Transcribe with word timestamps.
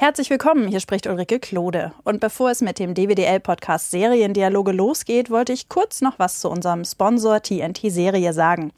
Herzlich 0.00 0.30
willkommen, 0.30 0.66
hier 0.66 0.80
spricht 0.80 1.06
Ulrike 1.06 1.38
Klode. 1.38 1.92
Und 2.04 2.20
bevor 2.20 2.50
es 2.50 2.62
mit 2.62 2.78
dem 2.78 2.94
DWDL-Podcast 2.94 3.90
Seriendialoge 3.90 4.72
losgeht, 4.72 5.28
wollte 5.28 5.52
ich 5.52 5.68
kurz 5.68 6.00
noch 6.00 6.18
was 6.18 6.40
zu 6.40 6.48
unserem 6.48 6.86
Sponsor 6.86 7.42
TNT 7.42 7.80
Serie 7.92 8.32
sagen. 8.32 8.72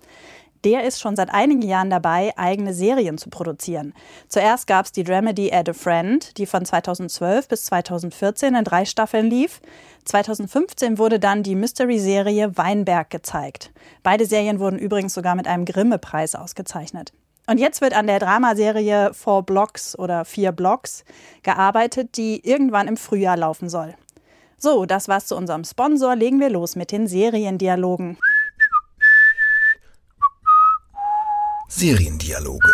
Der 0.64 0.82
ist 0.82 1.00
schon 1.00 1.14
seit 1.14 1.32
einigen 1.32 1.62
Jahren 1.62 1.90
dabei, 1.90 2.32
eigene 2.36 2.74
Serien 2.74 3.18
zu 3.18 3.30
produzieren. 3.30 3.94
Zuerst 4.26 4.66
gab 4.66 4.86
es 4.86 4.90
die 4.90 5.04
Dramedy 5.04 5.52
Add 5.52 5.70
a 5.70 5.74
Friend, 5.74 6.36
die 6.38 6.46
von 6.46 6.64
2012 6.64 7.46
bis 7.46 7.66
2014 7.66 8.56
in 8.56 8.64
drei 8.64 8.84
Staffeln 8.84 9.30
lief. 9.30 9.60
2015 10.06 10.98
wurde 10.98 11.20
dann 11.20 11.44
die 11.44 11.54
Mystery-Serie 11.54 12.56
Weinberg 12.56 13.10
gezeigt. 13.10 13.70
Beide 14.02 14.26
Serien 14.26 14.58
wurden 14.58 14.80
übrigens 14.80 15.14
sogar 15.14 15.36
mit 15.36 15.46
einem 15.46 15.66
Grimme-Preis 15.66 16.34
ausgezeichnet. 16.34 17.12
Und 17.46 17.58
jetzt 17.58 17.80
wird 17.80 17.94
an 17.94 18.06
der 18.06 18.20
Dramaserie 18.20 19.12
Four 19.14 19.42
Blocks 19.42 19.98
oder 19.98 20.24
Vier 20.24 20.52
Blocks 20.52 21.04
gearbeitet, 21.42 22.16
die 22.16 22.46
irgendwann 22.48 22.88
im 22.88 22.96
Frühjahr 22.96 23.36
laufen 23.36 23.68
soll. 23.68 23.94
So, 24.58 24.86
das 24.86 25.08
war's 25.08 25.26
zu 25.26 25.36
unserem 25.36 25.64
Sponsor. 25.64 26.14
Legen 26.14 26.38
wir 26.38 26.50
los 26.50 26.76
mit 26.76 26.92
den 26.92 27.08
Seriendialogen. 27.08 28.16
Seriendialoge. 31.68 32.72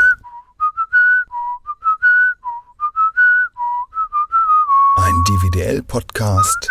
Ein 4.97 5.25
DVDL-Podcast 5.29 6.71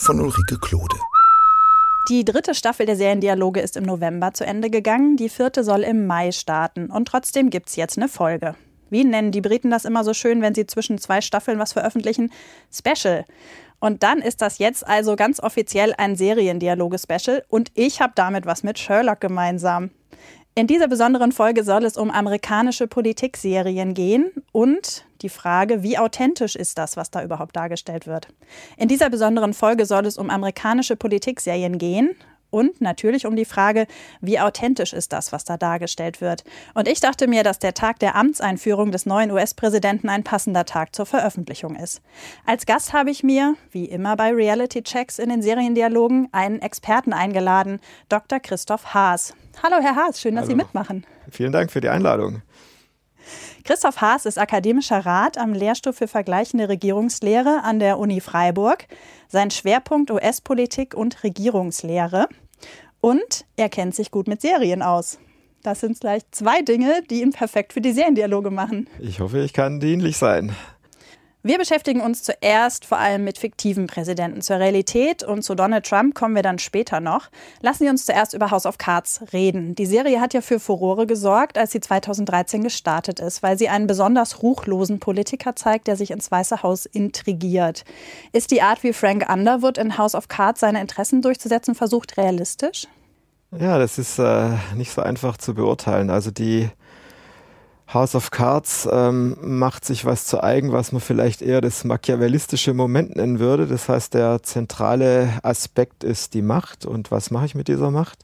von 0.00 0.20
Ulrike 0.20 0.58
Klode. 0.58 0.96
Die 2.08 2.24
dritte 2.24 2.56
Staffel 2.56 2.84
der 2.84 2.96
Seriendialoge 2.96 3.60
ist 3.60 3.76
im 3.76 3.84
November 3.84 4.34
zu 4.34 4.44
Ende 4.44 4.70
gegangen, 4.70 5.16
die 5.16 5.28
vierte 5.28 5.62
soll 5.62 5.84
im 5.84 6.06
Mai 6.06 6.32
starten 6.32 6.90
und 6.90 7.06
trotzdem 7.06 7.48
gibt 7.48 7.68
es 7.68 7.76
jetzt 7.76 7.96
eine 7.96 8.08
Folge. 8.08 8.56
Wie 8.90 9.04
nennen 9.04 9.30
die 9.30 9.40
Briten 9.40 9.70
das 9.70 9.84
immer 9.84 10.02
so 10.02 10.12
schön, 10.12 10.42
wenn 10.42 10.54
sie 10.54 10.66
zwischen 10.66 10.98
zwei 10.98 11.20
Staffeln 11.20 11.60
was 11.60 11.72
veröffentlichen? 11.72 12.32
Special. 12.72 13.24
Und 13.78 14.02
dann 14.02 14.18
ist 14.18 14.42
das 14.42 14.58
jetzt 14.58 14.84
also 14.86 15.14
ganz 15.14 15.38
offiziell 15.38 15.94
ein 15.96 16.16
Seriendialoge-Special 16.16 17.44
und 17.48 17.70
ich 17.74 18.00
habe 18.00 18.12
damit 18.16 18.46
was 18.46 18.64
mit 18.64 18.80
Sherlock 18.80 19.20
gemeinsam. 19.20 19.90
In 20.54 20.66
dieser 20.66 20.86
besonderen 20.86 21.32
Folge 21.32 21.64
soll 21.64 21.82
es 21.86 21.96
um 21.96 22.10
amerikanische 22.10 22.86
Politikserien 22.86 23.94
gehen 23.94 24.30
und 24.52 25.06
die 25.22 25.30
Frage, 25.30 25.82
wie 25.82 25.96
authentisch 25.96 26.56
ist 26.56 26.76
das, 26.76 26.98
was 26.98 27.10
da 27.10 27.24
überhaupt 27.24 27.56
dargestellt 27.56 28.06
wird. 28.06 28.28
In 28.76 28.86
dieser 28.86 29.08
besonderen 29.08 29.54
Folge 29.54 29.86
soll 29.86 30.04
es 30.04 30.18
um 30.18 30.28
amerikanische 30.28 30.94
Politikserien 30.94 31.78
gehen 31.78 32.10
und 32.50 32.82
natürlich 32.82 33.24
um 33.24 33.34
die 33.34 33.46
Frage, 33.46 33.86
wie 34.20 34.40
authentisch 34.40 34.92
ist 34.92 35.14
das, 35.14 35.32
was 35.32 35.44
da 35.44 35.56
dargestellt 35.56 36.20
wird. 36.20 36.44
Und 36.74 36.86
ich 36.86 37.00
dachte 37.00 37.28
mir, 37.28 37.44
dass 37.44 37.58
der 37.58 37.72
Tag 37.72 37.98
der 38.00 38.14
Amtseinführung 38.14 38.92
des 38.92 39.06
neuen 39.06 39.30
US-Präsidenten 39.30 40.10
ein 40.10 40.22
passender 40.22 40.66
Tag 40.66 40.94
zur 40.94 41.06
Veröffentlichung 41.06 41.76
ist. 41.76 42.02
Als 42.44 42.66
Gast 42.66 42.92
habe 42.92 43.10
ich 43.10 43.22
mir, 43.22 43.54
wie 43.70 43.86
immer 43.86 44.16
bei 44.16 44.30
Reality 44.30 44.82
Checks 44.82 45.18
in 45.18 45.30
den 45.30 45.40
Seriendialogen, 45.40 46.28
einen 46.32 46.60
Experten 46.60 47.14
eingeladen, 47.14 47.80
Dr. 48.10 48.38
Christoph 48.38 48.92
Haas. 48.92 49.32
Hallo, 49.62 49.76
Herr 49.80 49.96
Haas, 49.96 50.20
schön, 50.20 50.34
dass 50.34 50.44
Hallo. 50.44 50.50
Sie 50.50 50.56
mitmachen. 50.56 51.04
Vielen 51.30 51.52
Dank 51.52 51.70
für 51.70 51.80
die 51.80 51.88
Einladung. 51.88 52.42
Christoph 53.64 54.00
Haas 54.00 54.26
ist 54.26 54.38
akademischer 54.38 55.06
Rat 55.06 55.38
am 55.38 55.52
Lehrstuhl 55.52 55.92
für 55.92 56.08
vergleichende 56.08 56.68
Regierungslehre 56.68 57.62
an 57.62 57.78
der 57.78 57.98
Uni 57.98 58.20
Freiburg. 58.20 58.86
Sein 59.28 59.50
Schwerpunkt 59.50 60.10
US-Politik 60.10 60.94
und 60.94 61.22
Regierungslehre. 61.22 62.28
Und 63.00 63.44
er 63.56 63.68
kennt 63.68 63.94
sich 63.94 64.10
gut 64.10 64.26
mit 64.26 64.40
Serien 64.40 64.82
aus. 64.82 65.18
Das 65.62 65.80
sind 65.80 66.00
gleich 66.00 66.22
zwei 66.32 66.62
Dinge, 66.62 67.02
die 67.08 67.22
ihn 67.22 67.30
perfekt 67.30 67.72
für 67.72 67.80
die 67.80 67.92
Seriendialoge 67.92 68.50
machen. 68.50 68.88
Ich 68.98 69.20
hoffe, 69.20 69.40
ich 69.40 69.52
kann 69.52 69.78
dienlich 69.78 70.16
sein. 70.16 70.56
Wir 71.44 71.58
beschäftigen 71.58 72.00
uns 72.00 72.22
zuerst 72.22 72.84
vor 72.84 72.98
allem 72.98 73.24
mit 73.24 73.36
fiktiven 73.36 73.88
Präsidenten. 73.88 74.42
Zur 74.42 74.60
Realität 74.60 75.24
und 75.24 75.42
zu 75.42 75.56
Donald 75.56 75.84
Trump 75.84 76.14
kommen 76.14 76.36
wir 76.36 76.44
dann 76.44 76.60
später 76.60 77.00
noch. 77.00 77.30
Lassen 77.60 77.82
Sie 77.82 77.90
uns 77.90 78.06
zuerst 78.06 78.32
über 78.32 78.52
House 78.52 78.64
of 78.64 78.78
Cards 78.78 79.20
reden. 79.32 79.74
Die 79.74 79.86
Serie 79.86 80.20
hat 80.20 80.34
ja 80.34 80.40
für 80.40 80.60
Furore 80.60 81.04
gesorgt, 81.04 81.58
als 81.58 81.72
sie 81.72 81.80
2013 81.80 82.62
gestartet 82.62 83.18
ist, 83.18 83.42
weil 83.42 83.58
sie 83.58 83.68
einen 83.68 83.88
besonders 83.88 84.44
ruchlosen 84.44 85.00
Politiker 85.00 85.56
zeigt, 85.56 85.88
der 85.88 85.96
sich 85.96 86.12
ins 86.12 86.30
Weiße 86.30 86.62
Haus 86.62 86.86
intrigiert. 86.86 87.84
Ist 88.32 88.52
die 88.52 88.62
Art, 88.62 88.84
wie 88.84 88.92
Frank 88.92 89.28
Underwood 89.28 89.78
in 89.78 89.98
House 89.98 90.14
of 90.14 90.28
Cards 90.28 90.60
seine 90.60 90.80
Interessen 90.80 91.22
durchzusetzen 91.22 91.74
versucht, 91.74 92.18
realistisch? 92.18 92.86
Ja, 93.50 93.78
das 93.78 93.98
ist 93.98 94.20
äh, 94.20 94.50
nicht 94.76 94.92
so 94.92 95.02
einfach 95.02 95.36
zu 95.38 95.54
beurteilen. 95.54 96.08
Also 96.08 96.30
die 96.30 96.70
House 97.94 98.14
of 98.14 98.30
Cards 98.30 98.88
ähm, 98.90 99.36
macht 99.40 99.84
sich 99.84 100.04
was 100.04 100.26
zu 100.26 100.42
eigen, 100.42 100.72
was 100.72 100.92
man 100.92 101.00
vielleicht 101.00 101.42
eher 101.42 101.60
das 101.60 101.84
machiavellistische 101.84 102.74
Moment 102.74 103.16
nennen 103.16 103.38
würde. 103.38 103.66
Das 103.66 103.88
heißt, 103.88 104.14
der 104.14 104.42
zentrale 104.42 105.28
Aspekt 105.42 106.04
ist 106.04 106.34
die 106.34 106.42
Macht 106.42 106.86
und 106.86 107.10
was 107.10 107.30
mache 107.30 107.46
ich 107.46 107.54
mit 107.54 107.68
dieser 107.68 107.90
Macht? 107.90 108.20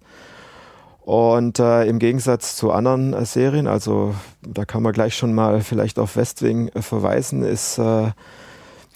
Und 1.08 1.58
äh, 1.58 1.84
im 1.86 1.98
Gegensatz 1.98 2.56
zu 2.56 2.70
anderen 2.70 3.14
äh, 3.14 3.24
Serien, 3.24 3.66
also 3.66 4.14
da 4.42 4.66
kann 4.66 4.82
man 4.82 4.92
gleich 4.92 5.16
schon 5.16 5.34
mal 5.34 5.62
vielleicht 5.62 5.98
auf 5.98 6.16
Westwing 6.16 6.68
äh, 6.68 6.82
verweisen, 6.82 7.42
ist 7.42 7.78
äh, 7.78 8.10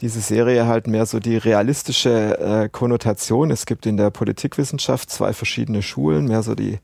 diese 0.03 0.21
Serie 0.21 0.67
halt 0.67 0.89
mehr 0.89 1.07
so 1.07 1.21
die 1.21 1.37
realistische 1.37 2.39
äh, 2.39 2.69
Konnotation. 2.69 3.53
Es 3.53 3.67
gibt 3.67 3.87
in 3.87 3.97
der 3.97 4.11
Politikwissenschaft 4.11 5.09
zwei 5.11 5.33
verschiedene 5.33 5.81
Schulen, 5.81 6.27
mehr 6.27 6.43
so 6.43 6.57
die 6.57 6.81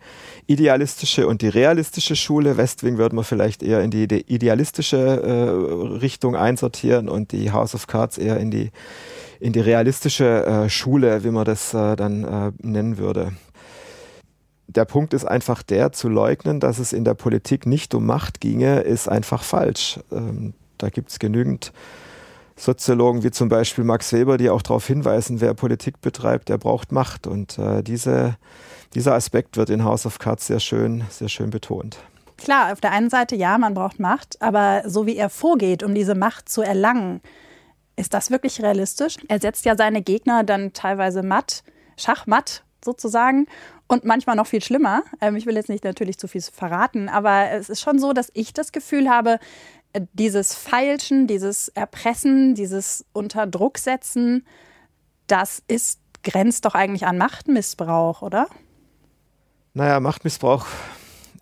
idealistische 0.47 1.27
und 1.27 1.43
die 1.43 1.49
realistische 1.49 2.15
Schule. 2.15 2.57
Westwing 2.57 2.97
würde 2.97 3.17
man 3.17 3.25
vielleicht 3.25 3.65
eher 3.65 3.83
in 3.83 3.91
die 3.91 4.05
idealistische 4.05 4.97
äh, 4.97 5.97
Richtung 5.99 6.37
einsortieren 6.37 7.09
und 7.09 7.33
die 7.33 7.51
House 7.51 7.75
of 7.75 7.89
Cards 7.89 8.19
eher 8.19 8.39
in 8.39 8.53
die, 8.53 8.71
in 9.41 9.53
die 9.53 9.61
realistische 9.61 10.47
äh, 10.47 10.69
Schule, 10.71 11.25
wie 11.25 11.31
man 11.31 11.45
das 11.45 11.75
äh, 11.75 11.97
dann 11.97 12.23
äh, 12.23 12.53
nennen 12.63 12.99
würde. 12.99 13.33
Der 14.69 14.85
Punkt 14.85 15.13
ist 15.13 15.25
einfach 15.25 15.65
der, 15.65 15.91
zu 15.91 16.09
leugnen, 16.09 16.61
dass 16.61 16.79
es 16.79 16.93
in 16.93 17.05
der 17.05 17.15
Politik 17.15 17.67
nicht 17.67 17.97
um 17.97 18.07
Macht 18.07 18.41
ginge, 18.41 18.81
ist 18.81 19.09
einfach 19.09 19.43
falsch. 19.43 19.99
Ähm, 20.13 20.55
da 20.77 20.89
gibt 20.89 21.11
es 21.11 21.19
genügend 21.19 21.73
Soziologen 22.59 23.23
wie 23.23 23.31
zum 23.31 23.49
Beispiel 23.49 23.85
Max 23.85 24.13
Weber, 24.13 24.37
die 24.37 24.51
auch 24.51 24.63
darauf 24.63 24.87
hinweisen, 24.87 25.41
wer 25.41 25.55
Politik 25.55 26.01
betreibt, 26.01 26.49
der 26.49 26.59
braucht 26.59 26.91
Macht. 26.91 27.27
Und 27.27 27.59
äh, 27.59 27.83
diese, 27.83 28.37
dieser 28.95 29.15
Aspekt 29.15 29.57
wird 29.57 29.71
in 29.71 29.85
House 29.85 30.07
of 30.07 30.19
Cards 30.19 30.49
sehr 30.49 30.61
schön, 30.61 31.05
sehr 31.09 31.29
schön 31.29 31.51
betont. 31.51 31.99
Klar, 32.37 32.73
auf 32.73 32.81
der 32.81 32.93
einen 32.93 33.11
Seite 33.11 33.37
ja, 33.37 33.59
man 33.59 33.75
braucht 33.75 34.01
Macht, 34.01 34.41
aber 34.43 34.83
so 34.87 35.07
wie 35.07 35.17
er 35.17 35.31
vorgeht, 35.31 35.83
um 35.83 35.95
diese 35.95 36.15
Macht 36.15 36.49
zu 36.49 36.63
erlangen, 36.63 37.21
ist 37.97 38.15
das 38.15 38.31
wirklich 38.31 38.63
realistisch? 38.63 39.17
Er 39.29 39.41
setzt 39.41 39.65
ja 39.65 39.77
seine 39.77 40.03
Gegner 40.03 40.45
dann 40.45 40.73
teilweise 40.73 41.23
matt, 41.23 41.65
schachmatt 41.97 42.63
sozusagen 42.85 43.47
und 43.89 44.05
manchmal 44.05 44.37
noch 44.37 44.47
viel 44.47 44.63
schlimmer. 44.63 45.03
Ähm, 45.21 45.35
ich 45.37 45.47
will 45.47 45.57
jetzt 45.57 45.69
nicht 45.69 45.85
natürlich 45.85 46.19
zu 46.19 46.29
viel 46.29 46.43
verraten, 46.43 47.09
aber 47.09 47.51
es 47.51 47.69
ist 47.69 47.81
schon 47.81 47.99
so, 47.99 48.13
dass 48.13 48.31
ich 48.35 48.53
das 48.53 48.71
Gefühl 48.71 49.09
habe, 49.11 49.41
dieses 50.13 50.55
Feilschen, 50.55 51.27
dieses 51.27 51.69
Erpressen, 51.69 52.55
dieses 52.55 53.05
Unterdrucksetzen, 53.13 54.47
das 55.27 55.63
ist, 55.69 56.01
grenzt 56.23 56.65
doch 56.65 56.75
eigentlich 56.75 57.07
an 57.07 57.19
Machtmissbrauch, 57.19 58.23
oder? 58.23 58.49
Naja, 59.75 60.01
Machtmissbrauch 60.01 60.67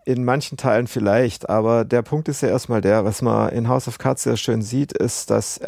in 0.05 0.25
manchen 0.25 0.57
Teilen 0.57 0.87
vielleicht, 0.87 1.49
aber 1.49 1.84
der 1.84 2.03
Punkt 2.03 2.29
ist 2.29 2.41
ja 2.41 2.49
erstmal 2.49 2.81
der, 2.81 3.05
was 3.05 3.23
man 3.23 3.49
in 3.51 3.69
House 3.69 3.89
of 3.89 3.99
Cards 3.99 4.23
sehr 4.23 4.37
schön 4.37 4.63
sieht, 4.63 4.93
ist, 4.93 5.31
dass 5.31 5.61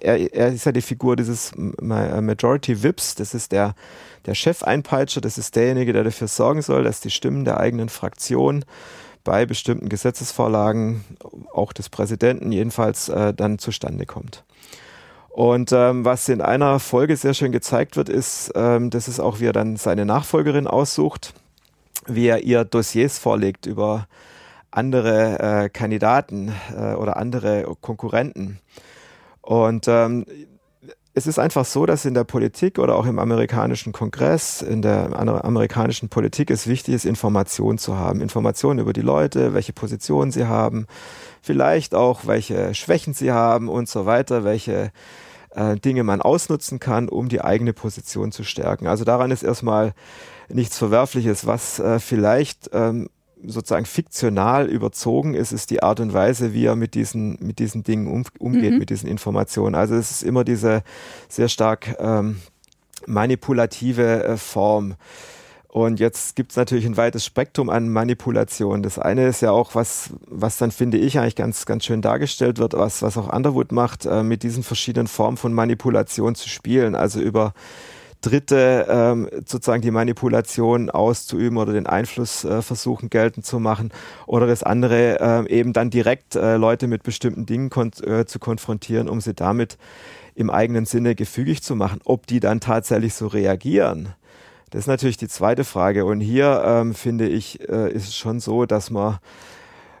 er, 0.00 0.34
er 0.34 0.48
ist 0.48 0.66
ja 0.66 0.72
die 0.72 0.82
Figur 0.82 1.14
dieses 1.14 1.52
Majority 1.56 2.82
Vips, 2.82 3.14
das 3.14 3.34
ist 3.34 3.52
der, 3.52 3.74
der 4.26 4.34
Chefeinpeitscher, 4.34 5.20
das 5.20 5.38
ist 5.38 5.54
derjenige, 5.54 5.92
der 5.92 6.02
dafür 6.02 6.26
sorgen 6.26 6.62
soll, 6.62 6.82
dass 6.82 7.00
die 7.00 7.10
Stimmen 7.10 7.44
der 7.44 7.60
eigenen 7.60 7.88
Fraktion 7.88 8.64
bei 9.24 9.46
bestimmten 9.46 9.88
Gesetzesvorlagen, 9.88 11.04
auch 11.52 11.72
des 11.72 11.88
Präsidenten 11.88 12.52
jedenfalls, 12.52 13.08
äh, 13.08 13.34
dann 13.34 13.58
zustande 13.58 14.06
kommt. 14.06 14.44
Und 15.30 15.72
ähm, 15.72 16.04
was 16.04 16.28
in 16.28 16.40
einer 16.40 16.78
Folge 16.78 17.16
sehr 17.16 17.34
schön 17.34 17.50
gezeigt 17.50 17.96
wird, 17.96 18.08
ist, 18.08 18.52
ähm, 18.54 18.90
das 18.90 19.08
ist 19.08 19.18
auch, 19.18 19.40
wie 19.40 19.46
er 19.46 19.52
dann 19.52 19.76
seine 19.76 20.06
Nachfolgerin 20.06 20.68
aussucht, 20.68 21.34
wie 22.06 22.28
er 22.28 22.44
ihr 22.44 22.64
Dossiers 22.64 23.18
vorlegt 23.18 23.66
über 23.66 24.06
andere 24.70 25.38
äh, 25.64 25.68
Kandidaten 25.70 26.52
äh, 26.76 26.94
oder 26.94 27.16
andere 27.16 27.64
Konkurrenten. 27.80 28.60
Und 29.40 29.88
ähm, 29.88 30.24
es 31.16 31.28
ist 31.28 31.38
einfach 31.38 31.64
so, 31.64 31.86
dass 31.86 32.04
in 32.04 32.14
der 32.14 32.24
Politik 32.24 32.80
oder 32.80 32.96
auch 32.96 33.06
im 33.06 33.20
amerikanischen 33.20 33.92
Kongress, 33.92 34.62
in 34.62 34.82
der 34.82 35.16
amerikanischen 35.16 36.08
Politik 36.08 36.50
es 36.50 36.66
wichtig 36.66 36.94
ist, 36.94 37.04
Informationen 37.04 37.78
zu 37.78 37.96
haben. 37.96 38.20
Informationen 38.20 38.80
über 38.80 38.92
die 38.92 39.00
Leute, 39.00 39.54
welche 39.54 39.72
Positionen 39.72 40.32
sie 40.32 40.46
haben, 40.46 40.86
vielleicht 41.40 41.94
auch, 41.94 42.26
welche 42.26 42.74
Schwächen 42.74 43.14
sie 43.14 43.30
haben 43.30 43.68
und 43.68 43.88
so 43.88 44.06
weiter, 44.06 44.42
welche 44.42 44.90
äh, 45.50 45.76
Dinge 45.76 46.02
man 46.02 46.20
ausnutzen 46.20 46.80
kann, 46.80 47.08
um 47.08 47.28
die 47.28 47.42
eigene 47.42 47.72
Position 47.72 48.32
zu 48.32 48.42
stärken. 48.42 48.88
Also 48.88 49.04
daran 49.04 49.30
ist 49.30 49.44
erstmal 49.44 49.94
nichts 50.48 50.76
Verwerfliches. 50.76 51.46
Was 51.46 51.78
äh, 51.78 52.00
vielleicht 52.00 52.70
ähm, 52.72 53.08
sozusagen 53.46 53.86
fiktional 53.86 54.68
überzogen 54.68 55.34
ist, 55.34 55.52
ist 55.52 55.70
die 55.70 55.82
Art 55.82 56.00
und 56.00 56.12
Weise, 56.12 56.52
wie 56.54 56.66
er 56.66 56.76
mit 56.76 56.94
diesen, 56.94 57.38
mit 57.40 57.58
diesen 57.58 57.82
Dingen 57.82 58.06
um, 58.06 58.24
umgeht, 58.38 58.72
mhm. 58.72 58.78
mit 58.78 58.90
diesen 58.90 59.08
Informationen. 59.08 59.74
Also 59.74 59.94
es 59.94 60.10
ist 60.10 60.22
immer 60.22 60.44
diese 60.44 60.82
sehr 61.28 61.48
stark 61.48 61.96
ähm, 61.98 62.40
manipulative 63.06 64.24
äh, 64.24 64.36
Form. 64.36 64.94
Und 65.68 65.98
jetzt 65.98 66.36
gibt 66.36 66.52
es 66.52 66.56
natürlich 66.56 66.86
ein 66.86 66.96
weites 66.96 67.24
Spektrum 67.24 67.68
an 67.68 67.88
Manipulationen. 67.88 68.84
Das 68.84 69.00
eine 69.00 69.26
ist 69.26 69.42
ja 69.42 69.50
auch 69.50 69.74
was, 69.74 70.10
was 70.28 70.56
dann 70.56 70.70
finde 70.70 70.98
ich 70.98 71.18
eigentlich 71.18 71.34
ganz, 71.34 71.66
ganz 71.66 71.84
schön 71.84 72.00
dargestellt 72.00 72.58
wird, 72.58 72.74
was, 72.74 73.02
was 73.02 73.18
auch 73.18 73.32
Underwood 73.32 73.72
macht, 73.72 74.06
äh, 74.06 74.22
mit 74.22 74.44
diesen 74.44 74.62
verschiedenen 74.62 75.08
Formen 75.08 75.36
von 75.36 75.52
Manipulation 75.52 76.36
zu 76.36 76.48
spielen. 76.48 76.94
Also 76.94 77.20
über 77.20 77.54
Dritte 78.24 78.86
ähm, 78.88 79.28
sozusagen 79.44 79.82
die 79.82 79.90
Manipulation 79.90 80.88
auszuüben 80.88 81.58
oder 81.58 81.74
den 81.74 81.86
Einfluss 81.86 82.44
äh, 82.44 82.62
versuchen 82.62 83.10
geltend 83.10 83.44
zu 83.44 83.58
machen 83.58 83.92
oder 84.26 84.46
das 84.46 84.62
andere 84.62 85.20
äh, 85.20 85.50
eben 85.50 85.74
dann 85.74 85.90
direkt 85.90 86.34
äh, 86.34 86.56
Leute 86.56 86.86
mit 86.86 87.02
bestimmten 87.02 87.44
Dingen 87.44 87.68
kon 87.68 87.92
äh, 88.02 88.24
zu 88.24 88.38
konfrontieren, 88.38 89.08
um 89.08 89.20
sie 89.20 89.34
damit 89.34 89.76
im 90.34 90.48
eigenen 90.48 90.86
Sinne 90.86 91.14
gefügig 91.14 91.62
zu 91.62 91.76
machen. 91.76 92.00
Ob 92.04 92.26
die 92.26 92.40
dann 92.40 92.60
tatsächlich 92.60 93.14
so 93.14 93.26
reagieren, 93.26 94.14
das 94.70 94.80
ist 94.80 94.86
natürlich 94.88 95.18
die 95.18 95.28
zweite 95.28 95.62
Frage. 95.62 96.04
Und 96.04 96.20
hier 96.20 96.62
ähm, 96.66 96.94
finde 96.94 97.28
ich, 97.28 97.68
äh, 97.68 97.92
ist 97.92 98.08
es 98.08 98.16
schon 98.16 98.40
so, 98.40 98.64
dass 98.66 98.90
man 98.90 99.18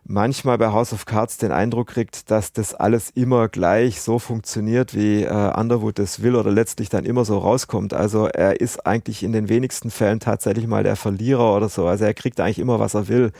manchmal 0.04 0.58
bei 0.58 0.68
House 0.68 0.92
of 0.92 1.06
Cards 1.06 1.38
den 1.38 1.52
Eindruck 1.52 1.88
kriegt, 1.88 2.30
dass 2.30 2.52
das 2.52 2.74
alles 2.74 3.10
immer 3.10 3.48
gleich 3.48 4.00
so 4.00 4.18
funktioniert, 4.18 4.94
wie 4.94 5.22
äh, 5.22 5.58
Underwood 5.58 5.98
das 5.98 6.22
will 6.22 6.36
oder 6.36 6.50
letztlich 6.50 6.88
dann 6.88 7.04
immer 7.04 7.24
so 7.24 7.38
rauskommt. 7.38 7.94
Also 7.94 8.26
er 8.26 8.60
ist 8.60 8.86
eigentlich 8.86 9.22
in 9.22 9.32
den 9.32 9.48
wenigsten 9.48 9.90
Fällen 9.90 10.20
tatsächlich 10.20 10.66
mal 10.66 10.82
der 10.82 10.96
Verlierer 10.96 11.56
oder 11.56 11.68
so. 11.68 11.86
Also 11.86 12.04
er 12.04 12.14
kriegt 12.14 12.40
eigentlich 12.40 12.58
immer, 12.58 12.78
was 12.78 12.94
er 12.94 13.08
will. 13.08 13.32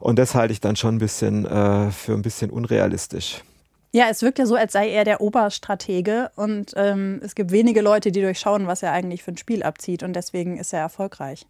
Und 0.00 0.18
das 0.18 0.34
halte 0.34 0.52
ich 0.52 0.60
dann 0.60 0.76
schon 0.76 0.96
ein 0.96 0.98
bisschen 0.98 1.44
äh, 1.44 1.90
für 1.90 2.14
ein 2.14 2.22
bisschen 2.22 2.50
unrealistisch. 2.50 3.42
Ja, 3.92 4.06
es 4.10 4.20
wirkt 4.20 4.38
ja 4.38 4.44
so, 4.44 4.54
als 4.54 4.74
sei 4.74 4.90
er 4.90 5.04
der 5.04 5.22
Oberstratege 5.22 6.30
und 6.36 6.74
ähm, 6.76 7.20
es 7.24 7.34
gibt 7.34 7.52
wenige 7.52 7.80
Leute, 7.80 8.12
die 8.12 8.20
durchschauen, 8.20 8.66
was 8.66 8.82
er 8.82 8.92
eigentlich 8.92 9.22
für 9.22 9.32
ein 9.32 9.38
Spiel 9.38 9.62
abzieht 9.62 10.02
und 10.02 10.12
deswegen 10.12 10.58
ist 10.58 10.74
er 10.74 10.80
erfolgreich. 10.80 11.46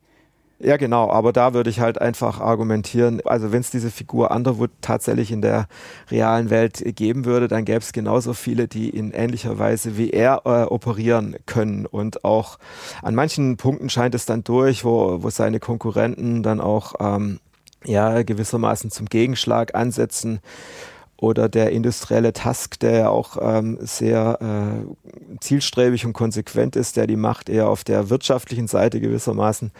Ja, 0.60 0.76
genau, 0.76 1.08
aber 1.08 1.32
da 1.32 1.54
würde 1.54 1.70
ich 1.70 1.78
halt 1.78 2.00
einfach 2.00 2.40
argumentieren, 2.40 3.20
also 3.24 3.52
wenn 3.52 3.60
es 3.60 3.70
diese 3.70 3.92
Figur 3.92 4.32
Underwood 4.32 4.72
tatsächlich 4.80 5.30
in 5.30 5.40
der 5.40 5.68
realen 6.10 6.50
Welt 6.50 6.82
geben 6.96 7.24
würde, 7.24 7.46
dann 7.46 7.64
gäbe 7.64 7.78
es 7.78 7.92
genauso 7.92 8.34
viele, 8.34 8.66
die 8.66 8.90
in 8.90 9.12
ähnlicher 9.12 9.60
Weise 9.60 9.96
wie 9.96 10.10
er 10.10 10.42
äh, 10.46 10.64
operieren 10.64 11.36
können. 11.46 11.86
Und 11.86 12.24
auch 12.24 12.58
an 13.02 13.14
manchen 13.14 13.56
Punkten 13.56 13.88
scheint 13.88 14.16
es 14.16 14.26
dann 14.26 14.42
durch, 14.42 14.84
wo, 14.84 15.22
wo 15.22 15.30
seine 15.30 15.60
Konkurrenten 15.60 16.42
dann 16.42 16.60
auch 16.60 16.94
ähm, 16.98 17.38
ja 17.84 18.24
gewissermaßen 18.24 18.90
zum 18.90 19.06
Gegenschlag 19.06 19.76
ansetzen 19.76 20.40
oder 21.16 21.48
der 21.48 21.70
industrielle 21.70 22.32
Task, 22.32 22.80
der 22.80 22.92
ja 22.92 23.08
auch 23.10 23.36
ähm, 23.40 23.78
sehr 23.80 24.38
äh, 24.40 25.38
zielstrebig 25.40 26.04
und 26.04 26.14
konsequent 26.14 26.74
ist, 26.74 26.96
der 26.96 27.06
die 27.06 27.16
Macht 27.16 27.48
eher 27.48 27.68
auf 27.68 27.84
der 27.84 28.10
wirtschaftlichen 28.10 28.66
Seite 28.66 29.00
gewissermaßen 29.00 29.70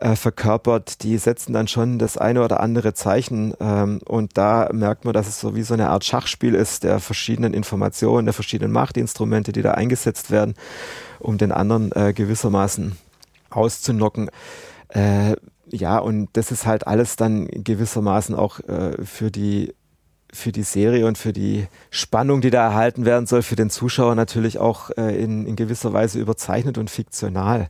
äh, 0.00 0.16
verkörpert, 0.16 1.02
die 1.02 1.18
setzen 1.18 1.52
dann 1.52 1.68
schon 1.68 1.98
das 1.98 2.16
eine 2.16 2.42
oder 2.44 2.60
andere 2.60 2.94
Zeichen 2.94 3.54
ähm, 3.60 4.00
und 4.04 4.36
da 4.36 4.68
merkt 4.72 5.04
man, 5.04 5.14
dass 5.14 5.28
es 5.28 5.40
so 5.40 5.54
wie 5.54 5.62
so 5.62 5.74
eine 5.74 5.90
Art 5.90 6.04
Schachspiel 6.04 6.54
ist 6.54 6.84
der 6.84 7.00
verschiedenen 7.00 7.54
Informationen, 7.54 8.26
der 8.26 8.34
verschiedenen 8.34 8.72
Machtinstrumente, 8.72 9.52
die 9.52 9.62
da 9.62 9.72
eingesetzt 9.72 10.30
werden, 10.30 10.54
um 11.20 11.38
den 11.38 11.52
anderen 11.52 11.92
äh, 11.92 12.12
gewissermaßen 12.12 12.96
auszunocken. 13.50 14.30
Äh, 14.88 15.36
ja, 15.70 15.98
und 15.98 16.28
das 16.34 16.50
ist 16.50 16.66
halt 16.66 16.86
alles 16.86 17.16
dann 17.16 17.46
gewissermaßen 17.46 18.34
auch 18.34 18.60
äh, 18.60 19.02
für 19.04 19.30
die 19.30 19.74
für 20.32 20.50
die 20.50 20.64
Serie 20.64 21.06
und 21.06 21.16
für 21.16 21.32
die 21.32 21.68
Spannung, 21.90 22.40
die 22.40 22.50
da 22.50 22.64
erhalten 22.64 23.04
werden 23.04 23.26
soll, 23.26 23.42
für 23.42 23.54
den 23.54 23.70
Zuschauer 23.70 24.16
natürlich 24.16 24.58
auch 24.58 24.90
äh, 24.96 25.16
in, 25.16 25.46
in 25.46 25.54
gewisser 25.54 25.92
Weise 25.92 26.18
überzeichnet 26.18 26.76
und 26.76 26.90
fiktional. 26.90 27.68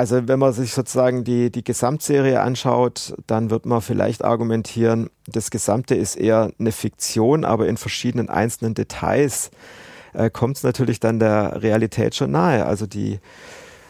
Also 0.00 0.28
wenn 0.28 0.38
man 0.38 0.54
sich 0.54 0.72
sozusagen 0.72 1.24
die, 1.24 1.52
die 1.52 1.62
Gesamtserie 1.62 2.40
anschaut, 2.40 3.12
dann 3.26 3.50
wird 3.50 3.66
man 3.66 3.82
vielleicht 3.82 4.24
argumentieren, 4.24 5.10
das 5.26 5.50
Gesamte 5.50 5.94
ist 5.94 6.16
eher 6.16 6.52
eine 6.58 6.72
Fiktion, 6.72 7.44
aber 7.44 7.68
in 7.68 7.76
verschiedenen 7.76 8.30
einzelnen 8.30 8.72
Details 8.72 9.50
äh, 10.14 10.30
kommt 10.30 10.56
es 10.56 10.62
natürlich 10.62 11.00
dann 11.00 11.18
der 11.18 11.62
Realität 11.62 12.14
schon 12.14 12.30
nahe. 12.30 12.64
Also 12.64 12.86
die 12.86 13.20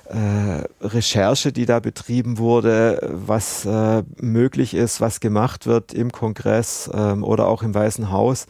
äh, 0.09 0.65
Recherche, 0.85 1.53
die 1.53 1.65
da 1.65 1.79
betrieben 1.79 2.39
wurde, 2.39 2.99
was 3.12 3.65
äh, 3.65 4.03
möglich 4.17 4.75
ist, 4.75 5.01
was 5.01 5.21
gemacht 5.21 5.69
wird 5.69 5.95
im 5.95 6.11
Kongress 6.11 6.91
ähm, 6.93 7.23
oder 7.23 7.47
auch 7.47 7.62
im 7.62 7.73
Weißen 7.73 8.11
Haus, 8.11 8.47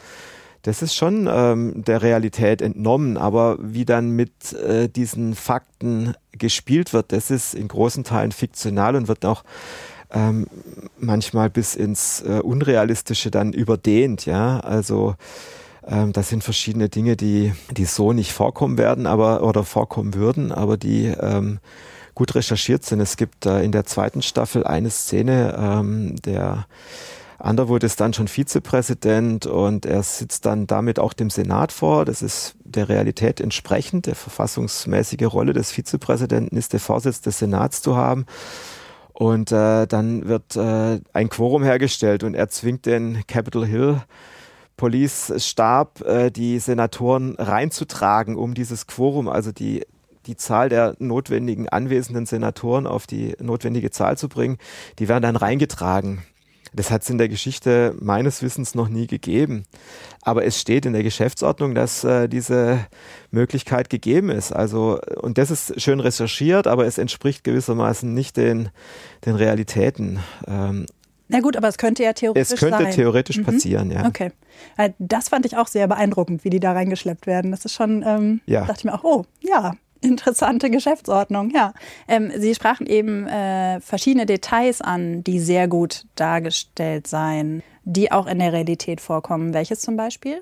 das 0.63 0.83
ist 0.83 0.95
schon 0.95 1.29
ähm, 1.31 1.85
der 1.85 2.03
Realität 2.03 2.63
entnommen, 2.63 3.17
aber 3.17 3.59
wie 3.61 3.85
dann 3.85 4.11
mit 4.11 4.53
äh, 4.53 4.89
diesen 4.89 5.35
Fakten 5.35 6.15
gespielt 6.33 6.93
wird, 6.93 7.13
das 7.13 7.31
ist 7.31 7.55
in 7.55 7.69
großen 7.69 8.05
Teilen 8.05 8.33
fiktional 8.33 8.97
und 8.97 9.09
wird 9.09 9.25
auch 9.25 9.43
ähm, 10.13 10.47
manchmal 10.99 11.51
bis 11.51 11.75
ins 11.77 12.23
äh, 12.23 12.41
Unrealistische 12.41 13.31
dann 13.31 13.53
überdehnt, 13.53 14.27
ja. 14.27 14.61
Also 14.61 15.15
ähm, 15.87 16.13
das 16.13 16.29
sind 16.29 16.45
verschiedene 16.45 16.89
Dinge, 16.89 17.17
die, 17.17 17.53
die 17.71 17.85
so 17.85 18.13
nicht 18.13 18.33
vorkommen 18.33 18.77
werden, 18.77 19.07
aber 19.07 19.43
oder 19.43 19.65
vorkommen 19.65 20.15
würden, 20.15 20.53
aber 20.53 20.77
die 20.77 21.07
ähm, 21.07 21.59
gut 22.15 22.35
recherchiert 22.35 22.85
sind. 22.85 23.01
Es 23.01 23.17
gibt 23.17 23.47
äh, 23.47 23.63
in 23.63 23.73
der 23.73 23.87
zweiten 23.87 24.21
Staffel 24.21 24.65
eine 24.65 24.91
Szene, 24.91 25.57
ähm, 25.59 26.17
der 26.23 26.67
Underwood 27.43 27.85
ist 27.85 28.01
dann 28.01 28.13
schon 28.13 28.29
Vizepräsident 28.29 29.47
und 29.47 29.87
er 29.87 30.03
sitzt 30.03 30.47
dann 30.47 30.67
damit 30.67 30.99
auch 30.99 31.13
dem 31.13 31.31
Senat 31.31 31.73
vor. 31.73 32.05
Das 32.05 32.23
ist 32.23 32.55
der 32.65 32.89
Realität 32.89 33.41
entsprechend. 33.41 34.07
Der 34.07 34.15
verfassungsmäßige 34.15 35.27
Rolle 35.33 35.53
des 35.53 35.73
Vizepräsidenten 35.73 36.57
ist, 36.57 36.73
der 36.73 36.81
Vorsitz 36.81 37.21
des 37.21 37.39
Senats 37.39 37.83
zu 37.83 37.97
haben. 37.97 38.27
Und 39.13 39.53
äh, 39.53 39.87
dann 39.87 40.29
wird 40.29 40.57
äh, 40.57 41.01
ein 41.13 41.29
Quorum 41.29 41.63
hergestellt 41.63 42.25
und 42.25 42.35
er 42.35 42.49
zwingt 42.49 42.87
den 42.87 43.27
Capitol 43.27 43.67
Hill 43.67 44.03
Police-Stab, 44.77 46.01
äh, 46.07 46.31
die 46.31 46.59
Senatoren 46.59 47.35
reinzutragen, 47.37 48.37
um 48.37 48.55
dieses 48.55 48.87
Quorum, 48.87 49.29
also 49.29 49.53
die 49.53 49.85
die 50.27 50.37
Zahl 50.37 50.69
der 50.69 50.97
notwendigen 50.99 51.69
anwesenden 51.69 52.27
Senatoren 52.27 52.87
auf 52.87 53.07
die 53.07 53.35
notwendige 53.41 53.91
Zahl 53.91 54.19
zu 54.19 54.29
bringen, 54.29 54.59
die 54.99 55.09
werden 55.09 55.23
dann 55.23 55.37
reingetragen. 55.37 56.23
Das 56.73 56.91
hat 56.91 57.03
es 57.03 57.11
in 57.11 57.19
der 57.19 57.29
Geschichte 57.29 57.95
meines 58.01 58.43
Wissens 58.43 58.75
noch 58.75 58.89
nie 58.89 59.07
gegeben. 59.07 59.65
Aber 60.23 60.45
es 60.45 60.61
steht 60.61 60.87
in 60.87 60.93
der 60.93 61.03
Geschäftsordnung, 61.03 61.75
dass 61.75 62.05
äh, 62.05 62.29
diese 62.29 62.87
Möglichkeit 63.31 63.91
gegeben 63.91 64.31
ist. 64.31 64.53
Also, 64.53 65.01
und 65.21 65.39
das 65.39 65.51
ist 65.51 65.81
schön 65.81 66.01
recherchiert, 66.01 66.67
aber 66.67 66.87
es 66.87 66.99
entspricht 66.99 67.45
gewissermaßen 67.45 68.13
nicht 68.13 68.37
den, 68.37 68.69
den 69.25 69.35
Realitäten. 69.35 70.21
Ähm, 70.47 70.87
na 71.31 71.41
gut, 71.41 71.57
aber 71.57 71.69
es 71.69 71.79
könnte 71.79 72.03
ja 72.03 72.13
theoretisch 72.13 72.49
sein. 72.49 72.55
Es 72.55 72.61
könnte 72.61 72.85
sein. 72.85 72.93
theoretisch 72.93 73.37
mhm. 73.39 73.45
passieren, 73.45 73.91
ja. 73.93 74.05
Okay. 74.05 74.33
Äh, 74.77 74.91
das 74.99 75.29
fand 75.29 75.47
ich 75.47 75.57
auch 75.57 75.69
sehr 75.69 75.87
beeindruckend, 75.87 76.45
wie 76.45 76.51
die 76.51 76.59
da 76.59 76.73
reingeschleppt 76.73 77.27
werden. 77.27 77.53
Das 77.53 77.65
ist 77.65 77.73
schon, 77.73 78.03
ähm, 78.05 78.41
ja. 78.47 78.65
dachte 78.65 78.81
ich 78.81 78.85
mir 78.85 78.95
auch, 78.95 79.05
oh, 79.05 79.25
ja, 79.41 79.75
Interessante 80.01 80.71
Geschäftsordnung, 80.71 81.51
ja. 81.55 81.75
Ähm, 82.09 82.33
Sie 82.37 82.55
sprachen 82.55 82.87
eben 82.87 83.27
äh, 83.27 83.81
verschiedene 83.81 84.25
Details 84.25 84.81
an, 84.81 85.23
die 85.25 85.41
sehr 85.41 85.69
gut 85.69 86.07
dargestellt 86.15 87.07
seien, 87.07 87.63
die 87.85 88.11
auch 88.11 88.27
in 88.27 88.39
der 88.39 88.53
Realität 88.53 89.01
vorkommen. 89.01 89.53
Welches 89.53 89.81
zum 89.81 89.97
Beispiel? 89.97 90.41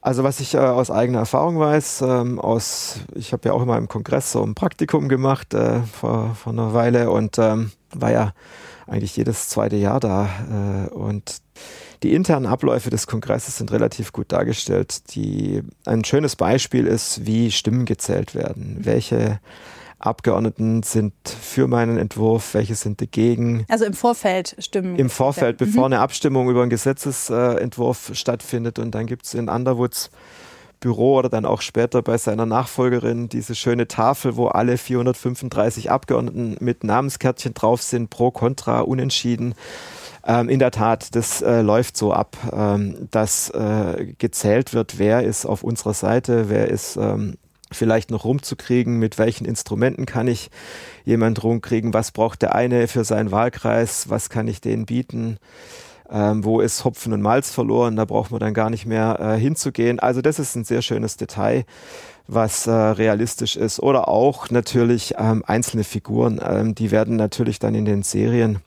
Also 0.00 0.22
was 0.22 0.38
ich 0.38 0.54
äh, 0.54 0.58
aus 0.58 0.90
eigener 0.90 1.20
Erfahrung 1.20 1.58
weiß, 1.58 2.02
ähm, 2.02 2.38
aus, 2.38 3.00
ich 3.14 3.32
habe 3.32 3.48
ja 3.48 3.54
auch 3.54 3.62
immer 3.62 3.78
im 3.78 3.88
Kongress 3.88 4.32
so 4.32 4.42
ein 4.42 4.54
Praktikum 4.54 5.08
gemacht 5.08 5.54
äh, 5.54 5.80
vor, 5.82 6.34
vor 6.34 6.52
einer 6.52 6.74
Weile 6.74 7.10
und 7.10 7.38
ähm, 7.38 7.72
war 7.90 8.12
ja 8.12 8.34
eigentlich 8.86 9.16
jedes 9.16 9.48
zweite 9.48 9.76
Jahr 9.76 10.00
da. 10.00 10.28
Äh, 10.90 10.94
und 10.94 11.38
die 12.04 12.12
internen 12.12 12.44
Abläufe 12.44 12.90
des 12.90 13.06
Kongresses 13.06 13.56
sind 13.56 13.72
relativ 13.72 14.12
gut 14.12 14.30
dargestellt. 14.30 15.14
Die, 15.14 15.62
ein 15.86 16.04
schönes 16.04 16.36
Beispiel 16.36 16.86
ist, 16.86 17.24
wie 17.24 17.50
Stimmen 17.50 17.86
gezählt 17.86 18.34
werden. 18.34 18.76
Welche 18.80 19.40
Abgeordneten 19.98 20.82
sind 20.82 21.14
für 21.26 21.66
meinen 21.66 21.96
Entwurf, 21.96 22.52
welche 22.52 22.74
sind 22.74 23.00
dagegen. 23.00 23.64
Also 23.70 23.86
im 23.86 23.94
Vorfeld 23.94 24.54
stimmen. 24.58 24.96
Im 24.96 25.08
Vorfeld, 25.08 25.56
bevor 25.56 25.88
mhm. 25.88 25.94
eine 25.94 26.00
Abstimmung 26.00 26.50
über 26.50 26.60
einen 26.60 26.68
Gesetzesentwurf 26.68 28.10
stattfindet. 28.12 28.78
Und 28.78 28.94
dann 28.94 29.06
gibt 29.06 29.24
es 29.24 29.32
in 29.32 29.48
Underwoods 29.48 30.10
Büro 30.80 31.16
oder 31.16 31.30
dann 31.30 31.46
auch 31.46 31.62
später 31.62 32.02
bei 32.02 32.18
seiner 32.18 32.44
Nachfolgerin 32.44 33.30
diese 33.30 33.54
schöne 33.54 33.88
Tafel, 33.88 34.36
wo 34.36 34.48
alle 34.48 34.76
435 34.76 35.90
Abgeordneten 35.90 36.58
mit 36.60 36.84
Namenskärtchen 36.84 37.54
drauf 37.54 37.80
sind, 37.80 38.10
pro, 38.10 38.30
contra, 38.30 38.80
unentschieden. 38.80 39.54
Ähm, 40.26 40.48
in 40.48 40.58
der 40.58 40.70
Tat, 40.70 41.14
das 41.14 41.42
äh, 41.42 41.60
läuft 41.60 41.96
so 41.96 42.12
ab, 42.12 42.36
ähm, 42.52 43.08
dass 43.10 43.50
äh, 43.50 44.14
gezählt 44.18 44.72
wird, 44.72 44.98
wer 44.98 45.22
ist 45.22 45.44
auf 45.44 45.62
unserer 45.62 45.92
Seite, 45.92 46.48
wer 46.48 46.68
ist 46.68 46.96
ähm, 46.96 47.34
vielleicht 47.70 48.10
noch 48.10 48.24
rumzukriegen, 48.24 48.98
mit 48.98 49.18
welchen 49.18 49.44
Instrumenten 49.44 50.06
kann 50.06 50.28
ich 50.28 50.50
jemand 51.04 51.42
rumkriegen, 51.42 51.92
was 51.92 52.12
braucht 52.12 52.40
der 52.40 52.54
eine 52.54 52.88
für 52.88 53.04
seinen 53.04 53.32
Wahlkreis, 53.32 54.08
was 54.08 54.30
kann 54.30 54.48
ich 54.48 54.60
denen 54.60 54.86
bieten. 54.86 55.38
Ähm, 56.10 56.44
wo 56.44 56.60
ist 56.60 56.84
Hopfen 56.84 57.14
und 57.14 57.22
Malz 57.22 57.50
verloren, 57.50 57.96
da 57.96 58.04
braucht 58.04 58.30
man 58.30 58.38
dann 58.38 58.52
gar 58.52 58.68
nicht 58.68 58.84
mehr 58.84 59.18
äh, 59.20 59.38
hinzugehen. 59.38 59.98
Also 59.98 60.20
das 60.20 60.38
ist 60.38 60.54
ein 60.54 60.64
sehr 60.64 60.82
schönes 60.82 61.16
Detail, 61.16 61.64
was 62.26 62.66
äh, 62.66 62.70
realistisch 62.72 63.56
ist. 63.56 63.80
Oder 63.80 64.06
auch 64.06 64.50
natürlich 64.50 65.14
ähm, 65.18 65.42
einzelne 65.46 65.82
Figuren, 65.82 66.40
ähm, 66.46 66.74
die 66.74 66.90
werden 66.90 67.16
natürlich 67.16 67.58
dann 67.58 67.74
in 67.74 67.86
den 67.86 68.02
Serien 68.02 68.58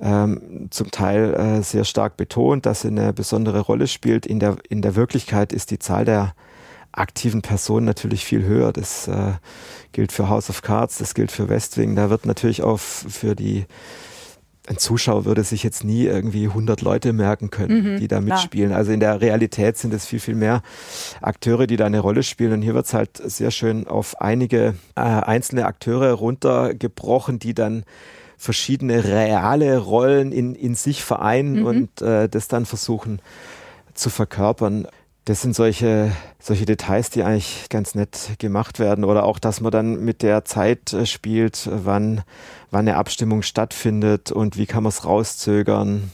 ähm, 0.00 0.68
zum 0.70 0.90
Teil 0.90 1.34
äh, 1.34 1.62
sehr 1.62 1.84
stark 1.84 2.16
betont, 2.16 2.66
dass 2.66 2.82
sie 2.82 2.88
eine 2.88 3.12
besondere 3.12 3.60
Rolle 3.60 3.86
spielt. 3.86 4.26
In 4.26 4.40
der, 4.40 4.56
in 4.68 4.82
der 4.82 4.96
Wirklichkeit 4.96 5.52
ist 5.52 5.70
die 5.70 5.78
Zahl 5.78 6.04
der 6.04 6.34
aktiven 6.92 7.42
Personen 7.42 7.86
natürlich 7.86 8.24
viel 8.24 8.44
höher. 8.44 8.72
Das 8.72 9.08
äh, 9.08 9.32
gilt 9.92 10.12
für 10.12 10.28
House 10.28 10.50
of 10.50 10.62
Cards, 10.62 10.98
das 10.98 11.14
gilt 11.14 11.32
für 11.32 11.48
West 11.48 11.76
Wing. 11.76 11.96
Da 11.96 12.10
wird 12.10 12.26
natürlich 12.26 12.62
auch 12.62 12.78
für 12.78 13.34
die 13.34 13.66
ein 14.68 14.76
Zuschauer 14.76 15.24
würde 15.24 15.44
sich 15.44 15.62
jetzt 15.62 15.82
nie 15.82 16.04
irgendwie 16.04 16.46
100 16.46 16.82
Leute 16.82 17.12
merken 17.12 17.50
können, 17.50 17.94
mhm, 17.94 18.00
die 18.00 18.08
da 18.08 18.20
mitspielen. 18.20 18.68
Klar. 18.68 18.78
Also 18.78 18.92
in 18.92 19.00
der 19.00 19.20
Realität 19.20 19.78
sind 19.78 19.94
es 19.94 20.04
viel, 20.04 20.20
viel 20.20 20.34
mehr 20.34 20.62
Akteure, 21.22 21.66
die 21.66 21.76
da 21.76 21.86
eine 21.86 22.00
Rolle 22.00 22.22
spielen. 22.22 22.52
Und 22.52 22.62
hier 22.62 22.74
wird 22.74 22.86
es 22.86 22.94
halt 22.94 23.16
sehr 23.16 23.50
schön 23.50 23.86
auf 23.86 24.20
einige 24.20 24.74
äh, 24.94 25.00
einzelne 25.00 25.64
Akteure 25.64 26.12
runtergebrochen, 26.12 27.38
die 27.38 27.54
dann 27.54 27.84
verschiedene 28.38 29.04
reale 29.04 29.76
Rollen 29.78 30.32
in, 30.32 30.54
in 30.54 30.74
sich 30.74 31.04
vereinen 31.04 31.60
mhm. 31.60 31.66
und 31.66 32.02
äh, 32.02 32.28
das 32.28 32.48
dann 32.48 32.64
versuchen 32.64 33.20
zu 33.92 34.08
verkörpern. 34.08 34.86
Das 35.24 35.42
sind 35.42 35.54
solche, 35.54 36.12
solche 36.38 36.64
Details, 36.64 37.10
die 37.10 37.22
eigentlich 37.22 37.68
ganz 37.68 37.94
nett 37.94 38.30
gemacht 38.38 38.78
werden. 38.78 39.04
Oder 39.04 39.24
auch, 39.24 39.38
dass 39.38 39.60
man 39.60 39.72
dann 39.72 40.02
mit 40.02 40.22
der 40.22 40.46
Zeit 40.46 40.94
äh, 40.94 41.04
spielt, 41.04 41.68
wann, 41.70 42.22
wann 42.70 42.88
eine 42.88 42.96
Abstimmung 42.96 43.42
stattfindet 43.42 44.32
und 44.32 44.56
wie 44.56 44.64
kann 44.64 44.84
man 44.84 44.90
es 44.90 45.04
rauszögern. 45.04 46.10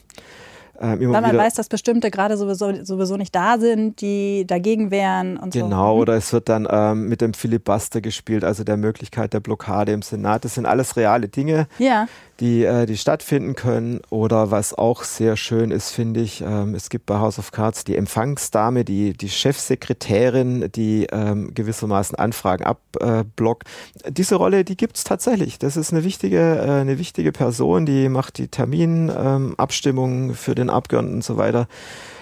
Ähm, 0.81 1.13
Weil 1.13 1.23
man 1.23 1.37
weiß, 1.37 1.55
dass 1.55 1.69
bestimmte 1.69 2.11
gerade 2.11 2.37
sowieso, 2.37 2.85
sowieso 2.85 3.17
nicht 3.17 3.35
da 3.35 3.59
sind, 3.59 4.01
die 4.01 4.47
dagegen 4.47 4.91
wären 4.91 5.37
und 5.37 5.53
genau, 5.53 5.65
so. 5.67 5.71
Genau, 5.71 5.97
oder 5.99 6.15
es 6.15 6.33
wird 6.33 6.49
dann 6.49 6.67
ähm, 6.71 7.09
mit 7.09 7.21
dem 7.21 7.35
Filibuster 7.35 8.01
gespielt, 8.01 8.45
also 8.45 8.65
der 8.65 8.77
Möglichkeit 8.77 9.33
der 9.33 9.41
Blockade 9.41 9.93
im 9.93 10.03
Senat. 10.03 10.45
Das 10.45 10.55
sind 10.55 10.67
alles 10.67 10.97
reale 10.97 11.29
Dinge, 11.29 11.67
ja 11.79 12.07
die, 12.41 12.65
äh, 12.65 12.87
die 12.87 12.97
stattfinden 12.97 13.55
können. 13.55 14.01
Oder 14.11 14.51
was 14.51 14.75
auch 14.75 15.05
sehr 15.05 15.37
schön 15.37 15.71
ist, 15.71 15.91
finde 15.91 16.21
ich, 16.21 16.43
ähm, 16.43 16.75
es 16.75 16.89
gibt 16.89 17.07
bei 17.07 17.19
House 17.19 17.39
of 17.39 17.53
Cards 17.53 17.85
die 17.85 17.97
Empfangsdame, 17.97 18.85
die, 18.85 19.13
die 19.13 19.29
Chefsekretärin, 19.29 20.71
die 20.73 21.07
ähm, 21.13 21.55
gewissermaßen 21.55 22.19
Anfragen 22.19 22.65
abblockt. 22.65 23.69
Äh, 24.03 24.13
Diese 24.13 24.35
Rolle, 24.37 24.65
die 24.65 24.77
gibt 24.77 24.97
es 24.97 25.05
tatsächlich. 25.05 25.59
Das 25.59 25.77
ist 25.77 25.93
eine 25.93 26.05
wichtige, 26.05 26.59
äh, 26.59 26.81
eine 26.81 26.99
wichtige 26.99 27.33
Person, 27.33 27.87
die 27.87 28.09
macht 28.09 28.39
die 28.39 28.49
Terminabstimmungen 28.49 30.31
ähm, 30.31 30.35
für 30.35 30.55
den 30.55 30.71
Abgeordneten 30.71 31.17
und 31.17 31.25
so 31.25 31.37
weiter. 31.37 31.69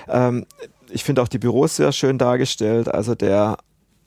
Ähm, 0.08 0.46
ich 0.90 1.04
finde 1.04 1.22
auch 1.22 1.28
die 1.28 1.38
Büros 1.38 1.76
sehr 1.76 1.92
schön 1.92 2.18
dargestellt. 2.18 2.88
Also 2.88 3.14
der 3.14 3.56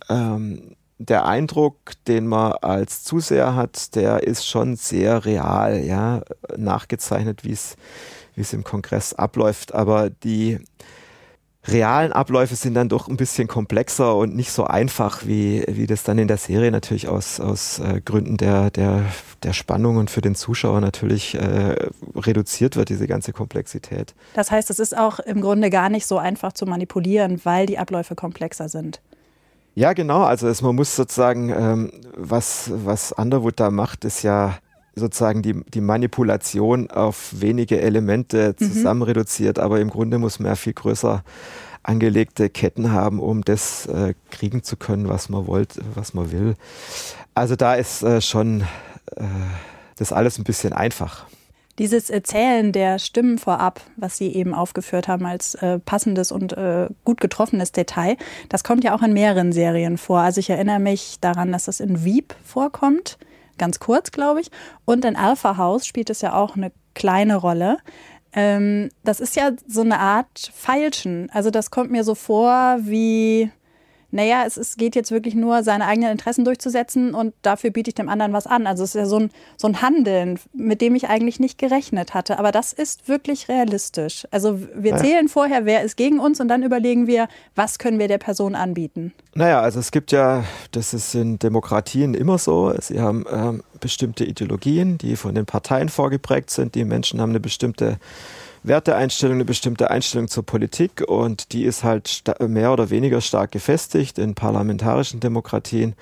ähm, 0.10 0.75
der 0.98 1.26
Eindruck, 1.26 1.94
den 2.08 2.28
man 2.28 2.54
als 2.54 3.04
Zuseher 3.04 3.56
hat, 3.56 3.96
der 3.96 4.24
ist 4.24 4.48
schon 4.48 4.76
sehr 4.76 5.26
real, 5.26 5.84
ja, 5.84 6.22
nachgezeichnet, 6.56 7.44
wie 7.44 7.52
es 7.52 8.54
im 8.54 8.64
Kongress 8.64 9.14
abläuft. 9.14 9.74
Aber 9.74 10.10
die 10.10 10.60
realen 11.68 12.12
Abläufe 12.12 12.56
sind 12.56 12.76
dann 12.76 12.90
doch 12.90 13.08
ein 13.08 13.18
bisschen 13.18 13.48
komplexer 13.48 14.16
und 14.16 14.36
nicht 14.36 14.52
so 14.52 14.66
einfach, 14.66 15.26
wie, 15.26 15.64
wie 15.68 15.88
das 15.88 16.04
dann 16.04 16.18
in 16.18 16.28
der 16.28 16.38
Serie 16.38 16.72
natürlich 16.72 17.08
aus, 17.08 17.40
aus 17.40 17.80
äh, 17.80 18.02
Gründen 18.04 18.38
der, 18.38 18.70
der, 18.72 19.06
der 19.44 19.54
Spannung 19.54 19.98
und 19.98 20.10
für 20.10 20.22
den 20.22 20.36
Zuschauer 20.36 20.82
natürlich 20.82 21.36
äh, 21.36 21.76
reduziert 22.16 22.76
wird, 22.76 22.90
diese 22.90 23.08
ganze 23.08 23.34
Komplexität. 23.34 24.14
Das 24.34 24.52
heißt, 24.52 24.70
es 24.70 24.80
ist 24.80 24.96
auch 24.96 25.20
im 25.20 25.42
Grunde 25.42 25.70
gar 25.70 25.90
nicht 25.90 26.06
so 26.06 26.18
einfach 26.18 26.54
zu 26.54 26.66
manipulieren, 26.66 27.42
weil 27.44 27.66
die 27.66 27.78
Abläufe 27.78 28.16
komplexer 28.16 28.70
sind. 28.70 29.02
Ja, 29.76 29.92
genau. 29.94 30.24
Also 30.24 30.48
es, 30.48 30.62
man 30.62 30.76
muss 30.76 30.96
sozusagen, 30.96 31.50
ähm, 31.50 31.92
was, 32.16 32.72
was 32.74 33.12
Underwood 33.12 33.60
da 33.60 33.70
macht, 33.70 34.06
ist 34.06 34.24
ja 34.24 34.58
sozusagen 34.96 35.42
die, 35.42 35.62
die 35.66 35.82
Manipulation 35.82 36.90
auf 36.90 37.34
wenige 37.34 37.82
Elemente 37.82 38.56
mhm. 38.58 38.72
zusammen 38.72 39.02
mhm. 39.02 39.08
reduziert, 39.08 39.60
aber 39.60 39.82
im 39.82 39.90
Grunde 39.90 40.18
muss 40.18 40.40
man 40.40 40.48
ja 40.48 40.56
viel 40.56 40.74
größer 40.74 41.24
angelegte 41.84 42.50
Ketten 42.50 42.92
haben, 42.94 43.20
um 43.20 43.44
das 43.44 43.86
äh, 43.88 44.16
kriegen 44.32 44.64
zu 44.64 44.78
können, 44.78 45.10
was 45.10 45.30
man 45.30 45.46
wollt, 45.46 45.80
was 45.94 46.14
man 46.14 46.32
will. 46.32 46.56
Also 47.36 47.58
da 47.58 47.76
ist 47.76 48.02
äh, 48.02 48.22
schon 48.22 48.62
äh, 49.18 49.24
das 49.98 50.14
alles 50.14 50.40
ein 50.40 50.46
bisschen 50.46 50.72
einfach. 50.72 51.26
Dieses 51.78 52.10
Erzählen 52.10 52.72
der 52.72 53.00
Stimmen 53.00 53.38
vorab, 53.38 53.82
was 53.98 54.18
Sie 54.18 54.34
eben 54.34 54.54
aufgeführt 54.54 55.08
haben 55.08 55.26
als 55.26 55.56
äh, 55.56 55.80
passendes 55.80 56.32
und 56.32 56.54
äh, 56.54 56.88
gut 57.04 57.20
getroffenes 57.20 57.74
Detail, 57.74 58.16
das 58.48 58.64
kommt 58.64 58.84
ja 58.86 58.96
auch 58.96 59.02
in 59.02 59.12
mehreren 59.14 59.52
Serien 59.52 59.98
vor. 59.98 60.20
Also 60.20 60.40
ich 60.40 60.50
erinnere 60.50 60.80
mich 60.80 61.20
daran, 61.20 61.52
dass 61.52 61.66
das 61.66 61.82
in 61.82 62.06
Veep 62.06 62.34
vorkommt, 62.44 63.18
ganz 63.58 63.80
kurz, 63.80 64.12
glaube 64.12 64.42
ich. 64.42 64.52
Und 64.86 65.04
in 65.04 65.18
Alpha 65.18 65.58
House 65.58 65.86
spielt 65.86 66.10
es 66.10 66.22
ja 66.22 66.34
auch 66.34 66.56
eine 66.56 66.72
kleine 66.94 67.36
Rolle. 67.36 67.78
Ähm, 68.32 68.90
das 69.04 69.20
ist 69.20 69.36
ja 69.36 69.52
so 69.68 69.82
eine 69.82 70.00
Art 70.00 70.52
Feilschen. 70.54 71.30
Also 71.34 71.50
das 71.50 71.72
kommt 71.72 71.92
mir 71.92 72.06
so 72.06 72.16
vor 72.16 72.78
wie 72.80 73.52
naja, 74.16 74.46
es, 74.48 74.56
es 74.56 74.78
geht 74.78 74.96
jetzt 74.96 75.12
wirklich 75.12 75.36
nur, 75.36 75.62
seine 75.62 75.86
eigenen 75.86 76.10
Interessen 76.10 76.46
durchzusetzen 76.46 77.14
und 77.14 77.34
dafür 77.42 77.72
biete 77.72 77.90
ich 77.90 77.96
dem 77.96 78.08
anderen 78.08 78.32
was 78.32 78.48
an. 78.48 78.66
Also 78.66 78.84
es 78.84 78.96
ist 78.96 78.96
ja 78.96 79.06
so 79.06 79.20
ein, 79.20 79.30
so 79.58 79.68
ein 79.68 79.82
Handeln, 79.82 80.40
mit 80.54 80.80
dem 80.80 80.96
ich 80.96 81.10
eigentlich 81.10 81.42
nicht 81.42 81.58
gerechnet 81.58 82.14
hatte. 82.14 82.40
Aber 82.40 82.54
das 82.54 82.72
ist 82.72 83.10
wirklich 83.10 83.50
realistisch. 83.50 84.26
Also 84.32 84.62
wir 84.74 84.94
naja. 84.94 85.04
zählen 85.04 85.28
vorher, 85.28 85.66
wer 85.66 85.84
ist 85.84 85.98
gegen 85.98 86.20
uns 86.20 86.40
und 86.40 86.48
dann 86.48 86.64
überlegen 86.64 87.08
wir, 87.08 87.28
was 87.56 87.78
können 87.78 88.00
wir 88.00 88.08
der 88.08 88.18
Person 88.18 88.56
anbieten. 88.56 89.14
Naja, 89.34 89.60
also 89.60 89.82
es 89.82 89.92
gibt 89.92 90.14
ja, 90.14 90.46
das 90.72 90.94
ist 90.94 91.14
in 91.14 91.38
Demokratien 91.38 92.14
immer 92.14 92.38
so, 92.38 92.74
sie 92.80 93.02
haben 93.02 93.26
ähm, 93.30 93.64
bestimmte 93.82 94.24
Ideologien, 94.24 94.98
die 94.98 95.18
von 95.18 95.36
den 95.36 95.46
Parteien 95.46 95.90
vorgeprägt 95.90 96.52
sind. 96.52 96.76
Die 96.76 96.86
Menschen 96.86 97.20
haben 97.20 97.32
eine 97.32 97.42
bestimmte 97.42 97.98
Werteeinstellung, 98.68 99.36
eine 99.36 99.46
bestimmte 99.46 99.92
Einstellung 99.92 100.28
zur 100.28 100.46
Politik 100.46 101.02
und 101.08 101.54
die 101.54 101.64
ist 101.64 101.84
halt 101.84 102.24
mehr 102.40 102.72
oder 102.74 102.90
weniger 102.90 103.22
stark 103.22 103.52
gefestigt 103.52 104.18
in 104.18 104.36
parlamentarischen 104.36 105.20
Demokratien 105.20 105.96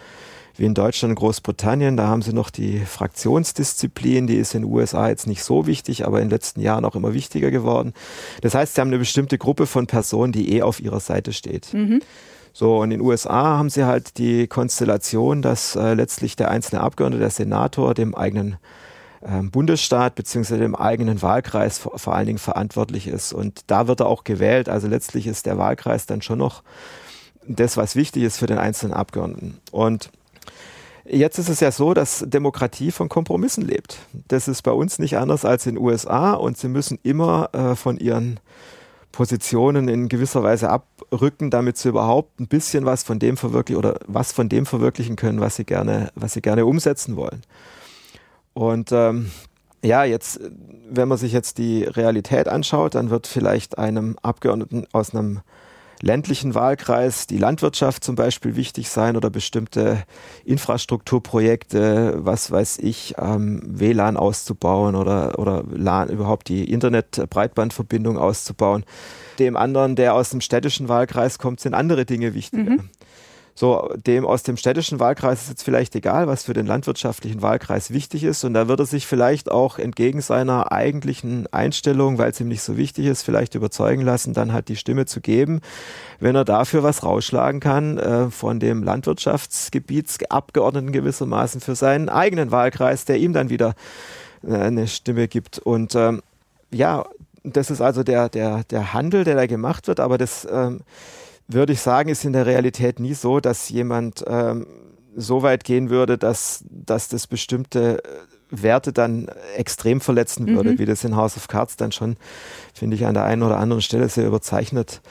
wie 0.55 0.65
in 0.65 0.73
Deutschland 0.73 1.11
und 1.11 1.15
Großbritannien. 1.15 1.97
Da 1.97 2.07
haben 2.07 2.21
sie 2.21 2.33
noch 2.33 2.49
die 2.49 2.79
Fraktionsdisziplin, 2.79 4.27
die 4.27 4.35
ist 4.35 4.53
in 4.53 4.61
den 4.61 4.71
USA 4.71 5.09
jetzt 5.09 5.27
nicht 5.27 5.43
so 5.43 5.65
wichtig, 5.65 6.05
aber 6.05 6.19
in 6.19 6.25
den 6.25 6.31
letzten 6.31 6.61
Jahren 6.61 6.85
auch 6.85 6.95
immer 6.95 7.13
wichtiger 7.13 7.51
geworden. 7.51 7.93
Das 8.41 8.53
heißt, 8.53 8.75
sie 8.75 8.81
haben 8.81 8.89
eine 8.89 8.99
bestimmte 8.99 9.37
Gruppe 9.37 9.65
von 9.65 9.87
Personen, 9.87 10.31
die 10.31 10.55
eh 10.55 10.61
auf 10.61 10.79
ihrer 10.79 10.99
Seite 10.99 11.33
steht. 11.33 11.73
Mhm. 11.73 12.01
So, 12.53 12.77
und 12.77 12.91
in 12.91 12.99
den 12.99 13.01
USA 13.01 13.57
haben 13.57 13.71
sie 13.71 13.85
halt 13.85 14.19
die 14.19 14.45
Konstellation, 14.47 15.41
dass 15.41 15.75
äh, 15.75 15.95
letztlich 15.95 16.35
der 16.35 16.51
einzelne 16.51 16.81
Abgeordnete, 16.81 17.21
der 17.21 17.31
Senator, 17.31 17.95
dem 17.95 18.13
eigenen 18.13 18.57
Bundesstaat 19.51 20.15
bzw. 20.15 20.57
dem 20.57 20.75
eigenen 20.75 21.21
Wahlkreis 21.21 21.77
vor, 21.77 21.97
vor 21.97 22.15
allen 22.15 22.27
Dingen 22.27 22.39
verantwortlich 22.39 23.07
ist. 23.07 23.33
Und 23.33 23.61
da 23.67 23.87
wird 23.87 24.01
er 24.01 24.07
auch 24.07 24.23
gewählt. 24.23 24.69
Also 24.69 24.87
letztlich 24.87 25.27
ist 25.27 25.45
der 25.45 25.57
Wahlkreis 25.57 26.05
dann 26.05 26.21
schon 26.21 26.39
noch 26.39 26.63
das, 27.47 27.77
was 27.77 27.95
wichtig 27.95 28.23
ist 28.23 28.37
für 28.37 28.47
den 28.47 28.57
einzelnen 28.57 28.93
Abgeordneten. 28.93 29.59
Und 29.71 30.09
Jetzt 31.05 31.37
ist 31.37 31.49
es 31.49 31.59
ja 31.59 31.69
so, 31.71 31.93
dass 31.93 32.23
Demokratie 32.25 32.91
von 32.91 33.09
Kompromissen 33.09 33.65
lebt. 33.65 33.99
Das 34.29 34.47
ist 34.47 34.61
bei 34.61 34.71
uns 34.71 34.99
nicht 34.99 35.17
anders 35.17 35.43
als 35.43 35.65
in 35.65 35.75
den 35.75 35.83
USA 35.83 36.31
und 36.31 36.57
sie 36.57 36.69
müssen 36.69 36.97
immer 37.03 37.49
äh, 37.51 37.75
von 37.75 37.97
ihren 37.97 38.39
Positionen 39.11 39.89
in 39.89 40.07
gewisser 40.07 40.43
Weise 40.43 40.69
abrücken, 40.69 41.51
damit 41.51 41.77
sie 41.77 41.89
überhaupt 41.89 42.39
ein 42.39 42.47
bisschen 42.47 42.85
was 42.85 43.03
von 43.03 43.19
dem 43.19 43.35
verwirklichen 43.35 43.77
oder 43.77 43.99
was 44.07 44.31
von 44.31 44.47
dem 44.47 44.65
verwirklichen 44.65 45.17
können, 45.17 45.41
was 45.41 45.57
sie 45.57 45.65
gerne, 45.65 46.09
was 46.15 46.33
sie 46.33 46.41
gerne 46.41 46.65
umsetzen 46.65 47.17
wollen. 47.17 47.41
Und 48.53 48.91
ähm, 48.91 49.31
ja, 49.83 50.03
jetzt, 50.03 50.39
wenn 50.89 51.07
man 51.07 51.17
sich 51.17 51.33
jetzt 51.33 51.57
die 51.57 51.83
Realität 51.83 52.47
anschaut, 52.47 52.95
dann 52.95 53.09
wird 53.09 53.27
vielleicht 53.27 53.77
einem 53.77 54.17
Abgeordneten 54.21 54.85
aus 54.93 55.13
einem 55.13 55.41
ländlichen 56.03 56.53
Wahlkreis 56.53 57.27
die 57.27 57.37
Landwirtschaft 57.37 58.03
zum 58.03 58.15
Beispiel 58.15 58.57
wichtig 58.57 58.89
sein 58.89 59.15
oder 59.15 59.29
bestimmte 59.29 60.03
Infrastrukturprojekte, 60.43 62.15
was 62.17 62.51
weiß 62.51 62.79
ich, 62.79 63.15
ähm, 63.17 63.61
WLAN 63.65 64.17
auszubauen 64.17 64.95
oder, 64.95 65.39
oder 65.39 65.63
LAN, 65.71 66.09
überhaupt 66.09 66.49
die 66.49 66.69
Internet-Breitbandverbindung 66.69 68.17
auszubauen. 68.17 68.83
Dem 69.39 69.55
anderen, 69.55 69.95
der 69.95 70.13
aus 70.13 70.29
dem 70.29 70.41
städtischen 70.41 70.89
Wahlkreis 70.89 71.39
kommt, 71.39 71.61
sind 71.61 71.73
andere 71.73 72.05
Dinge 72.05 72.33
wichtiger. 72.33 72.71
Mhm. 72.71 72.89
So, 73.55 73.93
dem 73.95 74.25
aus 74.25 74.41
dem 74.41 74.57
städtischen 74.57 74.99
Wahlkreis 74.99 75.43
ist 75.43 75.49
jetzt 75.49 75.63
vielleicht 75.63 75.95
egal, 75.95 76.25
was 76.25 76.43
für 76.43 76.53
den 76.53 76.65
landwirtschaftlichen 76.65 77.43
Wahlkreis 77.43 77.91
wichtig 77.91 78.23
ist. 78.23 78.43
Und 78.43 78.55
da 78.55 78.67
wird 78.67 78.79
er 78.79 78.87
sich 78.87 79.05
vielleicht 79.05 79.51
auch 79.51 79.77
entgegen 79.77 80.21
seiner 80.21 80.71
eigentlichen 80.71 81.45
Einstellung, 81.53 82.17
weil 82.17 82.31
es 82.31 82.39
ihm 82.39 82.47
nicht 82.47 82.63
so 82.63 82.77
wichtig 82.77 83.05
ist, 83.05 83.21
vielleicht 83.21 83.53
überzeugen 83.53 84.01
lassen, 84.01 84.33
dann 84.33 84.53
halt 84.53 84.69
die 84.69 84.75
Stimme 84.75 85.05
zu 85.05 85.21
geben, 85.21 85.61
wenn 86.19 86.35
er 86.35 86.45
dafür 86.45 86.81
was 86.81 87.03
rausschlagen 87.03 87.59
kann 87.59 87.99
äh, 87.99 88.31
von 88.31 88.59
dem 88.59 88.81
Landwirtschaftsgebietsabgeordneten 88.81 90.91
gewissermaßen 90.91 91.61
für 91.61 91.75
seinen 91.75 92.09
eigenen 92.09 92.49
Wahlkreis, 92.49 93.05
der 93.05 93.17
ihm 93.17 93.33
dann 93.33 93.49
wieder 93.49 93.75
äh, 94.43 94.55
eine 94.55 94.87
Stimme 94.87 95.27
gibt. 95.27 95.59
Und 95.59 95.93
ähm, 95.93 96.23
ja, 96.71 97.05
das 97.43 97.69
ist 97.69 97.81
also 97.81 98.01
der, 98.01 98.29
der, 98.29 98.63
der 98.63 98.93
Handel, 98.93 99.25
der 99.25 99.35
da 99.35 99.45
gemacht 99.45 99.87
wird, 99.87 99.99
aber 99.99 100.17
das 100.17 100.47
ähm, 100.49 100.81
würde 101.53 101.73
ich 101.73 101.81
sagen, 101.81 102.09
ist 102.09 102.25
in 102.25 102.33
der 102.33 102.45
Realität 102.45 102.99
nie 102.99 103.13
so, 103.13 103.39
dass 103.39 103.69
jemand 103.69 104.23
ähm, 104.27 104.67
so 105.15 105.43
weit 105.43 105.63
gehen 105.63 105.89
würde, 105.89 106.17
dass, 106.17 106.63
dass 106.69 107.07
das 107.07 107.27
bestimmte 107.27 108.03
äh, 108.03 108.07
Werte 108.49 108.93
dann 108.93 109.29
extrem 109.55 110.01
verletzen 110.01 110.47
würde, 110.47 110.71
mhm. 110.71 110.79
wie 110.79 110.85
das 110.85 111.03
in 111.03 111.15
House 111.15 111.37
of 111.37 111.47
Cards 111.47 111.75
dann 111.75 111.91
schon, 111.91 112.17
finde 112.73 112.95
ich, 112.95 113.05
an 113.05 113.13
der 113.13 113.25
einen 113.25 113.43
oder 113.43 113.57
anderen 113.57 113.81
Stelle 113.81 114.09
sehr 114.09 114.27
überzeichnet 114.27 115.01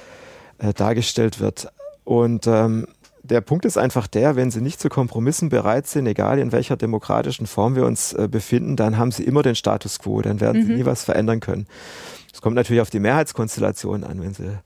äh, 0.58 0.72
dargestellt 0.72 1.40
wird. 1.40 1.68
Und 2.04 2.46
ähm, 2.46 2.87
der 3.22 3.40
Punkt 3.40 3.64
ist 3.64 3.78
einfach 3.78 4.06
der, 4.06 4.37
wenn 4.37 4.50
sie 4.50 4.61
nicht 4.61 4.80
zu 4.80 4.88
Kompromissen 4.88 5.49
bereit 5.49 5.87
sind, 5.87 6.06
egal 6.06 6.38
in 6.38 6.52
welcher 6.52 6.76
demokratischen 6.76 7.46
Form 7.46 7.76
wir 7.76 7.87
uns 7.87 8.12
äh, 8.12 8.28
befinden, 8.28 8.76
dann 8.76 8.99
haben 8.99 9.12
sie 9.12 9.25
immer 9.25 9.42
den 9.42 9.54
Status 9.54 9.99
quo, 9.99 10.20
dann 10.22 10.40
werden 10.40 10.62
mhm. 10.62 10.66
sie 10.66 10.75
nie 10.75 10.84
was 10.84 11.04
verändern 11.04 11.40
können. 11.40 11.66
Es 12.32 12.40
kommt 12.40 12.56
natürlich 12.56 12.82
auf 12.82 12.90
die 12.90 13.00
Mehrheitskonstellation 13.00 14.04
an, 14.04 14.20
wenn 14.22 14.34
sie 14.34 14.58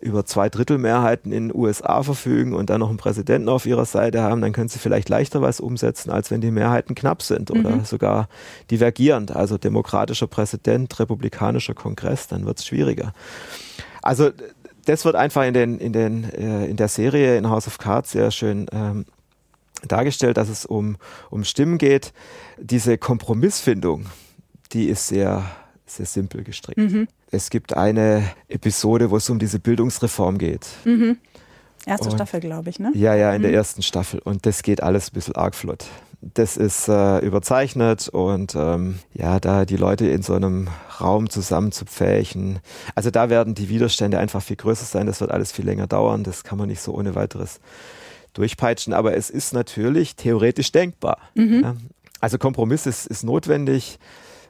über 0.00 0.24
zwei 0.24 0.48
Drittel 0.48 0.78
Mehrheiten 0.78 1.32
in 1.32 1.48
den 1.48 1.56
USA 1.56 2.02
verfügen 2.02 2.54
und 2.54 2.70
dann 2.70 2.80
noch 2.80 2.88
einen 2.88 2.98
Präsidenten 2.98 3.48
auf 3.48 3.66
ihrer 3.66 3.84
Seite 3.84 4.22
haben, 4.22 4.40
dann 4.40 4.52
können 4.52 4.68
sie 4.68 4.78
vielleicht 4.78 5.08
leichter 5.08 5.42
was 5.42 5.58
umsetzen, 5.58 6.10
als 6.10 6.30
wenn 6.30 6.40
die 6.40 6.52
Mehrheiten 6.52 6.94
knapp 6.94 7.22
sind 7.22 7.50
oder 7.50 7.70
mhm. 7.70 7.84
sogar 7.84 8.28
divergierend. 8.70 9.34
Also 9.34 9.58
demokratischer 9.58 10.28
Präsident, 10.28 10.98
republikanischer 11.00 11.74
Kongress, 11.74 12.28
dann 12.28 12.46
wird 12.46 12.58
es 12.58 12.66
schwieriger. 12.66 13.12
Also 14.02 14.30
das 14.84 15.04
wird 15.04 15.16
einfach 15.16 15.44
in, 15.44 15.54
den, 15.54 15.78
in, 15.78 15.92
den, 15.92 16.24
äh, 16.32 16.66
in 16.66 16.76
der 16.76 16.88
Serie 16.88 17.36
in 17.36 17.50
House 17.50 17.66
of 17.66 17.78
Cards 17.78 18.12
sehr 18.12 18.30
schön 18.30 18.66
ähm, 18.72 19.04
dargestellt, 19.86 20.36
dass 20.36 20.48
es 20.48 20.64
um, 20.64 20.96
um 21.30 21.44
Stimmen 21.44 21.76
geht. 21.76 22.12
Diese 22.58 22.98
Kompromissfindung, 22.98 24.06
die 24.72 24.88
ist 24.88 25.08
sehr, 25.08 25.44
sehr 25.88 26.06
simpel 26.06 26.44
gestrickt. 26.44 26.78
Mhm. 26.78 27.08
Es 27.30 27.50
gibt 27.50 27.76
eine 27.76 28.24
Episode, 28.48 29.10
wo 29.10 29.16
es 29.16 29.28
um 29.30 29.38
diese 29.38 29.58
Bildungsreform 29.58 30.38
geht. 30.38 30.66
Mhm. 30.84 31.18
Erste 31.86 32.08
und, 32.08 32.14
Staffel, 32.14 32.40
glaube 32.40 32.70
ich, 32.70 32.78
ne? 32.78 32.92
Ja, 32.94 33.14
ja, 33.14 33.32
in 33.32 33.38
mhm. 33.38 33.44
der 33.44 33.54
ersten 33.54 33.82
Staffel. 33.82 34.20
Und 34.20 34.46
das 34.46 34.62
geht 34.62 34.82
alles 34.82 35.10
ein 35.10 35.14
bisschen 35.14 35.36
arg 35.36 35.54
flott. 35.54 35.86
Das 36.20 36.56
ist 36.56 36.88
äh, 36.88 37.18
überzeichnet 37.20 38.08
und 38.08 38.56
ähm, 38.56 38.98
ja, 39.14 39.38
da 39.38 39.64
die 39.64 39.76
Leute 39.76 40.08
in 40.08 40.22
so 40.22 40.34
einem 40.34 40.68
Raum 41.00 41.30
zusammen 41.30 41.70
zu 41.70 41.84
pfächen. 41.84 42.58
Also 42.96 43.12
da 43.12 43.30
werden 43.30 43.54
die 43.54 43.68
Widerstände 43.68 44.18
einfach 44.18 44.42
viel 44.42 44.56
größer 44.56 44.84
sein. 44.84 45.06
Das 45.06 45.20
wird 45.20 45.30
alles 45.30 45.52
viel 45.52 45.64
länger 45.64 45.86
dauern. 45.86 46.24
Das 46.24 46.42
kann 46.42 46.58
man 46.58 46.68
nicht 46.68 46.80
so 46.80 46.92
ohne 46.92 47.14
weiteres 47.14 47.60
durchpeitschen. 48.32 48.92
Aber 48.92 49.16
es 49.16 49.30
ist 49.30 49.52
natürlich 49.52 50.16
theoretisch 50.16 50.72
denkbar. 50.72 51.18
Mhm. 51.34 51.60
Ja? 51.62 51.76
Also 52.20 52.36
Kompromiss 52.36 52.86
ist, 52.86 53.06
ist 53.06 53.22
notwendig. 53.22 54.00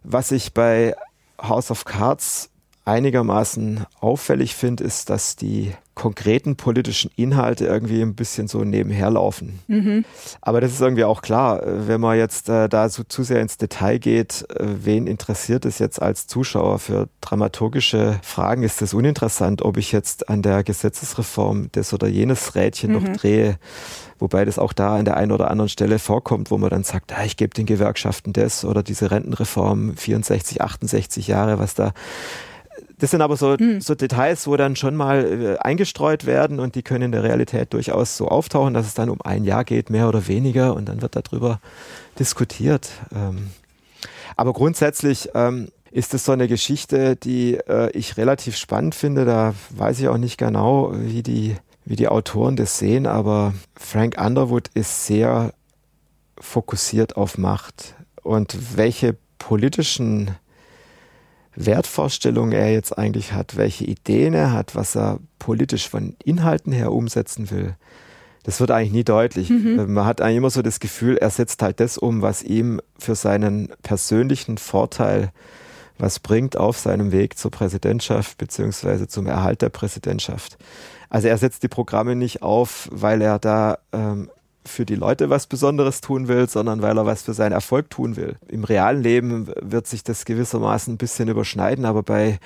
Was 0.03 0.31
ich 0.31 0.55
bei 0.55 0.95
House 1.41 1.71
of 1.71 1.85
Cards 1.85 2.49
einigermaßen 2.89 3.85
auffällig 4.01 4.55
finde, 4.55 4.83
ist, 4.83 5.11
dass 5.11 5.37
die 5.37 5.73
konkreten 5.95 6.57
politischen 6.57 7.11
Inhalte 7.17 7.67
irgendwie 7.67 8.01
ein 8.03 8.15
bisschen 8.15 8.47
so 8.47 8.63
nebenher 8.63 9.11
laufen. 9.11 9.59
Mhm. 9.67 10.05
Aber 10.41 10.61
das 10.61 10.73
ist 10.73 10.81
irgendwie 10.81 11.05
auch 11.05 11.21
klar, 11.21 11.61
wenn 11.65 12.01
man 12.01 12.17
jetzt 12.17 12.49
äh, 12.49 12.69
da 12.69 12.89
so 12.89 13.03
zu 13.03 13.25
sehr 13.25 13.43
ins 13.43 13.59
Detail 13.59 13.99
geht, 13.99 14.47
äh, 14.51 14.65
wen 14.85 15.09
interessiert 15.09 15.67
es 15.67 15.81
jetzt 15.81 16.01
als 16.01 16.29
Zuschauer 16.29 16.79
für 16.79 17.09
dramaturgische 17.21 18.21
Fragen, 18.23 18.63
ist 18.63 18.81
das 18.81 18.95
uninteressant, 18.95 19.63
ob 19.63 19.77
ich 19.77 19.91
jetzt 19.91 20.29
an 20.29 20.41
der 20.41 20.63
Gesetzesreform 20.63 21.69
das 21.73 21.93
oder 21.93 22.07
jenes 22.07 22.55
Rädchen 22.55 22.93
mhm. 22.93 23.03
noch 23.03 23.17
drehe. 23.17 23.59
Wobei 24.21 24.45
das 24.45 24.59
auch 24.59 24.73
da 24.73 24.97
an 24.97 25.05
der 25.05 25.17
einen 25.17 25.33
oder 25.33 25.51
anderen 25.51 25.69
Stelle 25.69 25.99
vorkommt, 25.99 26.51
wo 26.51 26.59
man 26.59 26.71
dann 26.71 26.85
sagt, 26.85 27.13
ah, 27.13 27.25
ich 27.25 27.37
gebe 27.37 27.55
den 27.55 27.67
Gewerkschaften 27.67 28.33
das 28.33 28.65
oder 28.65 28.83
diese 28.83 29.11
Rentenreform 29.11 29.97
64, 29.97 30.63
68 30.63 31.27
Jahre, 31.27 31.59
was 31.59 31.75
da 31.75 31.93
das 32.99 33.11
sind 33.11 33.23
aber 33.23 33.37
so, 33.37 33.57
mhm. 33.59 33.81
so 33.81 33.95
Details, 33.95 34.47
wo 34.47 34.57
dann 34.57 34.77
schon 34.77 34.97
mal 34.97 35.25
äh, 35.25 35.59
eingestreut 35.59 36.27
werden 36.27 36.59
und 36.59 36.75
die 36.75 36.83
können 36.83 37.05
in 37.05 37.13
der 37.13 37.23
Realität 37.23 37.73
durchaus 37.73 38.17
so 38.17 38.29
auftauchen, 38.29 38.75
dass 38.75 38.87
es 38.87 38.95
dann 38.95 39.09
um 39.09 39.21
ein 39.23 39.45
Jahr 39.45 39.65
geht, 39.65 39.91
mehr 39.91 40.09
oder 40.09 40.27
weniger, 40.27 40.75
und 40.75 40.89
dann 40.89 41.01
wird 41.03 41.17
darüber 41.17 41.61
diskutiert. 42.19 42.91
Ähm, 43.15 43.51
aber 44.37 44.53
grundsätzlich 44.53 45.31
ähm, 45.35 45.69
ist 45.91 46.15
es 46.15 46.25
so 46.25 46.33
eine 46.33 46.49
Geschichte, 46.49 47.17
die 47.17 47.55
äh, 47.55 47.91
ich 47.93 48.17
relativ 48.17 48.57
spannend 48.57 48.95
finde. 48.95 49.25
Da 49.25 49.55
weiß 49.71 50.01
ich 50.01 50.09
auch 50.09 50.19
nicht 50.19 50.39
genau, 50.39 50.93
wie 50.95 51.23
die, 51.23 51.57
wie 51.85 51.97
die 51.97 52.09
Autoren 52.09 52.57
das 52.57 52.79
sehen, 52.79 53.07
aber 53.07 53.55
Frank 53.75 54.21
Underwood 54.21 54.69
ist 54.75 55.07
sehr 55.07 55.53
fokussiert 56.41 57.17
auf 57.17 57.39
Macht 57.39 57.95
und 58.23 58.77
welche 58.77 59.17
politischen 59.39 60.37
Wertvorstellungen 61.61 62.53
er 62.53 62.73
jetzt 62.73 62.97
eigentlich 62.97 63.33
hat, 63.33 63.57
welche 63.57 63.85
Ideen 63.85 64.35
er 64.35 64.53
hat, 64.53 64.77
was 64.77 64.95
er 64.97 65.19
politisch 65.39 65.89
von 65.89 66.17
Inhalten 66.25 66.73
her 66.73 66.93
umsetzen 66.93 67.51
will. 67.51 67.75
Das 68.45 68.61
wird 68.61 68.71
eigentlich 68.71 68.93
nie 68.93 69.05
deutlich. 69.05 69.51
Mhm. 69.51 69.79
Äh, 69.79 69.87
man 69.87 70.07
hat 70.07 70.21
eigentlich 70.21 70.37
immer 70.37 70.51
so 70.51 70.63
das 70.63 70.81
Gefühl, 70.81 71.17
er 71.17 71.31
setzt 71.31 71.61
halt 71.63 71.81
das 71.81 71.99
um, 71.99 72.23
was 72.23 72.43
ihm 72.43 72.81
für 72.99 73.15
seinen 73.15 73.73
persönlichen 73.83 74.59
Vorteil 74.59 75.33
was 75.99 76.21
bringt 76.21 76.57
auf 76.57 76.79
seinem 76.79 77.13
Weg 77.13 77.37
zur 77.37 77.51
Präsidentschaft 77.51 78.39
beziehungsweise 78.39 79.09
zum 79.09 79.27
Erhalt 79.27 79.63
der 79.63 79.69
Präsidentschaft. 79.69 80.57
Also 81.11 81.29
er 81.29 81.39
setzt 81.39 81.63
die 81.63 81.69
Programme 81.69 82.15
nicht 82.15 82.43
auf, 82.43 82.89
weil 82.93 83.21
er 83.21 83.39
da 83.39 83.79
ähm, 83.93 84.31
für 84.65 84.85
die 84.85 84.95
Leute 84.95 85.31
was 85.31 85.47
Besonderes 85.47 86.01
tun 86.01 86.29
will, 86.29 86.49
sondern 86.49 86.83
weil 86.83 86.97
er 86.99 87.07
was 87.07 87.23
für 87.23 87.35
seinen 87.35 87.53
Erfolg 87.53 87.91
tun 87.91 88.17
will. 88.17 88.37
Im 88.49 88.65
realen 88.65 89.03
Leben 89.03 89.49
wird 89.61 89.87
sich 89.87 90.05
das 90.05 90.25
gewissermaßen 90.25 90.95
ein 90.95 90.99
bisschen 90.99 91.29
überschneiden, 91.29 91.85
aber 91.85 92.03
bei 92.03 92.39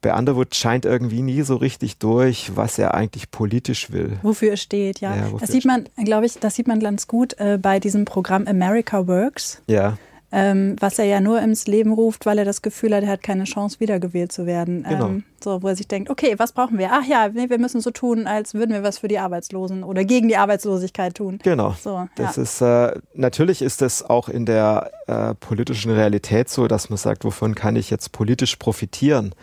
bei 0.00 0.14
Underwood 0.14 0.54
scheint 0.54 0.84
irgendwie 0.84 1.22
nie 1.22 1.42
so 1.42 1.56
richtig 1.56 1.98
durch, 1.98 2.52
was 2.54 2.78
er 2.78 2.94
eigentlich 2.94 3.32
politisch 3.32 3.90
will. 3.90 4.20
Wofür 4.22 4.50
er 4.50 4.56
steht, 4.56 5.00
ja. 5.00 5.16
ja 5.16 5.30
das 5.40 5.50
sieht 5.50 5.64
man, 5.64 5.88
glaube 6.04 6.26
ich, 6.26 6.38
das 6.38 6.54
sieht 6.54 6.68
man 6.68 6.78
ganz 6.78 7.08
gut 7.08 7.34
äh, 7.38 7.58
bei 7.60 7.80
diesem 7.80 8.04
Programm 8.04 8.46
America 8.46 9.08
Works. 9.08 9.60
Ja 9.66 9.98
ähm, 10.30 10.76
was 10.78 10.98
er 10.98 11.06
ja 11.06 11.20
nur 11.20 11.40
ins 11.40 11.66
Leben 11.66 11.92
ruft, 11.92 12.26
weil 12.26 12.38
er 12.38 12.44
das 12.44 12.60
Gefühl 12.60 12.94
hat, 12.94 13.02
er 13.02 13.10
hat 13.10 13.22
keine 13.22 13.44
Chance, 13.44 13.80
wiedergewählt 13.80 14.30
zu 14.30 14.44
werden. 14.44 14.84
Genau. 14.86 15.06
Ähm, 15.06 15.24
so, 15.42 15.62
wo 15.62 15.68
er 15.68 15.76
sich 15.76 15.88
denkt, 15.88 16.10
okay, 16.10 16.34
was 16.36 16.52
brauchen 16.52 16.78
wir? 16.78 16.90
Ach 16.92 17.04
ja, 17.04 17.28
nee, 17.28 17.48
wir 17.48 17.58
müssen 17.58 17.80
so 17.80 17.90
tun, 17.90 18.26
als 18.26 18.52
würden 18.52 18.72
wir 18.72 18.82
was 18.82 18.98
für 18.98 19.08
die 19.08 19.18
Arbeitslosen 19.18 19.82
oder 19.82 20.04
gegen 20.04 20.28
die 20.28 20.36
Arbeitslosigkeit 20.36 21.14
tun. 21.14 21.38
Genau. 21.42 21.74
So, 21.80 22.08
das 22.16 22.36
ja. 22.36 22.42
ist 22.42 22.60
äh, 22.60 23.00
natürlich 23.14 23.62
ist 23.62 23.80
es 23.80 24.02
auch 24.02 24.28
in 24.28 24.44
der 24.44 24.90
äh, 25.06 25.34
politischen 25.34 25.92
Realität 25.92 26.50
so, 26.50 26.68
dass 26.68 26.90
man 26.90 26.98
sagt, 26.98 27.24
wovon 27.24 27.54
kann 27.54 27.76
ich 27.76 27.88
jetzt 27.88 28.12
politisch 28.12 28.56
profitieren? 28.56 29.34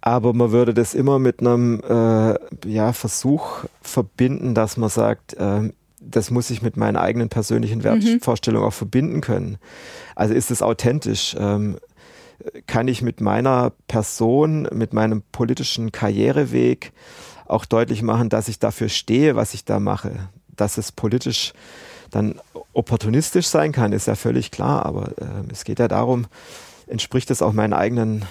Aber 0.00 0.34
man 0.34 0.50
würde 0.52 0.74
das 0.74 0.92
immer 0.92 1.18
mit 1.18 1.40
einem 1.40 1.80
äh, 1.80 2.34
ja, 2.68 2.92
Versuch 2.92 3.64
verbinden, 3.80 4.54
dass 4.54 4.76
man 4.76 4.90
sagt, 4.90 5.34
äh, 5.34 5.70
das 6.06 6.30
muss 6.30 6.50
ich 6.50 6.62
mit 6.62 6.76
meinen 6.76 6.96
eigenen 6.96 7.28
persönlichen 7.28 7.78
mhm. 7.78 7.84
Wertvorstellungen 7.84 8.64
mhm. 8.64 8.68
auch 8.68 8.74
verbinden 8.74 9.20
können. 9.20 9.58
Also 10.14 10.34
ist 10.34 10.50
es 10.50 10.62
authentisch? 10.62 11.36
Ähm, 11.38 11.76
kann 12.66 12.88
ich 12.88 13.00
mit 13.00 13.20
meiner 13.20 13.72
Person, 13.88 14.68
mit 14.72 14.92
meinem 14.92 15.22
politischen 15.32 15.92
Karriereweg 15.92 16.92
auch 17.46 17.64
deutlich 17.64 18.02
machen, 18.02 18.28
dass 18.28 18.48
ich 18.48 18.58
dafür 18.58 18.88
stehe, 18.88 19.36
was 19.36 19.54
ich 19.54 19.64
da 19.64 19.78
mache? 19.78 20.28
Dass 20.48 20.78
es 20.78 20.92
politisch 20.92 21.52
dann 22.10 22.40
opportunistisch 22.72 23.46
sein 23.46 23.72
kann, 23.72 23.92
ist 23.92 24.06
ja 24.06 24.14
völlig 24.14 24.50
klar, 24.50 24.86
aber 24.86 25.18
äh, 25.18 25.52
es 25.52 25.64
geht 25.64 25.78
ja 25.78 25.88
darum, 25.88 26.26
entspricht 26.86 27.30
es 27.30 27.42
auch 27.42 27.52
meinen 27.52 27.72
eigenen, 27.72 28.24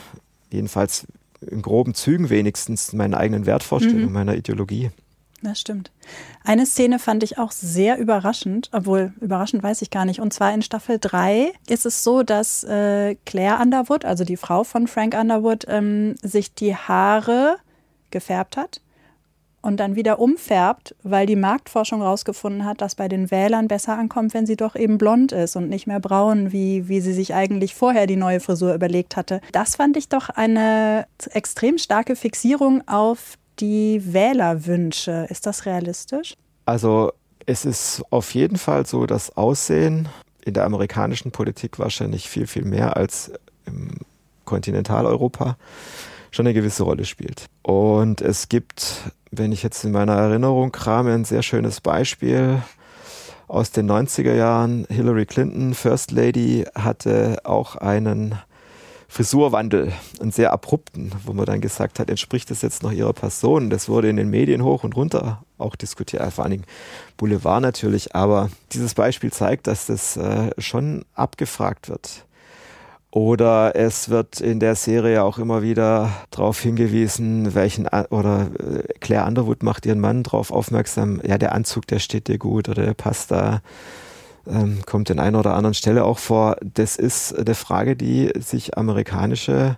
jedenfalls 0.52 1.06
in 1.42 1.62
groben 1.62 1.94
Zügen 1.94 2.30
wenigstens, 2.30 2.94
meinen 2.94 3.14
eigenen 3.14 3.46
Wertvorstellungen, 3.46 4.08
mhm. 4.08 4.14
meiner 4.14 4.36
Ideologie. 4.36 4.92
Das 5.44 5.60
stimmt. 5.60 5.92
Eine 6.46 6.66
Szene 6.66 7.00
fand 7.00 7.22
ich 7.22 7.38
auch 7.38 7.52
sehr 7.52 7.98
überraschend, 7.98 8.70
obwohl 8.72 9.12
überraschend 9.20 9.62
weiß 9.62 9.82
ich 9.82 9.90
gar 9.90 10.06
nicht. 10.06 10.22
Und 10.22 10.34
zwar 10.34 10.54
in 10.54 10.62
Staffel 10.62 11.00
3 11.00 11.52
ist 11.68 11.86
es 11.86 12.02
so, 12.02 12.24
dass 12.24 12.64
äh, 12.64 13.16
Claire 13.26 13.60
Underwood, 13.62 14.06
also 14.06 14.24
die 14.24 14.38
Frau 14.38 14.64
von 14.64 14.88
Frank 14.88 15.16
Underwood, 15.16 15.66
ähm, 15.68 16.16
sich 16.22 16.56
die 16.56 16.76
Haare 16.76 17.58
gefärbt 18.10 18.56
hat 18.56 18.80
und 19.62 19.82
dann 19.82 19.98
wieder 19.98 20.20
umfärbt, 20.20 20.96
weil 21.04 21.26
die 21.26 21.36
Marktforschung 21.36 22.00
herausgefunden 22.00 22.64
hat, 22.64 22.80
dass 22.80 22.96
bei 22.96 23.10
den 23.10 23.30
Wählern 23.30 23.68
besser 23.68 23.98
ankommt, 23.98 24.34
wenn 24.34 24.46
sie 24.46 24.56
doch 24.56 24.78
eben 24.78 24.98
blond 24.98 25.34
ist 25.34 25.58
und 25.58 25.68
nicht 25.68 25.88
mehr 25.88 26.00
braun, 26.00 26.54
wie, 26.54 26.88
wie 26.88 27.02
sie 27.02 27.14
sich 27.14 27.34
eigentlich 27.34 27.76
vorher 27.76 28.08
die 28.08 28.16
neue 28.16 28.40
Frisur 28.40 28.74
überlegt 28.74 29.18
hatte. 29.18 29.42
Das 29.52 29.76
fand 29.76 29.98
ich 29.98 30.08
doch 30.08 30.30
eine 30.30 31.06
extrem 31.32 31.78
starke 31.78 32.16
Fixierung 32.16 32.88
auf 32.88 33.38
die 33.60 34.14
Wählerwünsche. 34.14 35.28
Ist 35.30 35.46
das 35.46 35.66
realistisch? 35.66 36.36
Also 36.66 37.12
es 37.46 37.66
ist 37.66 38.04
auf 38.10 38.34
jeden 38.34 38.58
Fall 38.58 38.86
so, 38.86 39.06
dass 39.06 39.36
Aussehen 39.36 40.08
in 40.46 40.54
der 40.54 40.66
amerikanischen 40.66 41.32
Politik 41.32 41.80
wahrscheinlich 41.80 42.30
viel, 42.30 42.48
viel 42.48 42.66
mehr 42.66 42.98
als 42.98 43.32
im 43.66 43.92
Kontinentaleuropa 44.46 45.58
schon 46.32 46.48
eine 46.48 46.54
gewisse 46.54 46.84
Rolle 46.84 47.06
spielt. 47.06 47.46
Und 47.62 48.22
es 48.22 48.50
gibt, 48.50 49.12
wenn 49.32 49.52
ich 49.52 49.64
jetzt 49.64 49.84
in 49.84 49.92
meiner 49.92 50.14
Erinnerung 50.14 50.72
krame, 50.72 51.14
ein 51.14 51.26
sehr 51.26 51.44
schönes 51.44 51.80
Beispiel 51.80 52.62
aus 53.48 53.72
den 53.72 53.90
90er 53.90 54.34
Jahren. 54.34 54.86
Hillary 54.90 55.26
Clinton, 55.26 55.74
First 55.74 56.12
Lady, 56.12 56.66
hatte 56.76 57.40
auch 57.44 57.76
einen 57.76 58.36
Frisurwandel, 59.14 59.94
einen 60.20 60.32
sehr 60.32 60.52
abrupten, 60.52 61.12
wo 61.24 61.34
man 61.34 61.46
dann 61.46 61.62
gesagt 61.62 62.00
hat, 62.00 62.10
entspricht 62.10 62.50
das 62.50 62.64
jetzt 62.64 62.82
noch 62.82 62.92
ihrer 62.92 63.14
Person? 63.14 63.70
Das 63.70 63.88
wurde 63.88 64.10
in 64.10 64.16
den 64.16 64.32
Medien 64.32 64.64
hoch 64.64 64.84
und 64.84 64.96
runter 64.96 65.44
auch 65.60 65.76
diskutiert, 65.76 66.34
vor 66.34 66.44
allen 66.44 66.54
Dingen 66.54 66.66
Boulevard 67.16 67.62
natürlich, 67.62 68.16
aber 68.16 68.50
dieses 68.72 68.96
Beispiel 68.96 69.32
zeigt, 69.32 69.68
dass 69.68 69.86
das 69.86 70.18
äh, 70.18 70.50
schon 70.58 71.06
abgefragt 71.14 71.90
wird. 71.90 72.26
Oder 73.12 73.76
es 73.76 74.10
wird 74.10 74.42
in 74.42 74.60
der 74.60 74.74
Serie 74.74 75.24
auch 75.24 75.38
immer 75.38 75.62
wieder 75.62 76.10
darauf 76.32 76.60
hingewiesen, 76.60 77.54
welchen, 77.54 77.88
oder 78.10 78.50
äh, 78.58 78.82
Claire 79.00 79.28
Underwood 79.28 79.62
macht 79.62 79.86
ihren 79.86 80.00
Mann 80.00 80.24
darauf 80.24 80.50
aufmerksam, 80.50 81.22
ja, 81.24 81.38
der 81.38 81.54
Anzug, 81.54 81.86
der 81.86 82.00
steht 82.00 82.28
dir 82.28 82.40
gut 82.40 82.68
oder 82.68 82.84
der 82.84 82.96
passt 82.96 83.30
da 83.30 83.62
ähm, 84.48 84.82
kommt 84.86 85.10
in 85.10 85.20
einer 85.20 85.40
oder 85.40 85.54
anderen 85.54 85.74
Stelle 85.74 86.06
auch 86.06 86.20
vor. 86.20 86.58
Das 86.62 86.96
ist 86.96 87.38
eine 87.38 87.56
Frage, 87.56 87.96
die 87.96 88.32
sich 88.40 88.78
amerikanische 88.78 89.78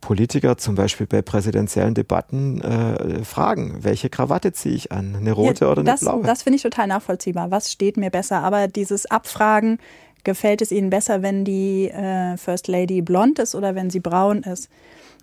Politiker 0.00 0.56
zum 0.56 0.74
Beispiel 0.74 1.06
bei 1.06 1.22
präsidentiellen 1.22 1.94
Debatten 1.94 2.60
äh, 2.60 3.24
fragen, 3.24 3.78
welche 3.80 4.10
Krawatte 4.10 4.52
ziehe 4.52 4.74
ich 4.74 4.92
an, 4.92 5.16
eine 5.16 5.32
rote 5.32 5.64
ja, 5.64 5.70
oder 5.70 5.80
eine 5.80 5.90
das, 5.90 6.00
blaue? 6.00 6.22
Das 6.22 6.42
finde 6.42 6.56
ich 6.56 6.62
total 6.62 6.86
nachvollziehbar. 6.86 7.50
Was 7.50 7.72
steht 7.72 7.96
mir 7.96 8.10
besser? 8.10 8.42
Aber 8.42 8.68
dieses 8.68 9.06
Abfragen, 9.06 9.78
gefällt 10.26 10.60
es 10.60 10.72
Ihnen 10.72 10.90
besser, 10.90 11.22
wenn 11.22 11.44
die 11.44 11.88
äh, 11.88 12.36
First 12.36 12.68
Lady 12.68 13.00
blond 13.00 13.38
ist 13.38 13.54
oder 13.54 13.74
wenn 13.74 13.88
sie 13.88 14.00
braun 14.00 14.42
ist? 14.42 14.68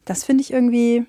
Das 0.05 0.23
finde 0.23 0.41
ich 0.41 0.51
irgendwie 0.51 1.05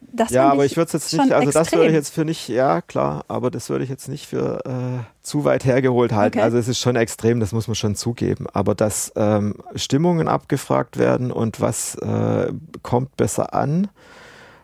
das 0.00 0.30
ja, 0.30 0.50
aber 0.50 0.64
ich, 0.64 0.72
ich 0.72 0.76
würde 0.76 0.86
es 0.86 0.92
jetzt 0.92 1.12
nicht, 1.12 1.32
also 1.32 1.48
extrem. 1.48 1.64
das 1.64 1.72
würde 1.72 1.86
ich 1.88 1.92
jetzt 1.92 2.14
für 2.14 2.24
nicht, 2.24 2.48
ja 2.48 2.80
klar, 2.80 3.24
aber 3.28 3.50
das 3.50 3.68
würde 3.68 3.84
ich 3.84 3.90
jetzt 3.90 4.08
nicht 4.08 4.26
für 4.26 4.64
äh, 4.64 5.04
zu 5.22 5.44
weit 5.44 5.64
hergeholt 5.64 6.12
halten. 6.12 6.38
Okay. 6.38 6.44
Also 6.44 6.56
es 6.58 6.68
ist 6.68 6.78
schon 6.78 6.96
extrem, 6.96 7.40
das 7.40 7.52
muss 7.52 7.68
man 7.68 7.74
schon 7.74 7.94
zugeben. 7.94 8.46
Aber 8.52 8.74
dass 8.74 9.12
ähm, 9.16 9.54
Stimmungen 9.74 10.28
abgefragt 10.28 10.98
werden 10.98 11.30
und 11.30 11.60
was 11.60 11.94
äh, 11.96 12.52
kommt 12.82 13.16
besser 13.16 13.54
an, 13.54 13.88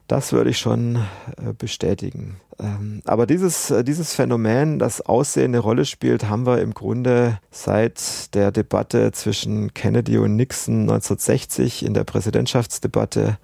das 0.07 0.33
würde 0.33 0.51
ich 0.51 0.59
schon 0.59 0.97
äh, 0.97 1.53
bestätigen. 1.57 2.37
Ähm, 2.59 3.03
aber 3.05 3.27
dieses, 3.27 3.71
äh, 3.71 3.85
dieses 3.85 4.15
Phänomen, 4.15 4.79
das 4.79 5.01
Aussehen 5.01 5.47
eine 5.47 5.59
Rolle 5.59 5.85
spielt, 5.85 6.29
haben 6.29 6.47
wir 6.47 6.61
im 6.61 6.75
Grunde 6.75 7.39
seit 7.51 8.35
der 8.35 8.53
Debatte 8.53 9.13
zwischen 9.13 9.75
Kennedy 9.75 10.19
und 10.19 10.37
Nixon 10.37 10.83
1960 10.83 11.85
in 11.85 11.95
der 11.95 12.05
Präsidentschaftsdebatte 12.05 13.39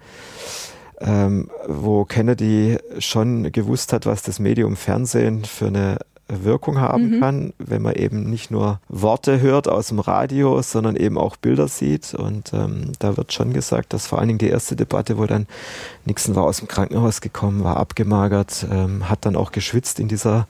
ähm, 1.03 1.49
wo 1.67 2.05
Kennedy 2.05 2.77
schon 2.99 3.51
gewusst 3.51 3.93
hat, 3.93 4.05
was 4.05 4.23
das 4.23 4.39
Medium 4.39 4.75
Fernsehen 4.75 5.45
für 5.45 5.67
eine 5.67 5.97
Wirkung 6.31 6.79
haben 6.79 7.15
mhm. 7.15 7.19
kann, 7.19 7.53
wenn 7.57 7.81
man 7.81 7.95
eben 7.95 8.29
nicht 8.29 8.51
nur 8.51 8.79
Worte 8.87 9.41
hört 9.41 9.67
aus 9.67 9.89
dem 9.89 9.99
Radio, 9.99 10.61
sondern 10.61 10.95
eben 10.95 11.17
auch 11.17 11.35
Bilder 11.35 11.67
sieht. 11.67 12.13
Und 12.13 12.53
ähm, 12.53 12.93
da 12.99 13.17
wird 13.17 13.33
schon 13.33 13.53
gesagt, 13.53 13.93
dass 13.93 14.07
vor 14.07 14.19
allen 14.19 14.29
Dingen 14.29 14.39
die 14.39 14.47
erste 14.47 14.75
Debatte, 14.75 15.17
wo 15.17 15.25
dann 15.25 15.47
Nixon 16.05 16.35
war 16.35 16.43
aus 16.43 16.57
dem 16.57 16.67
Krankenhaus 16.67 17.21
gekommen, 17.21 17.63
war 17.63 17.77
abgemagert, 17.77 18.65
ähm, 18.71 19.09
hat 19.09 19.25
dann 19.25 19.35
auch 19.35 19.51
geschwitzt 19.51 19.99
in 19.99 20.07
dieser 20.07 20.47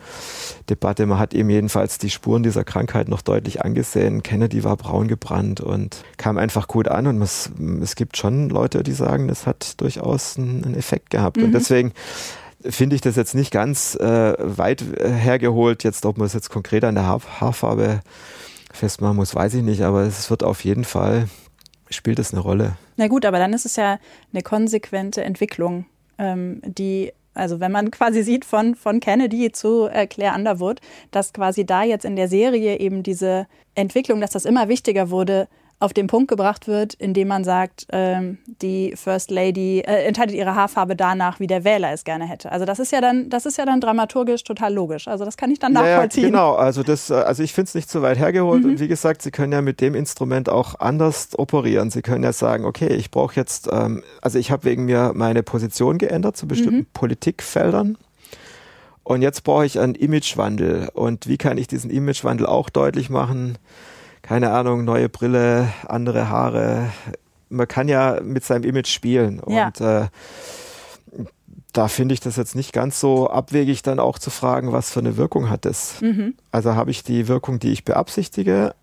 Debatte. 0.70 1.06
Man 1.06 1.20
hat 1.20 1.34
ihm 1.34 1.50
jedenfalls 1.50 1.98
die 1.98 2.10
Spuren 2.10 2.44
dieser 2.44 2.64
Krankheit 2.64 3.08
noch 3.08 3.22
deutlich 3.22 3.64
angesehen. 3.64 4.24
Kennedy 4.24 4.64
war 4.64 4.78
braun 4.78 5.08
gebrannt 5.08 5.62
und 5.62 6.04
kam 6.18 6.38
einfach 6.38 6.68
gut 6.68 6.88
an. 6.88 7.08
Und 7.08 7.22
es, 7.22 7.52
es 7.82 7.96
gibt 7.96 8.18
schon 8.18 8.50
Leute, 8.50 8.84
die 8.84 8.94
sagen, 8.94 9.28
das 9.28 9.48
hat 9.48 9.82
durchaus 9.82 10.38
einen, 10.38 10.64
einen 10.64 10.76
Effekt 10.76 11.10
gehabt. 11.10 11.38
Mhm. 11.38 11.46
Und 11.46 11.52
deswegen 11.54 11.94
finde 12.70 12.96
ich 12.96 13.02
das 13.02 13.16
jetzt 13.16 13.36
nicht 13.36 13.52
ganz 13.52 13.96
äh, 13.96 14.36
weit 14.38 14.82
äh, 14.82 15.10
hergeholt. 15.10 15.84
Jetzt, 15.84 16.06
ob 16.06 16.18
man 16.18 16.28
es 16.28 16.34
jetzt 16.34 16.50
konkret 16.50 16.84
an 16.84 16.96
der 16.96 17.06
Haar 17.06 17.22
Haarfarbe 17.40 18.02
festmachen 18.72 19.18
muss, 19.18 19.36
weiß 19.36 19.54
ich 19.56 19.64
nicht, 19.64 19.82
aber 19.82 20.02
es 20.02 20.30
wird 20.30 20.44
auf 20.44 20.64
jeden 20.64 20.86
Fall, 20.86 21.28
spielt 21.90 22.20
es 22.20 22.34
eine 22.34 22.42
Rolle. 22.42 22.78
Na 22.98 23.08
gut, 23.08 23.26
aber 23.26 23.38
dann 23.40 23.54
ist 23.54 23.66
es 23.66 23.76
ja 23.76 24.00
eine 24.34 24.44
konsequente 24.44 25.24
Entwicklung, 25.24 25.86
ähm, 26.18 26.62
die 26.66 27.12
also 27.34 27.60
wenn 27.60 27.72
man 27.72 27.92
quasi 27.92 28.24
sieht 28.24 28.46
von, 28.46 28.76
von 28.76 29.00
Kennedy 29.00 29.52
zu 29.52 29.88
äh, 29.88 30.08
Claire 30.08 30.36
Underwood, 30.36 30.80
dass 31.12 31.34
quasi 31.34 31.66
da 31.66 31.84
jetzt 31.84 32.06
in 32.06 32.16
der 32.16 32.28
Serie 32.28 32.80
eben 32.80 33.04
diese 33.04 33.48
Entwicklung, 33.76 34.22
dass 34.22 34.32
das 34.32 34.46
immer 34.46 34.68
wichtiger 34.68 35.10
wurde, 35.10 35.48
auf 35.82 35.94
den 35.94 36.06
Punkt 36.06 36.28
gebracht 36.28 36.68
wird, 36.68 36.94
indem 36.94 37.28
man 37.28 37.44
sagt, 37.44 37.88
ähm, 37.92 38.38
die 38.62 38.94
First 38.96 39.32
Lady 39.32 39.80
äh, 39.80 40.06
entscheidet 40.06 40.36
ihre 40.36 40.54
Haarfarbe 40.54 40.96
danach, 40.96 41.40
wie 41.40 41.48
der 41.48 41.64
Wähler 41.64 41.92
es 41.92 42.04
gerne 42.04 42.26
hätte. 42.26 42.52
Also 42.52 42.66
das 42.66 42.78
ist 42.78 42.92
ja 42.92 43.02
dann, 43.02 43.30
das 43.30 43.48
ist 43.48 43.58
ja 43.58 43.66
dann 43.66 43.82
dramaturgisch 43.82 44.44
total 44.44 44.74
logisch. 44.74 45.08
Also 45.08 45.26
das 45.26 45.38
kann 45.38 45.50
ich 45.50 45.58
dann 45.58 45.74
nachvollziehen. 45.74 46.24
Ja, 46.24 46.30
genau, 46.30 46.54
also 46.54 46.84
das, 46.84 47.10
äh, 47.10 47.16
also 47.16 47.42
ich 47.42 47.54
finde 47.54 47.70
es 47.70 47.76
nicht 47.76 47.90
zu 47.90 48.04
weit 48.04 48.20
hergeholt. 48.20 48.64
Mhm. 48.64 48.72
Und 48.72 48.80
wie 48.80 48.88
gesagt, 48.88 49.24
Sie 49.24 49.32
können 49.32 49.52
ja 49.52 49.64
mit 49.64 49.82
dem 49.82 49.96
Instrument 49.96 50.50
auch 50.50 50.80
anders 50.80 51.30
operieren. 51.38 51.90
Sie 51.90 52.04
können 52.04 52.24
ja 52.24 52.32
sagen, 52.32 52.66
okay, 52.66 52.94
ich 52.94 53.10
brauche 53.10 53.36
jetzt, 53.36 53.68
ähm, 53.72 54.04
also 54.22 54.38
ich 54.38 54.52
habe 54.52 54.66
wegen 54.66 54.86
mir 54.86 55.14
meine 55.16 55.42
Position 55.42 55.98
geändert 55.98 56.38
zu 56.38 56.48
bestimmten 56.48 56.82
mhm. 56.82 56.88
Politikfeldern. 56.94 57.98
Und 59.04 59.24
jetzt 59.24 59.44
brauche 59.44 59.66
ich 59.66 59.80
einen 59.80 59.96
Imagewandel. 59.96 60.90
Und 60.94 61.28
wie 61.28 61.38
kann 61.38 61.58
ich 61.58 61.68
diesen 61.68 61.90
Imagewandel 61.90 62.46
auch 62.46 62.70
deutlich 62.70 63.10
machen? 63.10 63.58
Keine 64.22 64.52
Ahnung, 64.52 64.86
neue 64.86 65.10
Brille, 65.10 65.70
andere 65.88 66.30
Haare. 66.30 66.90
Man 67.50 67.68
kann 67.68 67.88
ja 67.88 68.20
mit 68.24 68.44
seinem 68.44 68.64
Image 68.64 68.88
spielen. 68.88 69.42
Ja. 69.48 69.68
Und 69.68 69.82
äh, 69.82 70.08
da 71.74 71.88
finde 71.88 72.14
ich 72.14 72.20
das 72.20 72.36
jetzt 72.36 72.56
nicht 72.56 72.74
ganz 72.74 73.00
so 73.00 73.30
abwegig, 73.30 73.82
dann 73.82 74.00
auch 74.00 74.20
zu 74.20 74.30
fragen, 74.30 74.72
was 74.72 74.92
für 74.92 75.00
eine 75.00 75.18
Wirkung 75.18 75.50
hat 75.50 75.66
das? 75.66 76.02
Mhm. 76.02 76.36
Also 76.52 76.76
habe 76.76 76.92
ich 76.92 77.04
die 77.04 77.28
Wirkung, 77.28 77.60
die 77.60 77.72
ich 77.72 77.86
beabsichtige? 77.86 78.76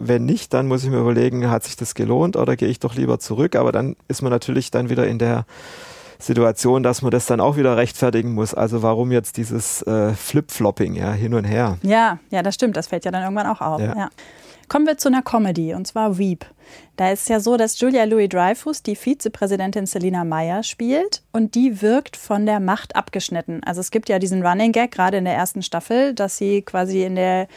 Wenn 0.00 0.24
nicht, 0.24 0.52
dann 0.52 0.66
muss 0.66 0.82
ich 0.82 0.90
mir 0.90 0.98
überlegen, 0.98 1.48
hat 1.48 1.62
sich 1.64 1.76
das 1.76 1.94
gelohnt 1.94 2.36
oder 2.36 2.56
gehe 2.56 2.68
ich 2.68 2.80
doch 2.80 2.96
lieber 2.96 3.20
zurück? 3.20 3.54
Aber 3.54 3.70
dann 3.70 3.94
ist 4.08 4.22
man 4.22 4.32
natürlich 4.32 4.72
dann 4.72 4.90
wieder 4.90 5.06
in 5.06 5.20
der 5.20 5.46
Situation, 6.18 6.82
dass 6.82 7.02
man 7.02 7.10
das 7.10 7.26
dann 7.26 7.40
auch 7.40 7.56
wieder 7.56 7.76
rechtfertigen 7.76 8.32
muss. 8.32 8.54
Also 8.54 8.82
warum 8.82 9.12
jetzt 9.12 9.36
dieses 9.36 9.82
äh, 9.82 10.12
Flip-Flopping, 10.14 10.94
ja, 10.94 11.12
hin 11.12 11.34
und 11.34 11.44
her? 11.44 11.78
Ja, 11.82 12.18
ja, 12.30 12.42
das 12.42 12.54
stimmt. 12.56 12.76
Das 12.76 12.88
fällt 12.88 13.04
ja 13.04 13.12
dann 13.12 13.22
irgendwann 13.22 13.46
auch 13.46 13.60
auf. 13.60 13.80
Ja. 13.80 13.96
ja. 13.96 14.08
Kommen 14.68 14.86
wir 14.86 14.98
zu 14.98 15.08
einer 15.08 15.22
Comedy, 15.22 15.74
und 15.74 15.86
zwar 15.86 16.18
Weep. 16.18 16.46
Da 16.96 17.10
ist 17.10 17.22
es 17.22 17.28
ja 17.28 17.40
so, 17.40 17.56
dass 17.56 17.78
Julia 17.78 18.04
Louis-Dreyfus 18.04 18.82
die 18.82 18.96
Vizepräsidentin 18.96 19.86
Selina 19.86 20.24
Meyer 20.24 20.62
spielt 20.62 21.22
und 21.32 21.54
die 21.54 21.82
wirkt 21.82 22.16
von 22.16 22.46
der 22.46 22.60
Macht 22.60 22.96
abgeschnitten. 22.96 23.62
Also 23.64 23.80
es 23.80 23.90
gibt 23.90 24.08
ja 24.08 24.18
diesen 24.18 24.44
Running 24.44 24.72
Gag, 24.72 24.92
gerade 24.92 25.18
in 25.18 25.24
der 25.24 25.34
ersten 25.34 25.62
Staffel, 25.62 26.14
dass 26.14 26.38
sie 26.38 26.62
quasi 26.62 27.04
in 27.04 27.16
der 27.16 27.48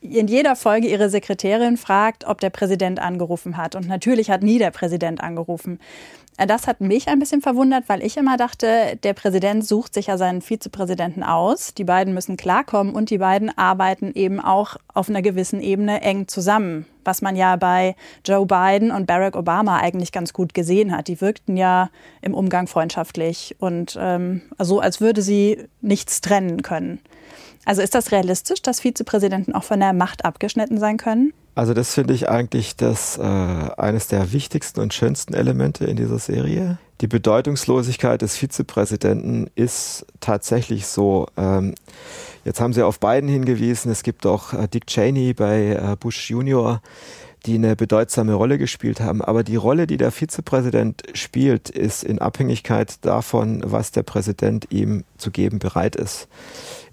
in 0.00 0.28
jeder 0.28 0.54
Folge 0.54 0.86
ihre 0.86 1.08
Sekretärin 1.08 1.78
fragt, 1.78 2.26
ob 2.26 2.38
der 2.38 2.50
Präsident 2.50 3.00
angerufen 3.00 3.56
hat. 3.56 3.74
Und 3.74 3.88
natürlich 3.88 4.30
hat 4.30 4.42
nie 4.42 4.58
der 4.58 4.70
Präsident 4.70 5.22
angerufen. 5.22 5.80
Äh, 6.36 6.46
das 6.46 6.66
hat 6.66 6.80
mich 6.80 7.08
ein 7.08 7.18
bisschen 7.18 7.40
verwundert, 7.40 7.84
weil 7.88 8.02
ich 8.02 8.16
immer 8.16 8.36
dachte, 8.36 8.98
der 9.02 9.14
Präsident 9.14 9.66
sucht 9.66 9.94
sich 9.94 10.06
ja 10.06 10.18
seinen 10.18 10.42
Vizepräsidenten 10.42 11.22
aus. 11.22 11.74
Die 11.74 11.84
beiden 11.84 12.14
müssen 12.14 12.36
klarkommen 12.36 12.94
und 12.94 13.10
die 13.10 13.18
beiden 13.18 13.56
arbeiten 13.56 14.12
eben 14.14 14.40
auch 14.40 14.76
auf 14.92 15.08
einer 15.08 15.22
gewissen 15.22 15.60
Ebene 15.60 16.02
eng 16.02 16.28
zusammen. 16.28 16.86
Was 17.04 17.20
man 17.20 17.36
ja 17.36 17.56
bei 17.56 17.96
Joe 18.24 18.46
Biden 18.46 18.90
und 18.90 19.06
Barack 19.06 19.36
Obama 19.36 19.78
eigentlich 19.78 20.10
ganz 20.10 20.32
gut 20.32 20.54
gesehen 20.54 20.96
hat. 20.96 21.08
Die 21.08 21.20
wirkten 21.20 21.56
ja 21.56 21.90
im 22.22 22.32
Umgang 22.32 22.66
freundschaftlich 22.66 23.56
und 23.58 23.98
ähm, 24.00 24.40
so, 24.58 24.80
als 24.80 25.00
würde 25.00 25.20
sie 25.20 25.58
nichts 25.82 26.22
trennen 26.22 26.62
können. 26.62 27.00
Also 27.64 27.82
ist 27.82 27.94
das 27.94 28.12
realistisch, 28.12 28.62
dass 28.62 28.80
Vizepräsidenten 28.80 29.54
auch 29.54 29.64
von 29.64 29.80
der 29.80 29.92
Macht 29.92 30.24
abgeschnitten 30.24 30.78
sein 30.78 30.96
können? 30.96 31.32
Also 31.54 31.72
das 31.72 31.94
finde 31.94 32.14
ich 32.14 32.28
eigentlich 32.28 32.76
das 32.76 33.16
äh, 33.16 33.22
eines 33.22 34.08
der 34.08 34.32
wichtigsten 34.32 34.80
und 34.80 34.92
schönsten 34.92 35.34
Elemente 35.34 35.84
in 35.84 35.96
dieser 35.96 36.18
Serie. 36.18 36.78
Die 37.00 37.06
Bedeutungslosigkeit 37.06 38.22
des 38.22 38.36
Vizepräsidenten 38.36 39.48
ist 39.54 40.06
tatsächlich 40.20 40.86
so. 40.86 41.26
Ähm, 41.36 41.74
jetzt 42.44 42.60
haben 42.60 42.72
Sie 42.72 42.82
auf 42.82 42.98
beiden 42.98 43.28
hingewiesen. 43.28 43.90
Es 43.90 44.02
gibt 44.02 44.26
auch 44.26 44.52
äh, 44.52 44.66
Dick 44.66 44.86
Cheney 44.86 45.32
bei 45.32 45.70
äh, 45.70 45.96
Bush 45.98 46.28
Junior, 46.30 46.82
die 47.46 47.54
eine 47.54 47.76
bedeutsame 47.76 48.34
Rolle 48.34 48.58
gespielt 48.58 49.00
haben. 49.00 49.22
Aber 49.22 49.44
die 49.44 49.56
Rolle, 49.56 49.86
die 49.86 49.96
der 49.96 50.10
Vizepräsident 50.10 51.02
spielt, 51.14 51.70
ist 51.70 52.02
in 52.02 52.18
Abhängigkeit 52.18 53.04
davon, 53.04 53.62
was 53.64 53.92
der 53.92 54.02
Präsident 54.02 54.68
ihm 54.70 55.04
zu 55.18 55.30
geben 55.30 55.60
bereit 55.60 55.94
ist. 55.94 56.28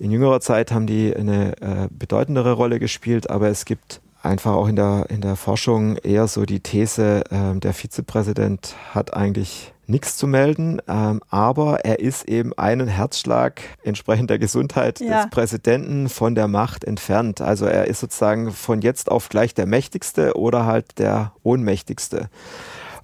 In 0.02 0.10
jüngerer 0.10 0.42
Zeit 0.42 0.72
haben 0.72 0.88
die 0.88 1.16
eine 1.16 1.52
äh, 1.62 1.88
bedeutendere 1.92 2.54
Rolle 2.54 2.80
gespielt, 2.80 3.30
aber 3.30 3.50
es 3.50 3.66
gibt 3.66 4.02
einfach 4.24 4.54
auch 4.54 4.68
in 4.68 4.76
der, 4.76 5.06
in 5.10 5.22
der 5.22 5.36
Forschung 5.36 5.96
eher 5.98 6.28
so 6.28 6.46
die 6.48 6.60
These, 6.60 7.22
äh, 7.30 7.60
der 7.60 7.72
Vizepräsident 7.72 8.76
hat 8.96 9.14
eigentlich 9.14 9.74
nichts 9.86 10.18
zu 10.18 10.26
melden, 10.26 10.82
ähm, 10.88 11.22
aber 11.30 11.86
er 11.86 12.00
ist 12.00 12.28
eben 12.28 12.52
einen 12.58 12.88
Herzschlag 12.88 13.62
entsprechend 13.84 14.32
der 14.32 14.40
Gesundheit 14.40 15.02
ja. 15.02 15.22
des 15.22 15.30
Präsidenten 15.30 16.10
von 16.10 16.34
der 16.34 16.48
Macht 16.48 16.84
entfernt. 16.84 17.40
Also 17.40 17.68
er 17.68 17.86
ist 17.86 18.00
sozusagen 18.00 18.50
von 18.50 18.82
jetzt 18.82 19.12
auf 19.12 19.30
gleich 19.30 19.54
der 19.54 19.68
mächtigste 19.68 20.36
oder 20.36 20.66
halt 20.66 20.98
der 20.98 21.34
ohnmächtigste. 21.44 22.32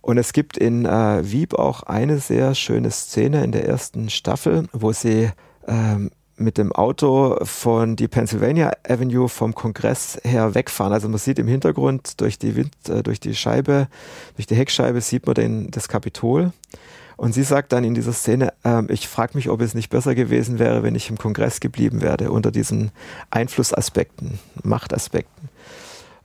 Und 0.02 0.18
es 0.18 0.34
gibt 0.34 0.58
in 0.58 0.86
äh, 0.86 1.32
Wieb 1.32 1.54
auch 1.54 1.84
eine 1.84 2.18
sehr 2.18 2.56
schöne 2.56 2.90
Szene 2.90 3.44
in 3.44 3.52
der 3.52 3.68
ersten 3.68 4.10
Staffel, 4.10 4.68
wo 4.74 4.94
sie 4.94 5.30
ähm, 5.68 6.10
mit 6.38 6.58
dem 6.58 6.72
Auto 6.72 7.38
von 7.44 7.96
die 7.96 8.08
Pennsylvania 8.08 8.72
Avenue 8.88 9.28
vom 9.28 9.56
Kongress 9.56 10.20
her 10.24 10.56
wegfahren. 10.56 10.94
Also 10.94 11.10
man 11.10 11.18
sieht 11.18 11.40
im 11.40 11.48
Hintergrund 11.48 12.22
durch 12.22 12.40
die 12.40 12.56
Wind, 12.56 12.74
äh, 12.88 13.04
durch 13.04 13.20
die 13.20 13.36
Scheibe, 13.36 13.88
durch 14.36 14.48
die 14.48 14.56
Heckscheibe 14.56 15.02
sieht 15.02 15.26
man 15.26 15.36
den, 15.36 15.72
das 15.72 15.88
Kapitol. 15.88 16.54
Und 17.18 17.34
sie 17.34 17.44
sagt 17.44 17.72
dann 17.72 17.84
in 17.84 17.96
dieser 17.96 18.14
Szene, 18.14 18.54
äh, 18.64 18.84
ich 18.92 19.08
frage 19.08 19.36
mich, 19.36 19.50
ob 19.50 19.62
es 19.62 19.74
nicht 19.74 19.90
besser 19.90 20.14
gewesen 20.14 20.60
wäre, 20.60 20.84
wenn 20.84 20.94
ich 20.94 21.10
im 21.10 21.18
Kongress 21.18 21.60
geblieben 21.60 22.02
wäre, 22.02 22.32
unter 22.32 22.52
diesen 22.52 22.92
Einflussaspekten, 23.32 24.38
Machtaspekten. 24.64 25.50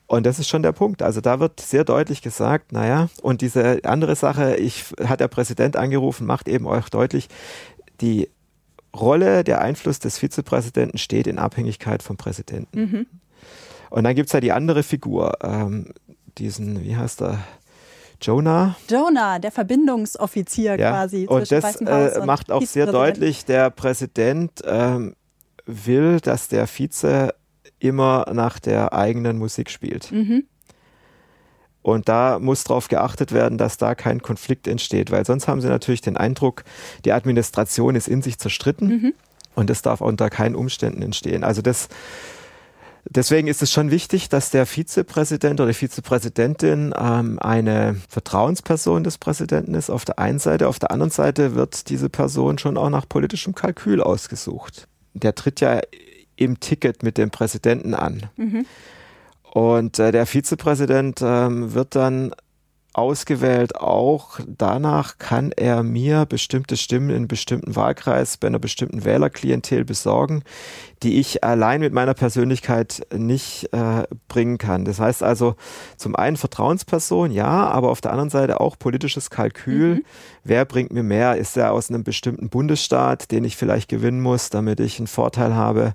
Und 0.06 0.26
das 0.26 0.38
ist 0.38 0.50
schon 0.50 0.62
der 0.62 0.72
Punkt. 0.72 1.02
Also 1.02 1.22
da 1.22 1.40
wird 1.40 1.58
sehr 1.58 1.84
deutlich 1.84 2.20
gesagt, 2.20 2.72
naja, 2.72 3.08
und 3.22 3.40
diese 3.40 3.80
andere 3.84 4.14
Sache, 4.14 4.56
ich, 4.56 4.84
hat 5.02 5.20
der 5.20 5.28
Präsident 5.28 5.74
angerufen, 5.78 6.26
macht 6.26 6.48
eben 6.48 6.66
euch 6.66 6.90
deutlich, 6.90 7.28
die 8.02 8.28
Rolle, 8.94 9.44
der 9.44 9.60
Einfluss 9.60 9.98
des 9.98 10.18
Vizepräsidenten 10.18 10.98
steht 10.98 11.26
in 11.26 11.38
Abhängigkeit 11.38 12.02
vom 12.02 12.16
Präsidenten. 12.16 12.80
Mhm. 12.80 13.06
Und 13.90 14.04
dann 14.04 14.14
gibt 14.14 14.28
es 14.28 14.32
ja 14.32 14.40
die 14.40 14.52
andere 14.52 14.82
Figur, 14.82 15.34
ähm, 15.42 15.92
diesen, 16.38 16.82
wie 16.82 16.96
heißt 16.96 17.22
er? 17.22 17.40
Jonah. 18.20 18.76
Jonah, 18.88 19.38
der 19.38 19.50
Verbindungsoffizier 19.50 20.78
ja. 20.78 20.90
quasi. 20.90 21.26
Und 21.26 21.50
das 21.50 21.76
äh, 21.76 22.24
macht 22.24 22.52
auch 22.52 22.62
sehr 22.62 22.86
deutlich, 22.86 23.44
der 23.44 23.70
Präsident 23.70 24.62
ähm, 24.64 25.16
will, 25.66 26.20
dass 26.20 26.48
der 26.48 26.68
Vize 26.68 27.34
immer 27.80 28.26
nach 28.32 28.60
der 28.60 28.92
eigenen 28.92 29.38
Musik 29.38 29.70
spielt. 29.70 30.12
Mhm. 30.12 30.44
Und 31.82 32.08
da 32.08 32.38
muss 32.38 32.64
darauf 32.64 32.88
geachtet 32.88 33.32
werden, 33.32 33.58
dass 33.58 33.76
da 33.76 33.94
kein 33.94 34.22
Konflikt 34.22 34.68
entsteht, 34.68 35.10
weil 35.10 35.26
sonst 35.26 35.48
haben 35.48 35.60
sie 35.60 35.68
natürlich 35.68 36.00
den 36.00 36.16
Eindruck, 36.16 36.64
die 37.04 37.12
Administration 37.12 37.96
ist 37.96 38.08
in 38.08 38.22
sich 38.22 38.38
zerstritten 38.38 38.88
mhm. 38.88 39.14
und 39.56 39.68
das 39.68 39.82
darf 39.82 40.00
unter 40.00 40.30
keinen 40.30 40.54
Umständen 40.54 41.02
entstehen. 41.02 41.42
Also 41.42 41.60
das, 41.60 41.88
deswegen 43.08 43.48
ist 43.48 43.62
es 43.62 43.72
schon 43.72 43.90
wichtig, 43.90 44.28
dass 44.28 44.50
der 44.50 44.64
Vizepräsident 44.64 45.60
oder 45.60 45.70
die 45.70 45.74
Vizepräsidentin 45.74 46.94
ähm, 46.96 47.40
eine 47.40 47.96
Vertrauensperson 48.08 49.02
des 49.02 49.18
Präsidenten 49.18 49.74
ist 49.74 49.90
auf 49.90 50.04
der 50.04 50.20
einen 50.20 50.38
Seite. 50.38 50.68
Auf 50.68 50.78
der 50.78 50.92
anderen 50.92 51.10
Seite 51.10 51.56
wird 51.56 51.88
diese 51.88 52.08
Person 52.08 52.58
schon 52.58 52.76
auch 52.76 52.90
nach 52.90 53.08
politischem 53.08 53.56
Kalkül 53.56 54.00
ausgesucht. 54.00 54.86
Der 55.14 55.34
tritt 55.34 55.60
ja 55.60 55.80
im 56.36 56.60
Ticket 56.60 57.02
mit 57.02 57.18
dem 57.18 57.30
Präsidenten 57.30 57.94
an. 57.94 58.30
Mhm. 58.36 58.66
Und 59.54 59.98
äh, 59.98 60.12
der 60.12 60.24
Vizepräsident 60.24 61.20
ähm, 61.22 61.74
wird 61.74 61.94
dann 61.94 62.32
ausgewählt 62.94 63.76
auch 63.76 64.40
danach, 64.46 65.18
kann 65.18 65.52
er 65.52 65.82
mir 65.82 66.24
bestimmte 66.24 66.78
Stimmen 66.78 67.10
in 67.10 67.16
einem 67.16 67.28
bestimmten 67.28 67.76
Wahlkreis 67.76 68.38
bei 68.38 68.48
einer 68.48 68.58
bestimmten 68.58 69.04
Wählerklientel 69.04 69.84
besorgen, 69.84 70.42
die 71.02 71.18
ich 71.18 71.44
allein 71.44 71.80
mit 71.80 71.92
meiner 71.92 72.14
Persönlichkeit 72.14 73.06
nicht 73.14 73.70
äh, 73.72 74.04
bringen 74.28 74.56
kann. 74.56 74.86
Das 74.86 75.00
heißt 75.00 75.22
also 75.22 75.54
zum 75.98 76.16
einen 76.16 76.38
Vertrauensperson, 76.38 77.30
ja, 77.30 77.68
aber 77.68 77.90
auf 77.90 78.00
der 78.00 78.12
anderen 78.12 78.30
Seite 78.30 78.58
auch 78.60 78.78
politisches 78.78 79.28
Kalkül. 79.28 79.96
Mhm. 79.96 80.04
Wer 80.44 80.64
bringt 80.64 80.92
mir 80.92 81.02
mehr? 81.02 81.36
Ist 81.36 81.58
er 81.58 81.72
aus 81.72 81.90
einem 81.90 82.04
bestimmten 82.04 82.48
Bundesstaat, 82.48 83.30
den 83.30 83.44
ich 83.44 83.56
vielleicht 83.56 83.90
gewinnen 83.90 84.22
muss, 84.22 84.48
damit 84.48 84.80
ich 84.80 84.98
einen 84.98 85.08
Vorteil 85.08 85.54
habe? 85.54 85.92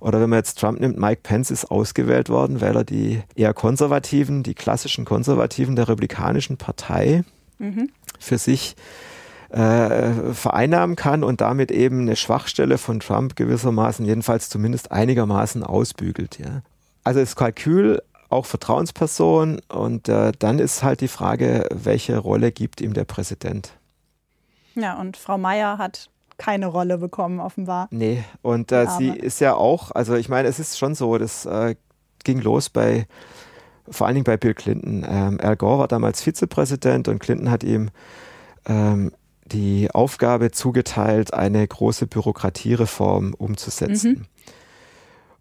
Oder 0.00 0.20
wenn 0.20 0.30
man 0.30 0.38
jetzt 0.38 0.58
Trump 0.58 0.80
nimmt, 0.80 0.98
Mike 0.98 1.20
Pence 1.22 1.50
ist 1.50 1.70
ausgewählt 1.70 2.30
worden, 2.30 2.60
weil 2.60 2.74
er 2.74 2.84
die 2.84 3.22
eher 3.34 3.52
konservativen, 3.54 4.42
die 4.42 4.54
klassischen 4.54 5.04
Konservativen 5.04 5.76
der 5.76 5.88
Republikanischen 5.88 6.56
Partei 6.56 7.22
mhm. 7.58 7.90
für 8.18 8.38
sich 8.38 8.76
äh, 9.50 10.32
vereinnahmen 10.32 10.96
kann 10.96 11.22
und 11.22 11.40
damit 11.40 11.70
eben 11.70 12.00
eine 12.00 12.16
Schwachstelle 12.16 12.78
von 12.78 13.00
Trump 13.00 13.36
gewissermaßen, 13.36 14.06
jedenfalls 14.06 14.48
zumindest 14.48 14.90
einigermaßen 14.90 15.62
ausbügelt. 15.62 16.38
Ja. 16.38 16.62
Also 17.04 17.20
das 17.20 17.36
Kalkül 17.36 18.00
auch 18.30 18.46
Vertrauensperson 18.46 19.60
und 19.68 20.08
äh, 20.08 20.32
dann 20.38 20.60
ist 20.60 20.82
halt 20.82 21.00
die 21.00 21.08
Frage, 21.08 21.66
welche 21.70 22.16
Rolle 22.16 22.52
gibt 22.52 22.80
ihm 22.80 22.94
der 22.94 23.04
Präsident? 23.04 23.72
Ja, 24.76 24.98
und 24.98 25.16
Frau 25.16 25.36
Mayer 25.36 25.78
hat 25.78 26.08
keine 26.40 26.68
Rolle 26.68 26.96
bekommen, 26.96 27.38
offenbar. 27.38 27.88
Nee, 27.90 28.24
und 28.40 28.72
äh, 28.72 28.86
sie 28.98 29.10
ist 29.10 29.40
ja 29.40 29.54
auch, 29.54 29.90
also 29.90 30.14
ich 30.14 30.30
meine, 30.30 30.48
es 30.48 30.58
ist 30.58 30.78
schon 30.78 30.94
so, 30.94 31.18
das 31.18 31.44
äh, 31.44 31.76
ging 32.24 32.40
los 32.40 32.70
bei, 32.70 33.06
vor 33.90 34.06
allen 34.06 34.14
Dingen 34.14 34.24
bei 34.24 34.38
Bill 34.38 34.54
Clinton. 34.54 35.06
Ähm, 35.06 35.38
Al 35.42 35.56
Gore 35.56 35.80
war 35.80 35.88
damals 35.88 36.22
Vizepräsident 36.22 37.08
und 37.08 37.18
Clinton 37.18 37.50
hat 37.50 37.62
ihm 37.62 37.90
ähm, 38.66 39.12
die 39.44 39.90
Aufgabe 39.92 40.50
zugeteilt, 40.50 41.34
eine 41.34 41.66
große 41.66 42.06
Bürokratiereform 42.06 43.34
umzusetzen. 43.34 44.10
Mhm. 44.12 44.26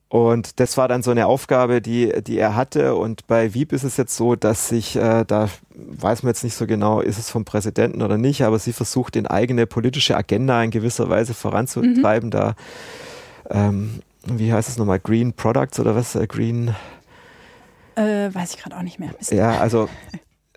Und 0.10 0.60
das 0.60 0.76
war 0.76 0.88
dann 0.88 1.04
so 1.04 1.12
eine 1.12 1.28
Aufgabe, 1.28 1.82
die, 1.82 2.12
die 2.24 2.40
er 2.40 2.56
hatte. 2.56 2.96
Und 2.96 3.28
bei 3.28 3.54
Wieb 3.54 3.72
ist 3.72 3.84
es 3.84 3.96
jetzt 3.96 4.16
so, 4.16 4.36
dass 4.36 4.68
sich, 4.68 4.96
äh, 4.96 5.24
da 5.24 5.50
weiß 5.70 6.24
man 6.24 6.32
jetzt 6.32 6.44
nicht 6.44 6.56
so 6.56 6.66
genau, 6.66 7.00
ist 7.00 7.20
es 7.20 7.30
vom 7.30 7.46
Präsidenten 7.46 8.02
oder 8.02 8.18
nicht, 8.18 8.42
aber 8.42 8.58
sie 8.58 8.74
versucht, 8.74 9.14
den 9.14 9.28
eigene 9.28 9.68
politische 9.68 10.18
Agenda 10.18 10.64
in 10.64 10.72
gewisser 10.72 11.10
Weise 11.10 11.36
voranzutreiben. 11.36 12.30
Mhm. 12.30 12.32
Da, 12.32 12.56
ähm, 13.52 14.02
wie 14.26 14.52
heißt 14.52 14.68
es 14.68 14.78
nochmal, 14.78 15.00
Green 15.00 15.32
Products 15.32 15.80
oder 15.80 15.96
was? 15.96 16.16
Äh, 16.16 16.26
Green. 16.26 16.76
Äh, 17.94 18.34
weiß 18.34 18.56
ich 18.56 18.62
gerade 18.64 18.78
auch 18.78 18.82
nicht 18.82 18.98
mehr. 19.00 19.12
Ja, 19.30 19.60
also 19.60 19.90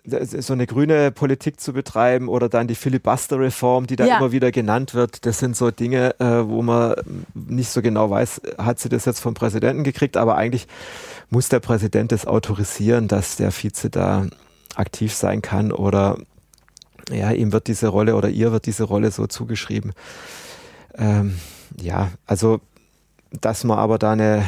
so 0.05 0.53
eine 0.53 0.67
grüne 0.67 1.11
Politik 1.11 1.61
zu 1.61 1.71
betreiben 1.71 2.27
oder 2.27 2.49
dann 2.49 2.67
die 2.67 2.75
Filibuster-Reform, 2.75 3.87
die 3.87 3.95
da 3.95 4.05
ja. 4.05 4.17
immer 4.17 4.33
wieder 4.33 4.51
genannt 4.51 4.93
wird, 4.93 5.25
das 5.25 5.39
sind 5.39 5.55
so 5.55 5.71
Dinge, 5.71 6.19
äh, 6.19 6.47
wo 6.47 6.61
man 6.61 6.95
nicht 7.33 7.69
so 7.69 7.81
genau 7.81 8.09
weiß, 8.09 8.41
hat 8.57 8.79
sie 8.79 8.89
das 8.89 9.05
jetzt 9.05 9.21
vom 9.21 9.33
Präsidenten 9.33 9.83
gekriegt, 9.83 10.17
aber 10.17 10.35
eigentlich 10.35 10.67
muss 11.29 11.47
der 11.47 11.61
Präsident 11.61 12.11
es 12.11 12.25
autorisieren, 12.25 13.07
dass 13.07 13.37
der 13.37 13.51
Vize 13.51 13.89
da 13.89 14.27
aktiv 14.75 15.13
sein 15.13 15.41
kann 15.41 15.71
oder 15.71 16.17
ja, 17.09 17.31
ihm 17.31 17.53
wird 17.53 17.67
diese 17.67 17.87
Rolle 17.87 18.15
oder 18.15 18.29
ihr 18.29 18.51
wird 18.51 18.65
diese 18.65 18.83
Rolle 18.83 19.11
so 19.11 19.27
zugeschrieben. 19.27 19.93
Ähm, 20.95 21.39
ja, 21.79 22.11
also 22.25 22.59
dass 23.31 23.63
man 23.63 23.79
aber 23.79 23.97
da 23.97 24.11
eine 24.11 24.47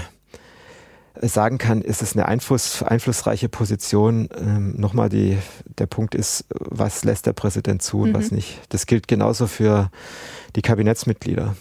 sagen 1.21 1.58
kann, 1.58 1.82
ist 1.82 2.01
es 2.01 2.13
eine 2.13 2.28
Einfluss, 2.28 2.84
einflussreiche 2.84 3.49
Position. 3.49 4.30
Ähm, 4.38 4.75
Nochmal 4.78 5.10
die, 5.10 5.38
der 5.78 5.88
Punkt 5.88 6.15
ist, 6.15 6.45
was 6.49 7.04
lässt 7.04 7.25
der 7.25 7.34
Präsident 7.34 7.82
zu 7.82 8.01
und 8.01 8.10
mhm. 8.10 8.15
was 8.15 8.32
nicht. 8.32 8.62
Das 8.69 8.86
gilt 8.86 9.08
genauso 9.08 9.47
für 9.47 9.89
die 10.56 10.62
Kabinettsmitglieder, 10.62 11.56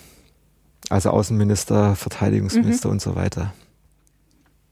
also 0.91 1.11
Außenminister, 1.11 1.97
Verteidigungsminister 1.97 2.89
mhm. 2.89 2.93
und 2.93 3.03
so 3.03 3.15
weiter. 3.15 3.53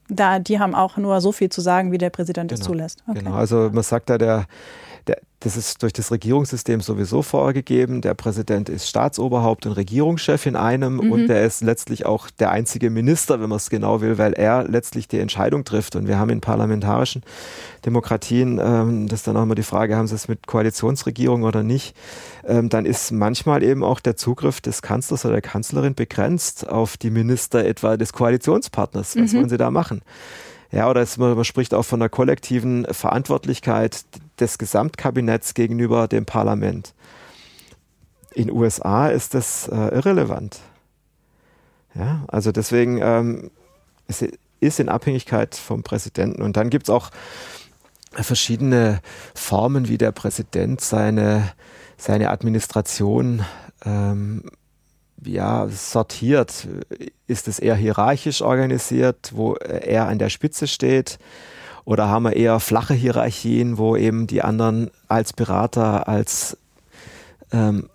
Da, 0.09 0.39
die 0.39 0.59
haben 0.59 0.75
auch 0.75 0.97
nur 0.97 1.21
so 1.21 1.31
viel 1.31 1.49
zu 1.49 1.61
sagen, 1.61 1.91
wie 1.91 1.97
der 1.97 2.09
Präsident 2.09 2.49
genau. 2.49 2.59
es 2.59 2.65
zulässt. 2.65 3.03
Okay. 3.07 3.19
Genau, 3.19 3.35
also 3.35 3.69
man 3.71 3.83
sagt 3.83 4.09
da, 4.09 4.17
der, 4.17 4.45
der, 5.07 5.21
das 5.41 5.57
ist 5.57 5.83
durch 5.83 5.91
das 5.91 6.11
Regierungssystem 6.11 6.79
sowieso 6.79 7.21
vorgegeben. 7.21 8.01
Der 8.01 8.13
Präsident 8.13 8.69
ist 8.69 8.87
Staatsoberhaupt 8.87 9.65
und 9.65 9.73
Regierungschef 9.73 10.45
in 10.45 10.55
einem 10.55 10.95
mhm. 10.95 11.11
und 11.11 11.29
er 11.29 11.45
ist 11.45 11.61
letztlich 11.61 12.05
auch 12.05 12.29
der 12.29 12.51
einzige 12.51 12.89
Minister, 12.89 13.41
wenn 13.41 13.49
man 13.49 13.57
es 13.57 13.69
genau 13.69 13.99
will, 13.99 14.17
weil 14.17 14.33
er 14.33 14.63
letztlich 14.63 15.07
die 15.07 15.19
Entscheidung 15.19 15.65
trifft. 15.65 15.95
Und 15.95 16.07
wir 16.07 16.17
haben 16.17 16.29
in 16.29 16.39
parlamentarischen 16.39 17.23
Demokratien, 17.85 18.59
ähm, 18.63 19.07
das 19.09 19.19
ist 19.19 19.27
dann 19.27 19.35
auch 19.35 19.43
immer 19.43 19.55
die 19.55 19.63
Frage, 19.63 19.97
haben 19.97 20.07
sie 20.07 20.15
es 20.15 20.29
mit 20.29 20.47
Koalitionsregierung 20.47 21.43
oder 21.43 21.63
nicht, 21.63 21.95
ähm, 22.45 22.69
dann 22.69 22.85
ist 22.85 23.11
manchmal 23.11 23.63
eben 23.63 23.83
auch 23.83 23.99
der 23.99 24.15
Zugriff 24.15 24.61
des 24.61 24.81
Kanzlers 24.81 25.25
oder 25.25 25.33
der 25.33 25.41
Kanzlerin 25.41 25.93
begrenzt 25.93 26.69
auf 26.69 26.95
die 26.95 27.09
Minister 27.09 27.65
etwa 27.65 27.97
des 27.97 28.13
Koalitionspartners. 28.13 29.17
Was 29.17 29.33
mhm. 29.33 29.37
wollen 29.37 29.49
sie 29.49 29.57
da 29.57 29.71
machen? 29.71 30.01
Ja, 30.73 30.89
oder 30.89 31.01
es, 31.01 31.17
man 31.17 31.43
spricht 31.43 31.75
auch 31.75 31.83
von 31.83 32.01
einer 32.01 32.09
kollektiven 32.09 32.85
Verantwortlichkeit 32.89 34.05
des 34.39 34.57
Gesamtkabinetts 34.57 35.53
gegenüber 35.53 36.07
dem 36.07 36.25
Parlament. 36.25 36.93
In 38.33 38.51
USA 38.51 39.07
ist 39.07 39.33
das 39.33 39.67
äh, 39.67 39.75
irrelevant. 39.75 40.59
Ja, 41.95 42.25
also 42.27 42.51
deswegen 42.51 42.99
ähm, 43.01 43.51
es 44.07 44.25
ist 44.59 44.79
in 44.79 44.89
Abhängigkeit 44.89 45.55
vom 45.55 45.83
Präsidenten. 45.83 46.41
Und 46.41 46.57
dann 46.57 46.69
gibt 46.69 46.87
es 46.87 46.89
auch 46.89 47.09
verschiedene 48.11 49.01
Formen, 49.33 49.87
wie 49.87 49.97
der 49.97 50.11
Präsident 50.11 50.81
seine, 50.81 51.51
seine 51.97 52.29
Administration 52.29 53.45
ähm, 53.85 54.43
ja, 55.23 55.67
sortiert. 55.69 56.67
Ist 57.27 57.47
es 57.47 57.59
eher 57.59 57.75
hierarchisch 57.75 58.41
organisiert, 58.41 59.31
wo 59.33 59.55
er 59.55 60.07
an 60.07 60.19
der 60.19 60.29
Spitze 60.29 60.67
steht? 60.67 61.17
Oder 61.85 62.07
haben 62.07 62.23
wir 62.23 62.35
eher 62.35 62.59
flache 62.59 62.93
Hierarchien, 62.93 63.77
wo 63.77 63.95
eben 63.95 64.27
die 64.27 64.41
anderen 64.41 64.89
als 65.07 65.33
Berater, 65.33 66.07
als 66.07 66.57
ähm, 67.51 67.89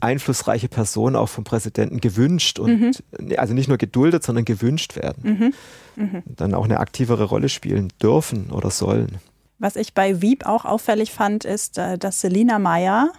einflussreiche 0.00 0.68
Personen 0.68 1.16
auch 1.16 1.28
vom 1.28 1.44
Präsidenten 1.44 2.00
gewünscht 2.00 2.58
und 2.58 2.80
mhm. 2.80 2.92
also 3.36 3.54
nicht 3.54 3.68
nur 3.68 3.78
geduldet, 3.78 4.22
sondern 4.22 4.44
gewünscht 4.44 4.96
werden. 4.96 5.54
Mhm. 5.96 6.02
Mhm. 6.04 6.22
Dann 6.26 6.54
auch 6.54 6.64
eine 6.64 6.80
aktivere 6.80 7.24
Rolle 7.24 7.48
spielen 7.48 7.92
dürfen 8.02 8.50
oder 8.50 8.70
sollen. 8.70 9.18
Was 9.58 9.76
ich 9.76 9.94
bei 9.94 10.20
Wieb 10.20 10.44
auch 10.46 10.64
auffällig 10.64 11.12
fand, 11.12 11.44
ist, 11.44 11.78
äh, 11.78 11.96
dass 11.96 12.20
Selina 12.20 12.58
Meyer 12.58 13.10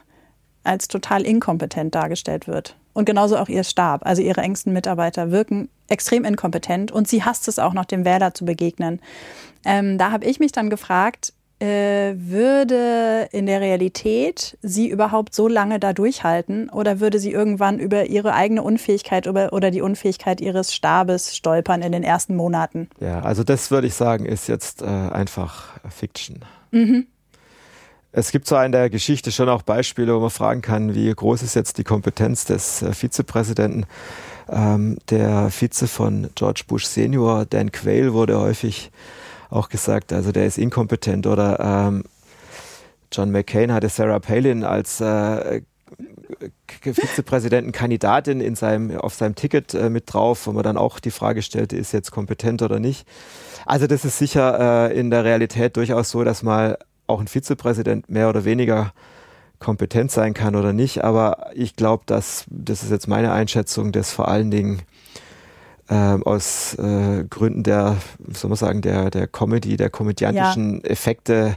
als 0.64 0.88
total 0.88 1.24
inkompetent 1.24 1.96
dargestellt 1.96 2.48
wird. 2.48 2.76
Und 2.94 3.06
genauso 3.06 3.38
auch 3.38 3.48
ihr 3.48 3.64
Stab, 3.64 4.06
also 4.06 4.22
ihre 4.22 4.42
engsten 4.42 4.74
Mitarbeiter, 4.74 5.32
wirken 5.32 5.70
extrem 5.88 6.26
inkompetent 6.26 6.92
und 6.92 7.08
sie 7.08 7.24
hasst 7.24 7.48
es 7.48 7.60
auch 7.60 7.74
noch, 7.74 7.86
dem 7.86 8.06
Wähler 8.06 8.34
zu 8.34 8.44
begegnen. 8.44 9.00
Ähm, 9.68 9.98
da 9.98 10.12
habe 10.12 10.26
ich 10.26 10.40
mich 10.40 10.54
dann 10.54 10.70
gefragt, 10.70 11.34
äh, 11.60 12.14
würde 12.16 13.28
in 13.32 13.48
der 13.48 13.60
Realität 13.62 14.58
sie 14.62 14.88
überhaupt 14.88 15.36
so 15.36 15.48
lange 15.48 15.80
da 15.80 15.92
durchhalten 15.92 16.70
oder 16.70 17.00
würde 17.00 17.20
sie 17.20 17.32
irgendwann 17.32 17.80
über 17.80 18.06
ihre 18.06 18.34
eigene 18.34 18.64
Unfähigkeit 18.64 19.26
über, 19.26 19.52
oder 19.52 19.70
die 19.70 19.82
Unfähigkeit 19.82 20.40
ihres 20.40 20.74
Stabes 20.74 21.36
stolpern 21.36 21.82
in 21.82 21.92
den 21.92 22.04
ersten 22.04 22.36
Monaten? 22.36 22.90
Ja, 23.00 23.22
also 23.22 23.44
das 23.44 23.70
würde 23.70 23.88
ich 23.88 23.96
sagen, 23.96 24.26
ist 24.26 24.48
jetzt 24.48 24.84
äh, 24.84 24.86
einfach 24.86 25.80
Fiction. 25.90 26.46
Mhm. 26.72 27.08
Es 28.14 28.32
gibt 28.32 28.48
zwar 28.48 28.66
in 28.66 28.72
der 28.72 28.90
Geschichte 28.90 29.32
schon 29.32 29.50
auch 29.50 29.64
Beispiele, 29.64 30.16
wo 30.16 30.22
man 30.22 30.30
fragen 30.30 30.62
kann, 30.62 30.96
wie 30.96 31.12
groß 31.12 31.44
ist 31.44 31.56
jetzt 31.56 31.78
die 31.78 31.84
Kompetenz 31.84 32.46
des 32.46 32.82
äh, 32.82 32.94
Vizepräsidenten. 32.94 33.86
Ähm, 34.50 34.98
der 35.10 35.50
Vize 35.50 35.88
von 35.88 36.30
George 36.36 36.64
Bush 36.68 36.86
Senior, 36.86 37.46
Dan 37.46 37.72
Quayle, 37.72 38.14
wurde 38.14 38.40
häufig 38.40 38.92
auch 39.50 39.70
gesagt, 39.70 40.14
also 40.14 40.32
der 40.32 40.46
ist 40.46 40.58
inkompetent 40.58 41.28
oder 41.28 41.60
ähm, 41.60 42.04
John 43.12 43.32
McCain 43.32 43.72
hatte 43.72 43.90
Sarah 43.90 44.20
Palin 44.20 44.64
als 44.64 45.00
äh, 45.00 45.62
Vizepräsidentenkandidatin 46.82 48.42
in 48.42 48.56
seinem, 48.56 48.98
auf 48.98 49.14
seinem 49.14 49.36
Ticket 49.36 49.74
äh, 49.74 49.90
mit 49.90 50.14
drauf, 50.14 50.48
wo 50.48 50.52
man 50.52 50.64
dann 50.64 50.78
auch 50.78 51.00
die 51.00 51.12
Frage 51.12 51.42
stellte, 51.42 51.78
ist 51.78 51.94
jetzt 51.94 52.12
kompetent 52.12 52.62
oder 52.62 52.80
nicht. 52.80 53.08
Also 53.66 53.88
das 53.88 54.04
ist 54.06 54.18
sicher 54.18 54.90
äh, 54.90 55.00
in 55.00 55.10
der 55.10 55.24
Realität 55.24 55.78
durchaus 55.78 56.12
so, 56.12 56.24
dass 56.24 56.44
mal 56.44 56.78
auch 57.08 57.22
ein 57.22 57.28
Vizepräsident 57.28 58.10
mehr 58.10 58.30
oder 58.30 58.44
weniger 58.44 58.94
kompetent 59.60 60.12
sein 60.12 60.34
kann 60.34 60.56
oder 60.56 60.74
nicht. 60.74 61.04
Aber 61.04 61.50
ich 61.54 61.76
glaube, 61.76 62.04
dass, 62.06 62.46
das 62.50 62.84
ist 62.84 62.92
jetzt 62.92 63.08
meine 63.08 63.32
Einschätzung, 63.32 63.92
dass 63.92 64.12
vor 64.12 64.28
allen 64.28 64.52
Dingen 64.52 64.82
ähm, 65.90 66.24
aus 66.24 66.76
äh, 66.76 67.24
Gründen 67.30 67.64
der, 67.64 67.98
soll 68.34 68.50
man 68.50 68.58
sagen, 68.58 68.82
der, 68.82 69.10
der 69.10 69.28
Comedy, 69.28 69.78
der 69.78 69.90
komödiantischen 69.90 70.82
ja. 70.82 70.90
Effekte 70.90 71.56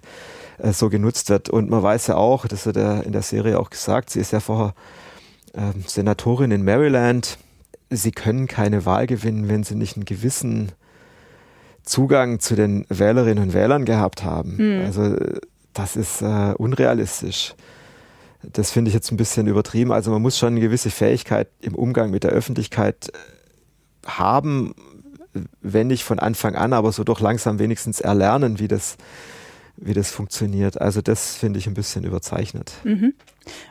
äh, 0.59 0.73
so 0.73 0.89
genutzt 0.89 1.31
wird. 1.31 1.51
Und 1.51 1.69
man 1.71 1.83
weiß 1.83 2.09
ja 2.09 2.17
auch, 2.17 2.47
das 2.47 2.67
wird 2.67 2.77
ja 2.77 3.01
in 3.01 3.13
der 3.13 3.23
Serie 3.23 3.59
auch 3.59 3.71
gesagt, 3.71 4.11
sie 4.11 4.21
ist 4.21 4.33
ja 4.33 4.41
vorher 4.41 4.75
äh, 5.55 5.73
Senatorin 5.87 6.51
in 6.51 6.65
Maryland. 6.65 7.39
Sie 7.91 8.13
können 8.13 8.47
keine 8.47 8.87
Wahl 8.87 9.07
gewinnen, 9.07 9.49
wenn 9.49 9.65
sie 9.65 9.75
nicht 9.75 9.97
einen 9.97 10.05
gewissen 10.05 10.71
Zugang 11.83 12.39
zu 12.39 12.55
den 12.55 12.87
Wählerinnen 12.89 13.43
und 13.43 13.53
Wählern 13.53 13.85
gehabt 13.85 14.23
haben. 14.23 14.57
Mhm. 14.59 14.85
Also 14.85 15.17
das 15.75 15.97
ist 15.97 16.23
äh, 16.23 16.55
unrealistisch. 16.57 17.55
Das 18.43 18.71
finde 18.71 18.91
ich 18.91 18.95
jetzt 18.95 19.11
ein 19.11 19.17
bisschen 19.17 19.49
übertrieben. 19.49 19.93
Also 19.93 20.11
man 20.11 20.23
muss 20.23 20.39
schon 20.39 20.51
eine 20.55 20.61
gewisse 20.61 20.91
Fähigkeit 20.91 21.49
im 21.61 21.75
Umgang 21.75 22.11
mit 22.11 22.25
der 22.25 22.31
Öffentlichkeit 22.31 23.11
haben, 24.07 24.75
wenn 25.63 25.87
nicht 25.87 26.05
von 26.05 26.19
Anfang 26.19 26.57
an, 26.57 26.73
aber 26.73 26.93
so 26.93 27.05
doch 27.05 27.21
langsam 27.21 27.59
wenigstens 27.59 28.01
erlernen, 28.01 28.59
wie 28.59 28.69
das, 28.69 28.97
wie 29.77 29.95
das 29.95 30.11
funktioniert. 30.11 30.81
Also 30.81 31.03
das 31.03 31.37
finde 31.37 31.59
ich 31.59 31.67
ein 31.67 31.75
bisschen 31.75 32.05
überzeichnet. 32.05 32.73
Mhm. 32.85 33.15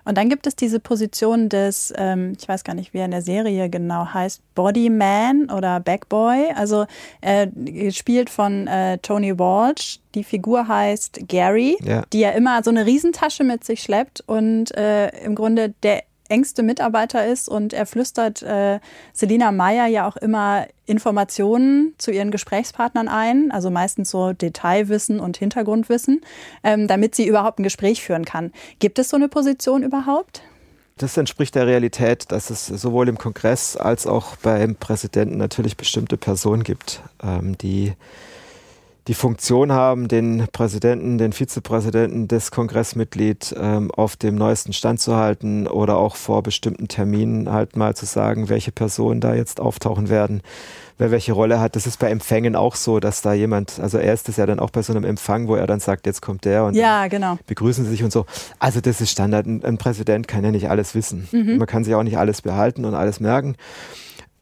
Und 0.03 0.17
dann 0.17 0.29
gibt 0.29 0.47
es 0.47 0.55
diese 0.55 0.79
Position 0.79 1.49
des, 1.49 1.93
ähm, 1.95 2.33
ich 2.39 2.47
weiß 2.47 2.63
gar 2.63 2.73
nicht, 2.73 2.93
wie 2.93 2.99
er 2.99 3.05
in 3.05 3.11
der 3.11 3.21
Serie 3.21 3.69
genau 3.69 4.07
heißt, 4.13 4.41
Bodyman 4.55 5.49
oder 5.49 5.79
Backboy. 5.79 6.51
Also 6.55 6.85
äh, 7.21 7.47
gespielt 7.47 8.29
von 8.29 8.67
äh, 8.67 8.97
Tony 8.99 9.37
Walsh. 9.37 9.99
Die 10.15 10.23
Figur 10.23 10.67
heißt 10.67 11.27
Gary, 11.27 11.77
ja. 11.83 12.03
die 12.11 12.21
ja 12.21 12.31
immer 12.31 12.63
so 12.63 12.71
eine 12.71 12.85
Riesentasche 12.85 13.43
mit 13.43 13.63
sich 13.63 13.83
schleppt 13.83 14.23
und 14.25 14.75
äh, 14.75 15.09
im 15.23 15.35
Grunde 15.35 15.73
der 15.83 16.03
engste 16.29 16.63
Mitarbeiter 16.63 17.25
ist 17.25 17.49
und 17.49 17.73
er 17.73 17.85
flüstert 17.85 18.41
äh, 18.41 18.79
Selina 19.13 19.51
Meyer 19.51 19.87
ja 19.87 20.07
auch 20.07 20.15
immer 20.17 20.67
Informationen 20.85 21.93
zu 21.97 22.11
ihren 22.11 22.31
Gesprächspartnern 22.31 23.07
ein, 23.07 23.51
also 23.51 23.69
meistens 23.69 24.09
so 24.09 24.33
Detailwissen 24.33 25.19
und 25.19 25.37
Hintergrundwissen, 25.37 26.21
ähm, 26.63 26.87
damit 26.87 27.15
sie 27.15 27.27
überhaupt 27.27 27.59
ein 27.59 27.63
Gespräch 27.63 28.01
führen 28.01 28.25
kann. 28.25 28.51
Gibt 28.79 28.99
es 28.99 29.09
so 29.09 29.17
eine 29.17 29.27
Position 29.27 29.83
überhaupt? 29.83 30.41
Das 30.97 31.15
entspricht 31.15 31.55
der 31.55 31.65
Realität, 31.65 32.31
dass 32.31 32.49
es 32.49 32.67
sowohl 32.67 33.07
im 33.07 33.17
Kongress 33.17 33.77
als 33.77 34.05
auch 34.05 34.35
beim 34.35 34.75
Präsidenten 34.75 35.37
natürlich 35.37 35.77
bestimmte 35.77 36.17
Personen 36.17 36.63
gibt, 36.63 37.01
ähm, 37.23 37.57
die 37.57 37.93
die 39.07 39.13
Funktion 39.13 39.71
haben, 39.71 40.07
den 40.07 40.47
Präsidenten, 40.51 41.17
den 41.17 41.33
Vizepräsidenten, 41.33 42.27
das 42.27 42.51
Kongressmitglied 42.51 43.55
ähm, 43.59 43.89
auf 43.91 44.15
dem 44.15 44.35
neuesten 44.35 44.73
Stand 44.73 44.99
zu 44.99 45.15
halten 45.15 45.67
oder 45.67 45.97
auch 45.97 46.15
vor 46.15 46.43
bestimmten 46.43 46.87
Terminen 46.87 47.51
halt 47.51 47.75
mal 47.75 47.95
zu 47.95 48.05
sagen, 48.05 48.49
welche 48.49 48.71
Personen 48.71 49.21
da 49.21 49.33
jetzt 49.33 49.59
auftauchen 49.59 50.09
werden, 50.09 50.41
wer 50.99 51.11
welche 51.11 51.33
Rolle 51.33 51.59
hat. 51.59 51.75
Das 51.75 51.87
ist 51.87 51.97
bei 51.97 52.11
Empfängen 52.11 52.55
auch 52.55 52.75
so, 52.75 52.99
dass 52.99 53.21
da 53.21 53.33
jemand, 53.33 53.79
also 53.79 53.97
er 53.97 54.13
ist 54.13 54.29
es 54.29 54.37
ja 54.37 54.45
dann 54.45 54.59
auch 54.59 54.69
bei 54.69 54.83
so 54.83 54.93
einem 54.93 55.05
Empfang, 55.05 55.47
wo 55.47 55.55
er 55.55 55.65
dann 55.65 55.79
sagt, 55.79 56.05
jetzt 56.05 56.21
kommt 56.21 56.45
der 56.45 56.65
und 56.65 56.75
ja, 56.75 57.07
genau. 57.07 57.39
begrüßen 57.47 57.85
sie 57.85 57.91
sich 57.91 58.03
und 58.03 58.11
so. 58.11 58.25
Also 58.59 58.81
das 58.81 59.01
ist 59.01 59.09
Standard. 59.09 59.47
Ein, 59.47 59.63
ein 59.63 59.77
Präsident 59.77 60.27
kann 60.27 60.43
ja 60.43 60.51
nicht 60.51 60.69
alles 60.69 60.93
wissen. 60.93 61.27
Mhm. 61.31 61.57
Man 61.57 61.67
kann 61.67 61.83
sich 61.83 61.95
auch 61.95 62.03
nicht 62.03 62.17
alles 62.17 62.41
behalten 62.41 62.85
und 62.85 62.93
alles 62.93 63.19
merken. 63.19 63.55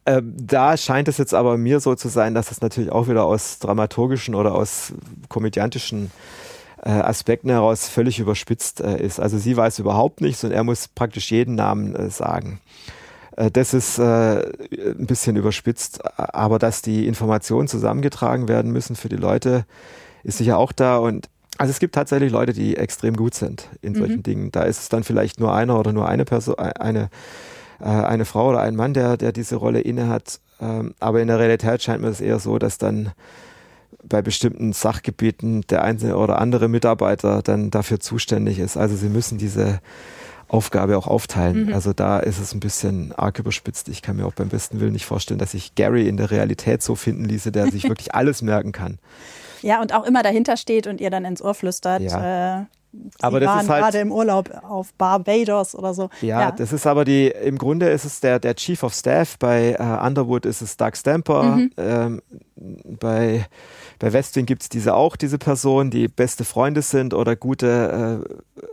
Ähm, 0.08 0.32
da 0.38 0.78
scheint 0.78 1.06
es 1.06 1.18
jetzt 1.18 1.34
aber 1.34 1.58
mir 1.58 1.80
so 1.80 1.94
zu 1.94 2.08
sein, 2.08 2.34
dass 2.34 2.50
es 2.50 2.62
natürlich 2.62 2.90
auch 2.90 3.08
wieder 3.08 3.24
aus 3.24 3.58
dramaturgischen 3.58 4.34
oder 4.34 4.54
aus 4.54 4.94
komödiantischen 5.28 6.10
äh, 6.82 6.88
Aspekten 6.88 7.50
heraus 7.50 7.88
völlig 7.88 8.18
überspitzt 8.18 8.80
äh, 8.80 9.02
ist. 9.02 9.20
Also 9.20 9.36
sie 9.36 9.54
weiß 9.54 9.78
überhaupt 9.80 10.22
nichts 10.22 10.42
und 10.44 10.50
er 10.50 10.64
muss 10.64 10.88
praktisch 10.88 11.30
jeden 11.30 11.56
Namen 11.56 11.94
äh, 11.94 12.08
sagen. 12.08 12.58
Äh, 13.36 13.50
das 13.50 13.74
ist 13.74 13.98
äh, 13.98 14.46
ein 14.80 15.06
bisschen 15.06 15.36
überspitzt, 15.36 16.00
aber 16.16 16.58
dass 16.58 16.80
die 16.80 17.06
Informationen 17.06 17.68
zusammengetragen 17.68 18.48
werden 18.48 18.72
müssen 18.72 18.96
für 18.96 19.10
die 19.10 19.16
Leute, 19.16 19.66
ist 20.24 20.38
sicher 20.38 20.56
auch 20.56 20.72
da 20.72 20.96
und 20.96 21.28
also 21.58 21.70
es 21.70 21.80
gibt 21.80 21.94
tatsächlich 21.96 22.32
Leute, 22.32 22.54
die 22.54 22.78
extrem 22.78 23.14
gut 23.14 23.34
sind 23.34 23.68
in 23.82 23.94
solchen 23.94 24.18
mhm. 24.18 24.22
Dingen. 24.22 24.52
Da 24.52 24.62
ist 24.62 24.80
es 24.80 24.88
dann 24.88 25.04
vielleicht 25.04 25.38
nur 25.38 25.52
einer 25.52 25.78
oder 25.78 25.92
nur 25.92 26.08
eine 26.08 26.24
Person, 26.24 26.54
eine 26.54 27.10
äh, 27.80 27.84
eine 27.84 28.24
Frau 28.24 28.50
oder 28.50 28.60
ein 28.60 28.76
Mann, 28.76 28.94
der, 28.94 29.16
der 29.16 29.32
diese 29.32 29.56
Rolle 29.56 29.80
innehat. 29.80 30.40
Ähm, 30.60 30.94
aber 31.00 31.20
in 31.20 31.28
der 31.28 31.38
Realität 31.38 31.82
scheint 31.82 32.02
mir 32.02 32.08
es 32.08 32.20
eher 32.20 32.38
so, 32.38 32.58
dass 32.58 32.78
dann 32.78 33.12
bei 34.02 34.22
bestimmten 34.22 34.72
Sachgebieten 34.72 35.62
der 35.68 35.82
einzelne 35.82 36.16
oder 36.16 36.40
andere 36.40 36.68
Mitarbeiter 36.68 37.42
dann 37.42 37.70
dafür 37.70 38.00
zuständig 38.00 38.58
ist. 38.58 38.76
Also 38.76 38.96
sie 38.96 39.08
müssen 39.08 39.38
diese 39.38 39.80
Aufgabe 40.48 40.96
auch 40.96 41.06
aufteilen. 41.06 41.66
Mhm. 41.66 41.74
Also 41.74 41.92
da 41.92 42.18
ist 42.18 42.38
es 42.38 42.54
ein 42.54 42.60
bisschen 42.60 43.12
arg 43.12 43.38
überspitzt. 43.38 43.88
Ich 43.88 44.02
kann 44.02 44.16
mir 44.16 44.26
auch 44.26 44.32
beim 44.32 44.48
besten 44.48 44.80
Willen 44.80 44.92
nicht 44.92 45.04
vorstellen, 45.04 45.38
dass 45.38 45.52
sich 45.52 45.74
Gary 45.74 46.08
in 46.08 46.16
der 46.16 46.30
Realität 46.30 46.82
so 46.82 46.94
finden 46.94 47.26
ließe, 47.26 47.52
der 47.52 47.70
sich 47.70 47.84
wirklich 47.88 48.14
alles 48.14 48.40
merken 48.40 48.72
kann. 48.72 48.98
Ja, 49.60 49.80
und 49.82 49.92
auch 49.92 50.04
immer 50.04 50.22
dahinter 50.22 50.56
steht 50.56 50.86
und 50.86 51.00
ihr 51.00 51.10
dann 51.10 51.24
ins 51.24 51.42
Ohr 51.42 51.54
flüstert. 51.54 52.00
Ja. 52.00 52.60
Äh, 52.60 52.64
Sie 53.04 53.22
aber 53.22 53.40
das 53.40 53.48
waren 53.48 53.60
ist 53.60 53.68
halt, 53.68 53.82
gerade 53.82 53.98
im 53.98 54.12
Urlaub 54.12 54.50
auf 54.62 54.92
Barbados 54.94 55.74
oder 55.74 55.94
so. 55.94 56.10
Ja, 56.20 56.40
ja, 56.40 56.50
das 56.52 56.72
ist 56.72 56.86
aber 56.86 57.04
die, 57.04 57.28
im 57.28 57.58
Grunde 57.58 57.88
ist 57.88 58.04
es 58.04 58.20
der, 58.20 58.38
der 58.38 58.54
Chief 58.56 58.82
of 58.82 58.94
Staff, 58.94 59.38
bei 59.38 59.76
äh, 59.78 60.06
Underwood 60.06 60.46
ist 60.46 60.60
es 60.60 60.76
Doug 60.76 60.92
Stamper, 60.94 61.42
mhm. 61.42 61.70
ähm, 61.76 62.22
bei, 63.00 63.46
bei 63.98 64.12
Westwing 64.12 64.46
gibt 64.46 64.62
es 64.62 64.68
diese 64.68 64.94
auch, 64.94 65.16
diese 65.16 65.38
Personen, 65.38 65.90
die 65.90 66.08
beste 66.08 66.44
Freunde 66.44 66.82
sind 66.82 67.14
oder 67.14 67.36
gute 67.36 68.24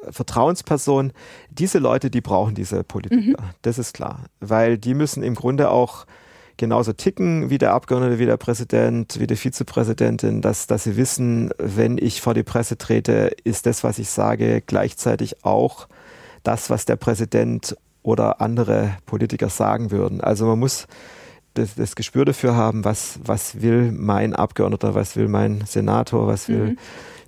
äh, 0.07 0.11
Vertrauenspersonen. 0.11 1.13
Diese 1.49 1.79
Leute, 1.79 2.09
die 2.09 2.21
brauchen 2.21 2.55
diese 2.55 2.83
Politiker, 2.83 3.41
mhm. 3.41 3.49
das 3.61 3.77
ist 3.77 3.93
klar, 3.93 4.25
weil 4.39 4.77
die 4.77 4.93
müssen 4.93 5.23
im 5.23 5.35
Grunde 5.35 5.69
auch 5.69 6.05
genauso 6.57 6.93
ticken 6.93 7.49
wie 7.49 7.57
der 7.57 7.73
Abgeordnete, 7.73 8.19
wie 8.19 8.25
der 8.25 8.37
Präsident, 8.37 9.19
wie 9.19 9.27
die 9.27 9.35
Vizepräsidentin, 9.35 10.41
dass, 10.41 10.67
dass 10.67 10.83
sie 10.83 10.97
wissen, 10.97 11.51
wenn 11.57 11.97
ich 11.97 12.21
vor 12.21 12.33
die 12.33 12.43
Presse 12.43 12.77
trete, 12.77 13.31
ist 13.43 13.65
das, 13.65 13.83
was 13.83 13.99
ich 13.99 14.09
sage, 14.09 14.61
gleichzeitig 14.65 15.43
auch 15.43 15.87
das, 16.43 16.69
was 16.69 16.85
der 16.85 16.95
Präsident 16.95 17.75
oder 18.03 18.41
andere 18.41 18.97
Politiker 19.05 19.49
sagen 19.49 19.91
würden. 19.91 20.21
Also 20.21 20.45
man 20.45 20.59
muss 20.59 20.87
das, 21.55 21.75
das 21.75 21.95
Gespür 21.95 22.25
dafür 22.25 22.55
haben, 22.55 22.85
was, 22.85 23.19
was 23.23 23.61
will 23.61 23.91
mein 23.91 24.35
Abgeordneter, 24.35 24.93
was 24.93 25.15
will 25.15 25.27
mein 25.27 25.63
Senator, 25.65 26.27
was 26.27 26.49
will 26.49 26.71
mhm 26.71 26.77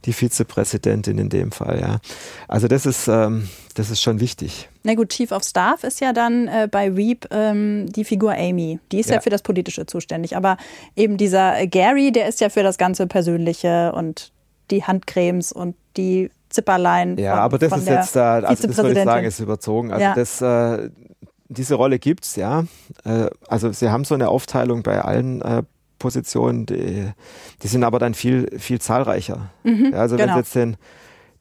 die 0.08 0.14
Vizepräsidentin 0.14 1.18
in 1.18 1.30
dem 1.30 1.52
Fall, 1.52 1.80
ja. 1.80 2.00
Also 2.48 2.68
das 2.68 2.86
ist, 2.86 3.08
ähm, 3.08 3.48
das 3.76 3.92
ist 3.92 4.02
schon 4.02 4.20
wichtig. 4.20 4.70
Na 4.84 4.96
gut, 4.96 5.10
Chief 5.10 5.32
of 5.32 5.44
Staff 5.44 5.84
ist 5.84 6.00
ja 6.00 6.14
dann 6.14 6.48
äh, 6.48 6.68
bei 6.72 6.90
Reap 6.90 7.28
ähm, 7.30 7.92
die 7.92 8.06
Figur 8.06 8.34
Amy. 8.34 8.80
Die 8.92 9.00
ist 9.00 9.10
ja. 9.10 9.16
ja. 9.16 9.22
für 9.22 9.30
das 9.30 9.42
Politische 9.42 9.86
zuständig. 9.86 10.36
Aber 10.36 10.58
eben 10.96 11.18
dieser 11.18 11.68
Gary, 11.68 12.12
der 12.12 12.28
ist 12.28 12.40
ja 12.40 12.50
für 12.50 12.64
das 12.64 12.78
ganze 12.78 13.06
Persönliche 13.06 13.92
und 13.92 14.32
die 14.72 14.84
Handcremes 14.84 15.52
und 15.52 15.76
die 15.98 16.32
Zipperlein. 16.50 17.18
Ja, 17.18 17.32
von, 17.32 17.40
aber 17.42 17.58
das 17.60 17.78
ist 17.78 17.88
jetzt 17.88 18.16
da, 18.16 18.40
also 18.40 18.68
das 18.68 18.78
würde 18.78 18.98
ich 18.98 19.06
sagen, 19.06 19.28
ist 19.28 19.40
überzogen. 19.40 19.92
Also 19.92 20.04
Ja. 20.04 20.16
das, 20.16 20.42
äh, 20.42 20.90
diese 21.50 21.76
Rolle 21.76 22.00
gibt's, 22.00 22.38
ja. 22.38 22.66
Äh, 23.04 23.30
also 23.48 23.72
sie 23.74 23.90
haben 23.90 24.06
so 24.06 24.16
eine 24.16 24.30
Aufteilung 24.30 24.84
bei 24.84 25.02
allen 25.02 25.42
äh, 25.42 25.64
Positionen, 26.00 26.66
die, 26.66 27.12
die 27.64 27.68
sind 27.68 27.84
aber 27.84 28.00
dann 28.00 28.14
viel, 28.14 28.50
viel 28.60 28.80
zahlreicher. 28.80 29.50
Mhm, 29.64 29.92
Ja, 29.94 30.00
also 30.00 30.18
wenn 30.18 30.26
genau. 30.26 30.34
Sie 30.34 30.40
jetzt 30.40 30.56
den, 30.56 30.78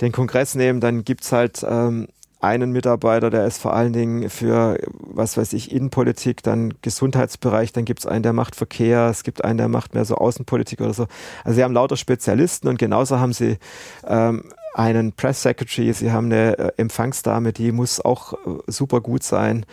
den 0.00 0.12
Kongress 0.12 0.54
nehmen, 0.54 0.80
dann 0.80 1.04
gibt's 1.04 1.32
halt 1.32 1.64
ähm, 1.68 2.08
einen 2.40 2.70
Mitarbeiter, 2.70 3.30
der 3.30 3.46
ist 3.46 3.58
vor 3.58 3.74
allen 3.74 3.92
Dingen 3.92 4.28
für, 4.30 4.78
was 5.00 5.36
weiß 5.36 5.52
ich, 5.54 5.72
Innenpolitik, 5.72 6.42
dann 6.42 6.74
Gesundheitsbereich, 6.82 7.72
dann 7.72 7.84
gibt's 7.84 8.06
einen, 8.06 8.22
der 8.22 8.32
macht 8.34 8.54
Verkehr, 8.54 9.08
es 9.10 9.24
gibt 9.24 9.44
einen, 9.44 9.58
der 9.58 9.68
macht 9.68 9.94
mehr 9.94 10.04
so 10.04 10.16
Außenpolitik 10.16 10.80
oder 10.80 10.92
so. 10.92 11.06
Also 11.44 11.56
sie 11.56 11.64
haben 11.64 11.74
lauter 11.74 11.96
Spezialisten 11.96 12.68
und 12.68 12.78
genauso 12.78 13.18
haben 13.18 13.32
sie 13.32 13.58
ähm, 14.06 14.44
einen 14.74 15.12
Press 15.12 15.42
Secretary, 15.42 15.92
sie 15.92 16.12
haben 16.12 16.26
eine 16.26 16.58
äh, 16.58 16.72
Empfangsdame, 16.76 17.52
die 17.52 17.72
muss 17.72 18.04
auch 18.04 18.34
äh, 18.34 18.36
super 18.66 19.00
gut 19.00 19.22
sein 19.22 19.64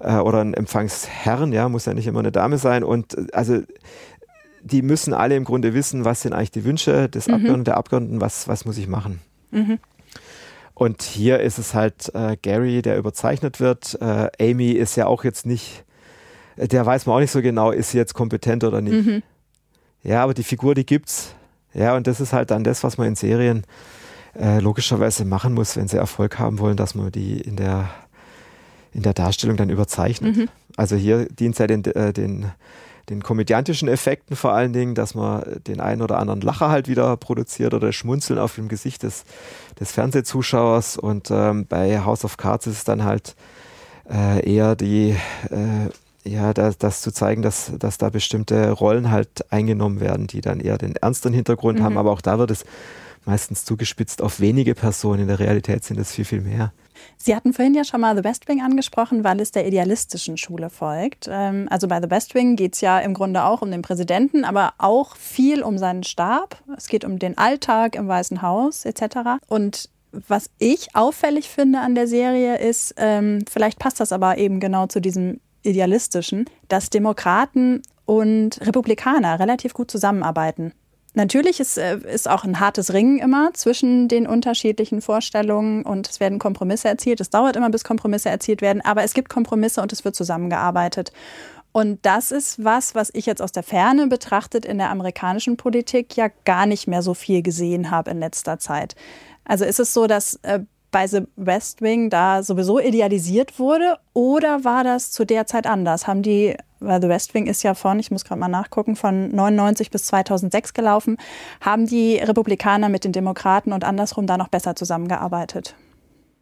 äh, 0.00 0.16
oder 0.16 0.42
ein 0.42 0.52
Empfangsherren, 0.52 1.52
ja, 1.52 1.68
muss 1.70 1.86
ja 1.86 1.94
nicht 1.94 2.06
immer 2.06 2.20
eine 2.20 2.32
Dame 2.32 2.58
sein 2.58 2.84
und 2.84 3.34
also 3.34 3.62
die 4.62 4.82
müssen 4.82 5.14
alle 5.14 5.36
im 5.36 5.44
Grunde 5.44 5.74
wissen, 5.74 6.04
was 6.04 6.22
sind 6.22 6.32
eigentlich 6.32 6.50
die 6.50 6.64
Wünsche 6.64 7.08
des 7.08 7.26
Mhm. 7.26 7.34
Abgeordneten, 7.34 7.64
der 7.64 7.76
Abgeordneten, 7.76 8.20
was, 8.20 8.48
was 8.48 8.64
muss 8.64 8.78
ich 8.78 8.88
machen. 8.88 9.20
Mhm. 9.50 9.78
Und 10.74 11.02
hier 11.02 11.40
ist 11.40 11.58
es 11.58 11.74
halt 11.74 12.14
äh, 12.14 12.36
Gary, 12.40 12.82
der 12.82 12.96
überzeichnet 12.96 13.60
wird. 13.60 13.98
Äh, 14.00 14.30
Amy 14.40 14.70
ist 14.70 14.96
ja 14.96 15.06
auch 15.06 15.24
jetzt 15.24 15.46
nicht, 15.46 15.84
äh, 16.56 16.66
der 16.66 16.86
weiß 16.86 17.06
man 17.06 17.16
auch 17.16 17.20
nicht 17.20 17.30
so 17.30 17.42
genau, 17.42 17.70
ist 17.70 17.90
sie 17.90 17.98
jetzt 17.98 18.14
kompetent 18.14 18.64
oder 18.64 18.80
nicht. 18.80 19.06
Mhm. 19.06 19.22
Ja, 20.02 20.22
aber 20.22 20.34
die 20.34 20.42
Figur, 20.42 20.74
die 20.74 20.86
gibt's. 20.86 21.34
Ja, 21.74 21.96
und 21.96 22.06
das 22.06 22.20
ist 22.20 22.32
halt 22.32 22.50
dann 22.50 22.64
das, 22.64 22.82
was 22.82 22.98
man 22.98 23.08
in 23.08 23.14
Serien 23.16 23.64
äh, 24.38 24.60
logischerweise 24.60 25.24
machen 25.24 25.54
muss, 25.54 25.76
wenn 25.76 25.88
sie 25.88 25.96
Erfolg 25.98 26.38
haben 26.38 26.58
wollen, 26.58 26.76
dass 26.76 26.94
man 26.94 27.12
die 27.12 27.40
in 27.40 27.56
der, 27.56 27.88
in 28.92 29.02
der 29.02 29.14
Darstellung 29.14 29.56
dann 29.56 29.70
überzeichnet. 29.70 30.36
Mhm. 30.36 30.48
Also 30.76 30.96
hier 30.96 31.26
dient 31.26 31.54
es 31.54 31.58
ja 31.58 31.66
den, 31.66 31.84
äh, 31.84 32.12
den, 32.12 32.46
den 33.08 33.22
komödiantischen 33.22 33.88
Effekten 33.88 34.36
vor 34.36 34.52
allen 34.52 34.72
Dingen, 34.72 34.94
dass 34.94 35.14
man 35.14 35.42
den 35.66 35.80
einen 35.80 36.02
oder 36.02 36.18
anderen 36.18 36.40
Lacher 36.40 36.68
halt 36.70 36.88
wieder 36.88 37.16
produziert 37.16 37.74
oder 37.74 37.92
Schmunzeln 37.92 38.38
auf 38.38 38.54
dem 38.54 38.68
Gesicht 38.68 39.02
des, 39.02 39.24
des 39.80 39.92
Fernsehzuschauers. 39.92 40.96
Und 40.96 41.30
ähm, 41.30 41.66
bei 41.66 42.00
House 42.04 42.24
of 42.24 42.36
Cards 42.36 42.66
ist 42.66 42.78
es 42.78 42.84
dann 42.84 43.04
halt 43.04 43.34
äh, 44.10 44.48
eher 44.48 44.76
die, 44.76 45.16
äh, 45.50 46.28
ja, 46.28 46.54
das, 46.54 46.78
das 46.78 47.00
zu 47.00 47.12
zeigen, 47.12 47.42
dass, 47.42 47.72
dass 47.78 47.98
da 47.98 48.08
bestimmte 48.10 48.70
Rollen 48.70 49.10
halt 49.10 49.50
eingenommen 49.52 50.00
werden, 50.00 50.26
die 50.28 50.40
dann 50.40 50.60
eher 50.60 50.78
den 50.78 50.94
ernsteren 50.96 51.34
Hintergrund 51.34 51.80
Mhm. 51.80 51.84
haben. 51.84 51.98
Aber 51.98 52.12
auch 52.12 52.20
da 52.20 52.38
wird 52.38 52.50
es 52.52 52.64
meistens 53.24 53.64
zugespitzt 53.64 54.22
auf 54.22 54.40
wenige 54.40 54.74
Personen. 54.74 55.22
In 55.22 55.28
der 55.28 55.38
Realität 55.38 55.84
sind 55.84 55.98
es 55.98 56.12
viel, 56.12 56.24
viel 56.24 56.40
mehr. 56.40 56.72
Sie 57.16 57.34
hatten 57.34 57.52
vorhin 57.52 57.74
ja 57.74 57.84
schon 57.84 58.00
mal 58.00 58.16
The 58.16 58.24
West 58.24 58.48
Wing 58.48 58.62
angesprochen, 58.62 59.24
weil 59.24 59.40
es 59.40 59.52
der 59.52 59.66
idealistischen 59.66 60.36
Schule 60.36 60.70
folgt. 60.70 61.28
Ähm, 61.30 61.66
Also 61.70 61.88
bei 61.88 62.00
The 62.00 62.10
West 62.10 62.34
Wing 62.34 62.56
geht 62.56 62.74
es 62.74 62.80
ja 62.80 62.98
im 62.98 63.14
Grunde 63.14 63.44
auch 63.44 63.62
um 63.62 63.70
den 63.70 63.82
Präsidenten, 63.82 64.44
aber 64.44 64.74
auch 64.78 65.16
viel 65.16 65.62
um 65.62 65.78
seinen 65.78 66.02
Stab. 66.02 66.62
Es 66.76 66.88
geht 66.88 67.04
um 67.04 67.18
den 67.18 67.38
Alltag 67.38 67.94
im 67.96 68.08
Weißen 68.08 68.42
Haus 68.42 68.84
etc. 68.84 69.38
Und 69.48 69.88
was 70.12 70.50
ich 70.58 70.94
auffällig 70.94 71.48
finde 71.48 71.80
an 71.80 71.94
der 71.94 72.06
Serie 72.06 72.58
ist, 72.58 72.94
ähm, 72.98 73.44
vielleicht 73.50 73.78
passt 73.78 74.00
das 74.00 74.12
aber 74.12 74.38
eben 74.38 74.60
genau 74.60 74.86
zu 74.86 75.00
diesem 75.00 75.40
idealistischen, 75.62 76.44
dass 76.68 76.90
Demokraten 76.90 77.82
und 78.04 78.60
Republikaner 78.60 79.38
relativ 79.38 79.74
gut 79.74 79.90
zusammenarbeiten. 79.90 80.72
Natürlich 81.14 81.60
ist, 81.60 81.76
äh, 81.76 81.98
ist 81.98 82.28
auch 82.28 82.44
ein 82.44 82.58
hartes 82.58 82.92
Ringen 82.92 83.18
immer 83.18 83.52
zwischen 83.52 84.08
den 84.08 84.26
unterschiedlichen 84.26 85.02
Vorstellungen 85.02 85.82
und 85.82 86.08
es 86.08 86.20
werden 86.20 86.38
Kompromisse 86.38 86.88
erzielt. 86.88 87.20
Es 87.20 87.28
dauert 87.28 87.56
immer, 87.56 87.68
bis 87.70 87.84
Kompromisse 87.84 88.30
erzielt 88.30 88.62
werden, 88.62 88.80
aber 88.82 89.02
es 89.02 89.12
gibt 89.12 89.28
Kompromisse 89.28 89.82
und 89.82 89.92
es 89.92 90.04
wird 90.04 90.16
zusammengearbeitet. 90.16 91.12
Und 91.72 92.04
das 92.04 92.30
ist 92.30 92.62
was, 92.62 92.94
was 92.94 93.10
ich 93.14 93.26
jetzt 93.26 93.40
aus 93.40 93.52
der 93.52 93.62
Ferne 93.62 94.06
betrachtet 94.06 94.64
in 94.66 94.78
der 94.78 94.90
amerikanischen 94.90 95.56
Politik 95.56 96.16
ja 96.16 96.28
gar 96.44 96.66
nicht 96.66 96.86
mehr 96.86 97.02
so 97.02 97.14
viel 97.14 97.42
gesehen 97.42 97.90
habe 97.90 98.10
in 98.10 98.18
letzter 98.18 98.58
Zeit. 98.58 98.94
Also 99.44 99.64
ist 99.64 99.80
es 99.80 99.92
so, 99.94 100.06
dass 100.06 100.38
äh, 100.42 100.60
bei 100.90 101.06
The 101.06 101.22
West 101.36 101.80
Wing 101.82 102.10
da 102.10 102.42
sowieso 102.42 102.78
idealisiert 102.78 103.58
wurde 103.58 103.96
oder 104.12 104.64
war 104.64 104.84
das 104.84 105.10
zu 105.10 105.24
der 105.24 105.46
Zeit 105.46 105.66
anders? 105.66 106.06
Haben 106.06 106.22
die, 106.22 106.54
weil 106.84 107.00
The 107.00 107.08
West 107.08 107.34
Wing 107.34 107.46
ist 107.46 107.62
ja 107.62 107.74
von, 107.74 107.98
ich 107.98 108.10
muss 108.10 108.24
gerade 108.24 108.40
mal 108.40 108.48
nachgucken, 108.48 108.96
von 108.96 109.34
99 109.34 109.90
bis 109.90 110.04
2006 110.06 110.74
gelaufen, 110.74 111.16
haben 111.60 111.86
die 111.86 112.16
Republikaner 112.16 112.88
mit 112.88 113.04
den 113.04 113.12
Demokraten 113.12 113.72
und 113.72 113.84
andersrum 113.84 114.26
da 114.26 114.36
noch 114.36 114.48
besser 114.48 114.76
zusammengearbeitet? 114.76 115.74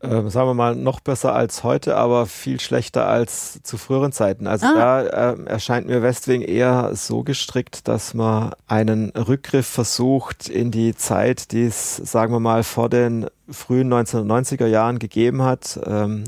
ähm, 0.03 0.31
sagen 0.31 0.49
wir 0.49 0.55
mal, 0.55 0.75
noch 0.77 1.01
besser 1.01 1.35
als 1.35 1.63
heute, 1.63 1.97
aber 1.97 2.25
viel 2.27 2.59
schlechter 2.59 3.07
als 3.07 3.63
zu 3.63 3.77
früheren 3.77 4.13
Zeiten. 4.13 4.47
Also 4.47 4.67
Ah. 4.67 4.75
da 4.75 5.33
ähm, 5.33 5.47
erscheint 5.47 5.87
mir 5.87 6.03
Westwing 6.03 6.41
eher 6.41 6.93
so 6.95 7.23
gestrickt, 7.23 7.87
dass 7.87 8.15
man 8.15 8.53
einen 8.67 9.11
Rückgriff 9.11 9.67
versucht 9.67 10.49
in 10.49 10.71
die 10.71 10.95
Zeit, 10.95 11.53
die 11.53 11.65
es, 11.65 11.97
sagen 11.97 12.33
wir 12.33 12.41
mal, 12.41 12.63
vor 12.63 12.89
den 12.89 13.27
frühen 13.51 13.93
1990er 13.93 14.67
Jahren 14.67 14.99
gegeben 14.99 15.43
hat. 15.43 15.79
Ähm, 15.85 16.25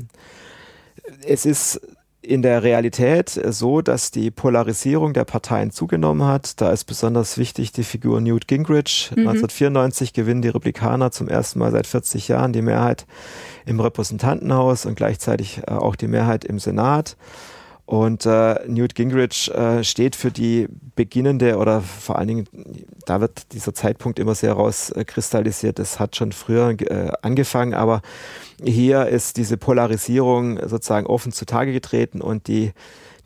es 1.25 1.45
ist 1.45 1.81
in 2.23 2.41
der 2.41 2.63
Realität 2.63 3.29
so, 3.29 3.81
dass 3.81 4.09
die 4.09 4.31
Polarisierung 4.31 5.13
der 5.13 5.25
Parteien 5.25 5.71
zugenommen 5.71 6.25
hat. 6.25 6.61
Da 6.61 6.71
ist 6.71 6.85
besonders 6.85 7.37
wichtig 7.37 7.73
die 7.73 7.83
Figur 7.83 8.21
Newt 8.21 8.47
Gingrich. 8.47 9.09
1994 9.11 10.13
gewinnen 10.13 10.41
die 10.41 10.47
Republikaner 10.47 11.11
zum 11.11 11.27
ersten 11.27 11.59
Mal 11.59 11.71
seit 11.71 11.85
40 11.85 12.29
Jahren 12.29 12.53
die 12.53 12.61
Mehrheit 12.61 13.05
im 13.65 13.79
Repräsentantenhaus 13.79 14.85
und 14.85 14.95
gleichzeitig 14.95 15.59
äh, 15.67 15.71
auch 15.71 15.95
die 15.95 16.07
Mehrheit 16.07 16.45
im 16.45 16.59
Senat. 16.59 17.17
Und 17.85 18.25
äh, 18.25 18.65
Newt 18.65 18.95
Gingrich 18.95 19.51
äh, 19.51 19.83
steht 19.83 20.15
für 20.15 20.31
die 20.31 20.67
beginnende 20.95 21.57
oder 21.57 21.81
vor 21.81 22.17
allen 22.17 22.29
Dingen, 22.29 22.47
da 23.05 23.19
wird 23.19 23.51
dieser 23.51 23.73
Zeitpunkt 23.73 24.19
immer 24.19 24.35
sehr 24.35 24.53
rauskristallisiert. 24.53 25.79
Das 25.79 25.99
hat 25.99 26.15
schon 26.15 26.31
früher 26.31 26.69
äh, 26.69 27.11
angefangen, 27.21 27.73
aber 27.73 28.01
hier 28.63 29.07
ist 29.07 29.35
diese 29.35 29.57
Polarisierung 29.57 30.59
sozusagen 30.65 31.07
offen 31.07 31.33
zutage 31.33 31.73
getreten 31.73 32.21
und 32.21 32.47
die, 32.47 32.71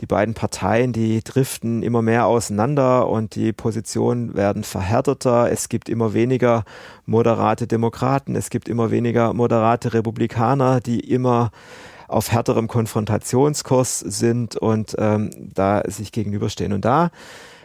die 0.01 0.07
beiden 0.07 0.33
Parteien, 0.33 0.91
die 0.91 1.23
driften 1.23 1.83
immer 1.83 2.01
mehr 2.01 2.25
auseinander 2.25 3.07
und 3.07 3.35
die 3.35 3.53
Positionen 3.53 4.35
werden 4.35 4.63
verhärteter. 4.63 5.51
Es 5.51 5.69
gibt 5.69 5.87
immer 5.87 6.15
weniger 6.15 6.63
moderate 7.05 7.67
Demokraten, 7.67 8.35
es 8.35 8.49
gibt 8.49 8.67
immer 8.69 8.89
weniger 8.89 9.33
moderate 9.33 9.93
Republikaner, 9.93 10.79
die 10.81 10.99
immer 10.99 11.51
auf 12.07 12.31
härterem 12.31 12.67
Konfrontationskurs 12.67 13.99
sind 13.99 14.55
und 14.55 14.95
ähm, 14.97 15.29
da 15.53 15.83
sich 15.87 16.11
gegenüberstehen. 16.11 16.73
Und 16.73 16.85
da 16.85 17.11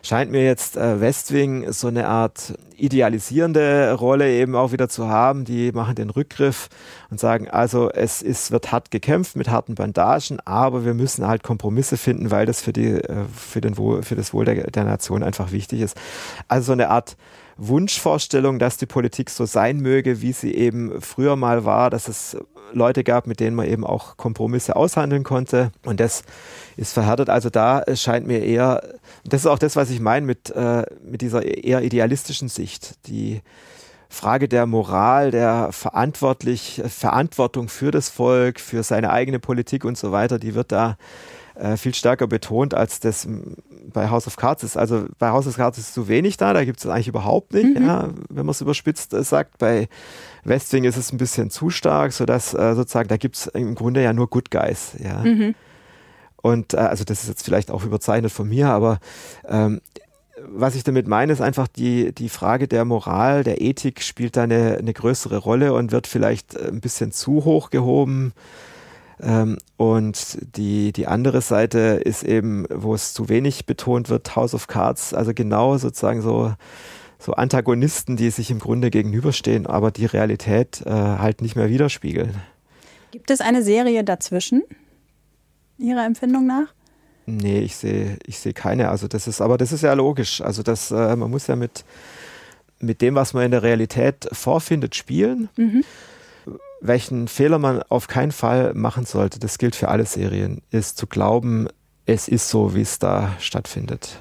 scheint 0.02 0.32
mir 0.32 0.44
jetzt 0.44 0.76
äh, 0.76 1.00
Westwing 1.00 1.70
so 1.72 1.86
eine 1.86 2.08
Art 2.08 2.54
idealisierende 2.76 3.92
Rolle 3.92 4.30
eben 4.32 4.56
auch 4.56 4.72
wieder 4.72 4.88
zu 4.88 5.08
haben. 5.08 5.44
Die 5.44 5.70
machen 5.70 5.94
den 5.94 6.10
Rückgriff 6.10 6.68
und 7.10 7.20
sagen, 7.20 7.48
also 7.48 7.90
es 7.90 8.20
ist, 8.20 8.50
wird 8.50 8.72
hart 8.72 8.90
gekämpft 8.90 9.36
mit 9.36 9.48
harten 9.48 9.76
Bandagen, 9.76 10.40
aber 10.44 10.84
wir 10.84 10.94
müssen 10.94 11.26
halt 11.26 11.44
Kompromisse 11.44 11.96
finden, 11.96 12.30
weil 12.32 12.46
das 12.46 12.60
für 12.60 12.72
die, 12.72 12.94
äh, 12.94 13.24
für 13.34 13.60
den 13.60 13.76
Wohl, 13.76 14.02
für 14.02 14.16
das 14.16 14.34
Wohl 14.34 14.44
der, 14.44 14.70
der 14.70 14.84
Nation 14.84 15.22
einfach 15.22 15.52
wichtig 15.52 15.80
ist. 15.80 15.96
Also 16.48 16.66
so 16.66 16.72
eine 16.72 16.90
Art 16.90 17.16
Wunschvorstellung, 17.68 18.58
dass 18.58 18.76
die 18.76 18.86
Politik 18.86 19.30
so 19.30 19.46
sein 19.46 19.78
möge, 19.78 20.20
wie 20.20 20.32
sie 20.32 20.54
eben 20.54 21.00
früher 21.00 21.36
mal 21.36 21.64
war, 21.64 21.90
dass 21.90 22.08
es 22.08 22.36
Leute 22.72 23.04
gab, 23.04 23.26
mit 23.26 23.40
denen 23.40 23.56
man 23.56 23.68
eben 23.68 23.84
auch 23.84 24.16
Kompromisse 24.16 24.76
aushandeln 24.76 25.24
konnte. 25.24 25.72
Und 25.84 26.00
das 26.00 26.22
ist 26.76 26.92
verhärtet. 26.92 27.28
Also 27.30 27.50
da 27.50 27.84
scheint 27.94 28.26
mir 28.26 28.42
eher, 28.42 28.82
das 29.24 29.42
ist 29.42 29.46
auch 29.46 29.58
das, 29.58 29.76
was 29.76 29.90
ich 29.90 30.00
meine 30.00 30.26
mit, 30.26 30.50
äh, 30.50 30.84
mit 31.04 31.20
dieser 31.20 31.44
eher 31.44 31.82
idealistischen 31.82 32.48
Sicht. 32.48 33.06
Die 33.06 33.42
Frage 34.08 34.48
der 34.48 34.66
Moral, 34.66 35.30
der 35.30 35.70
verantwortlich, 35.72 36.82
Verantwortung 36.86 37.68
für 37.68 37.90
das 37.90 38.08
Volk, 38.08 38.60
für 38.60 38.82
seine 38.82 39.10
eigene 39.10 39.38
Politik 39.38 39.84
und 39.84 39.96
so 39.96 40.12
weiter, 40.12 40.38
die 40.38 40.54
wird 40.54 40.72
da 40.72 40.96
äh, 41.54 41.76
viel 41.76 41.94
stärker 41.94 42.26
betont, 42.26 42.74
als 42.74 43.00
das 43.00 43.26
bei 43.92 44.08
House 44.08 44.26
of 44.26 44.36
Cards 44.36 44.62
ist. 44.64 44.76
Also 44.76 45.06
bei 45.18 45.30
House 45.30 45.46
of 45.46 45.56
Cards 45.56 45.78
ist 45.78 45.94
zu 45.94 46.08
wenig 46.08 46.36
da, 46.36 46.52
da 46.52 46.64
gibt 46.64 46.78
es 46.80 46.86
eigentlich 46.86 47.08
überhaupt 47.08 47.52
nicht, 47.52 47.78
Mhm. 47.78 47.86
ja, 47.86 48.10
wenn 48.28 48.46
man 48.46 48.50
es 48.50 48.60
überspitzt 48.60 49.12
äh, 49.14 49.22
sagt. 49.22 49.58
Bei 49.58 49.88
Westwing 50.44 50.84
ist 50.84 50.96
es 50.96 51.12
ein 51.12 51.18
bisschen 51.18 51.50
zu 51.50 51.70
stark, 51.70 52.12
sodass 52.12 52.54
äh, 52.54 52.74
sozusagen, 52.74 53.08
da 53.08 53.16
gibt 53.16 53.36
es 53.36 53.46
im 53.48 53.74
Grunde 53.74 54.02
ja 54.02 54.12
nur 54.12 54.28
Good 54.28 54.50
Guys. 54.50 54.92
Ja. 55.02 55.18
Mhm. 55.22 55.54
Und 56.36 56.74
äh, 56.74 56.78
also 56.78 57.04
das 57.04 57.22
ist 57.22 57.28
jetzt 57.28 57.44
vielleicht 57.44 57.70
auch 57.70 57.84
überzeichnet 57.84 58.32
von 58.32 58.48
mir, 58.48 58.68
aber 58.68 58.98
ähm, 59.46 59.80
was 60.44 60.74
ich 60.74 60.82
damit 60.82 61.06
meine, 61.06 61.32
ist 61.32 61.40
einfach 61.40 61.68
die, 61.68 62.12
die 62.12 62.28
Frage 62.28 62.66
der 62.66 62.84
Moral, 62.84 63.44
der 63.44 63.60
Ethik 63.60 64.02
spielt 64.02 64.36
da 64.36 64.42
eine, 64.42 64.76
eine 64.78 64.92
größere 64.92 65.36
Rolle 65.36 65.72
und 65.72 65.92
wird 65.92 66.06
vielleicht 66.08 66.56
äh, 66.56 66.68
ein 66.68 66.80
bisschen 66.80 67.12
zu 67.12 67.44
hoch 67.44 67.70
gehoben. 67.70 68.32
Ähm, 69.22 69.58
und 69.76 70.38
die, 70.56 70.92
die 70.92 71.06
andere 71.06 71.40
Seite 71.40 71.78
ist 72.04 72.24
eben, 72.24 72.66
wo 72.68 72.94
es 72.94 73.14
zu 73.14 73.28
wenig 73.28 73.66
betont 73.66 74.08
wird, 74.08 74.34
House 74.34 74.54
of 74.54 74.66
Cards, 74.66 75.14
also 75.14 75.32
genau 75.32 75.78
sozusagen 75.78 76.22
so, 76.22 76.54
so 77.18 77.32
Antagonisten, 77.32 78.16
die 78.16 78.30
sich 78.30 78.50
im 78.50 78.58
Grunde 78.58 78.90
gegenüberstehen, 78.90 79.66
aber 79.66 79.92
die 79.92 80.06
Realität 80.06 80.82
äh, 80.84 80.90
halt 80.90 81.40
nicht 81.40 81.54
mehr 81.54 81.70
widerspiegeln. 81.70 82.34
Gibt 83.12 83.30
es 83.30 83.40
eine 83.40 83.62
Serie 83.62 84.02
dazwischen, 84.04 84.62
Ihrer 85.78 86.04
Empfindung 86.04 86.46
nach? 86.46 86.72
Nee, 87.26 87.60
ich 87.60 87.76
sehe 87.76 88.18
ich 88.26 88.38
sehe 88.38 88.52
keine. 88.52 88.88
Also 88.88 89.06
das 89.06 89.28
ist, 89.28 89.40
aber 89.40 89.56
das 89.58 89.72
ist 89.72 89.82
ja 89.82 89.92
logisch. 89.92 90.40
Also 90.40 90.62
das, 90.62 90.90
äh, 90.90 91.14
man 91.16 91.30
muss 91.30 91.46
ja 91.46 91.56
mit, 91.56 91.84
mit 92.80 93.00
dem, 93.00 93.14
was 93.14 93.32
man 93.32 93.44
in 93.44 93.50
der 93.52 93.62
Realität 93.62 94.28
vorfindet, 94.32 94.96
spielen. 94.96 95.48
Mhm. 95.56 95.84
Welchen 96.84 97.28
Fehler 97.28 97.58
man 97.58 97.82
auf 97.84 98.08
keinen 98.08 98.32
Fall 98.32 98.74
machen 98.74 99.04
sollte, 99.04 99.38
das 99.38 99.58
gilt 99.58 99.76
für 99.76 99.88
alle 99.88 100.04
Serien, 100.04 100.62
ist 100.70 100.98
zu 100.98 101.06
glauben, 101.06 101.68
es 102.06 102.26
ist 102.26 102.48
so, 102.48 102.74
wie 102.74 102.80
es 102.80 102.98
da 102.98 103.36
stattfindet. 103.38 104.20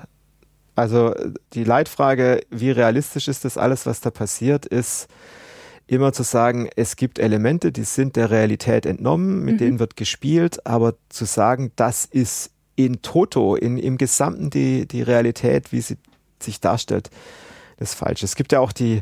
Also 0.75 1.13
die 1.53 1.63
Leitfrage, 1.63 2.41
wie 2.51 2.69
realistisch 2.69 3.27
ist 3.27 3.45
das 3.45 3.57
alles, 3.57 3.87
was 3.87 4.01
da 4.01 4.11
passiert, 4.11 4.67
ist 4.67 5.07
immer 5.87 6.13
zu 6.13 6.23
sagen, 6.23 6.69
es 6.75 6.95
gibt 6.95 7.17
Elemente, 7.17 7.71
die 7.71 7.83
sind 7.83 8.15
der 8.15 8.29
Realität 8.29 8.85
entnommen, 8.85 9.43
mit 9.43 9.55
mhm. 9.55 9.57
denen 9.57 9.79
wird 9.79 9.97
gespielt, 9.97 10.65
aber 10.65 10.93
zu 11.09 11.25
sagen, 11.25 11.71
das 11.75 12.05
ist 12.05 12.51
in 12.75 13.01
Toto, 13.01 13.55
in, 13.55 13.77
im 13.77 13.97
Gesamten 13.97 14.49
die, 14.51 14.87
die 14.87 15.01
Realität, 15.01 15.71
wie 15.71 15.81
sie 15.81 15.97
sich 16.39 16.61
darstellt, 16.61 17.09
ist 17.81 17.95
falsch. 17.95 18.23
Es 18.23 18.35
gibt 18.35 18.51
ja 18.51 18.59
auch 18.59 18.71
die 18.71 19.01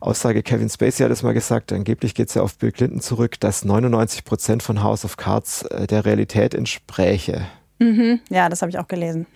Aussage, 0.00 0.42
Kevin 0.42 0.68
Spacey 0.68 1.04
hat 1.04 1.10
es 1.10 1.22
mal 1.22 1.34
gesagt, 1.34 1.72
angeblich 1.72 2.14
geht 2.14 2.28
es 2.28 2.34
ja 2.34 2.42
auf 2.42 2.56
Bill 2.58 2.72
Clinton 2.72 3.00
zurück, 3.00 3.40
dass 3.40 3.64
99 3.64 4.24
Prozent 4.24 4.62
von 4.62 4.82
House 4.82 5.04
of 5.04 5.16
Cards 5.16 5.62
äh, 5.62 5.86
der 5.86 6.04
Realität 6.04 6.54
entspräche. 6.54 7.46
Mhm. 7.78 8.20
Ja, 8.30 8.48
das 8.48 8.62
habe 8.62 8.70
ich 8.70 8.78
auch 8.78 8.88
gelesen. 8.88 9.26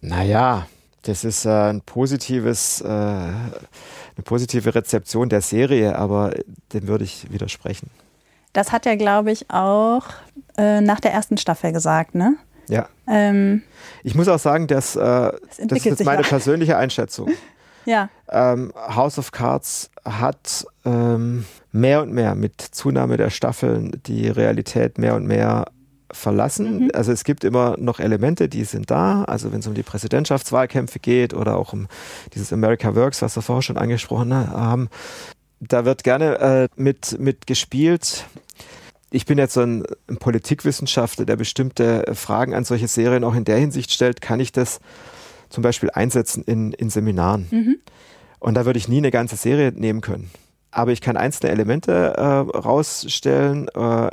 Naja, 0.00 0.66
das 1.02 1.24
ist 1.24 1.44
äh, 1.44 1.70
ein 1.70 1.80
positives, 1.80 2.80
äh, 2.80 2.86
eine 2.88 3.54
positive 4.24 4.74
Rezeption 4.74 5.28
der 5.28 5.40
Serie, 5.40 5.96
aber 5.96 6.34
dem 6.72 6.86
würde 6.86 7.04
ich 7.04 7.30
widersprechen. 7.32 7.90
Das 8.52 8.70
hat 8.72 8.86
er, 8.86 8.96
glaube 8.96 9.32
ich, 9.32 9.50
auch 9.50 10.04
äh, 10.56 10.80
nach 10.80 11.00
der 11.00 11.12
ersten 11.12 11.38
Staffel 11.38 11.72
gesagt, 11.72 12.14
ne? 12.14 12.36
Ja. 12.72 12.88
Ähm, 13.06 13.62
ich 14.02 14.14
muss 14.14 14.28
auch 14.28 14.38
sagen, 14.38 14.66
dass, 14.66 14.96
äh, 14.96 15.00
das, 15.00 15.38
das 15.58 15.86
ist 15.86 16.04
meine 16.04 16.22
auch. 16.22 16.28
persönliche 16.28 16.76
Einschätzung. 16.78 17.30
ja. 17.84 18.08
Ähm, 18.30 18.72
House 18.74 19.18
of 19.18 19.30
Cards 19.30 19.90
hat 20.04 20.64
ähm, 20.84 21.44
mehr 21.70 22.02
und 22.02 22.12
mehr 22.12 22.34
mit 22.34 22.60
Zunahme 22.60 23.18
der 23.18 23.30
Staffeln 23.30 24.00
die 24.06 24.28
Realität 24.28 24.96
mehr 24.96 25.14
und 25.14 25.26
mehr 25.26 25.66
verlassen. 26.10 26.84
Mhm. 26.84 26.90
Also 26.94 27.12
es 27.12 27.24
gibt 27.24 27.44
immer 27.44 27.76
noch 27.78 28.00
Elemente, 28.00 28.48
die 28.48 28.64
sind 28.64 28.90
da. 28.90 29.24
Also 29.24 29.52
wenn 29.52 29.60
es 29.60 29.66
um 29.66 29.74
die 29.74 29.82
Präsidentschaftswahlkämpfe 29.82 30.98
geht 30.98 31.34
oder 31.34 31.56
auch 31.56 31.72
um 31.72 31.88
dieses 32.34 32.52
America 32.52 32.94
Works, 32.94 33.20
was 33.20 33.36
wir 33.36 33.42
vorher 33.42 33.62
schon 33.62 33.76
angesprochen 33.76 34.34
haben, 34.34 34.88
da 35.60 35.84
wird 35.84 36.04
gerne 36.04 36.38
äh, 36.38 36.68
mit, 36.76 37.18
mit 37.18 37.46
gespielt. 37.46 38.24
Ich 39.12 39.26
bin 39.26 39.36
jetzt 39.36 39.52
so 39.54 39.60
ein, 39.60 39.84
ein 40.08 40.16
Politikwissenschaftler, 40.16 41.26
der 41.26 41.36
bestimmte 41.36 42.04
Fragen 42.14 42.54
an 42.54 42.64
solche 42.64 42.88
Serien 42.88 43.24
auch 43.24 43.34
in 43.34 43.44
der 43.44 43.58
Hinsicht 43.58 43.92
stellt, 43.92 44.22
kann 44.22 44.40
ich 44.40 44.52
das 44.52 44.80
zum 45.50 45.62
Beispiel 45.62 45.90
einsetzen 45.90 46.42
in, 46.44 46.72
in 46.72 46.88
Seminaren. 46.88 47.46
Mhm. 47.50 47.76
Und 48.40 48.54
da 48.54 48.64
würde 48.64 48.78
ich 48.78 48.88
nie 48.88 48.96
eine 48.96 49.10
ganze 49.10 49.36
Serie 49.36 49.70
nehmen 49.70 50.00
können. 50.00 50.30
Aber 50.70 50.92
ich 50.92 51.02
kann 51.02 51.18
einzelne 51.18 51.52
Elemente 51.52 51.92
äh, 52.16 52.22
rausstellen, 52.22 53.68
äh, 53.68 54.08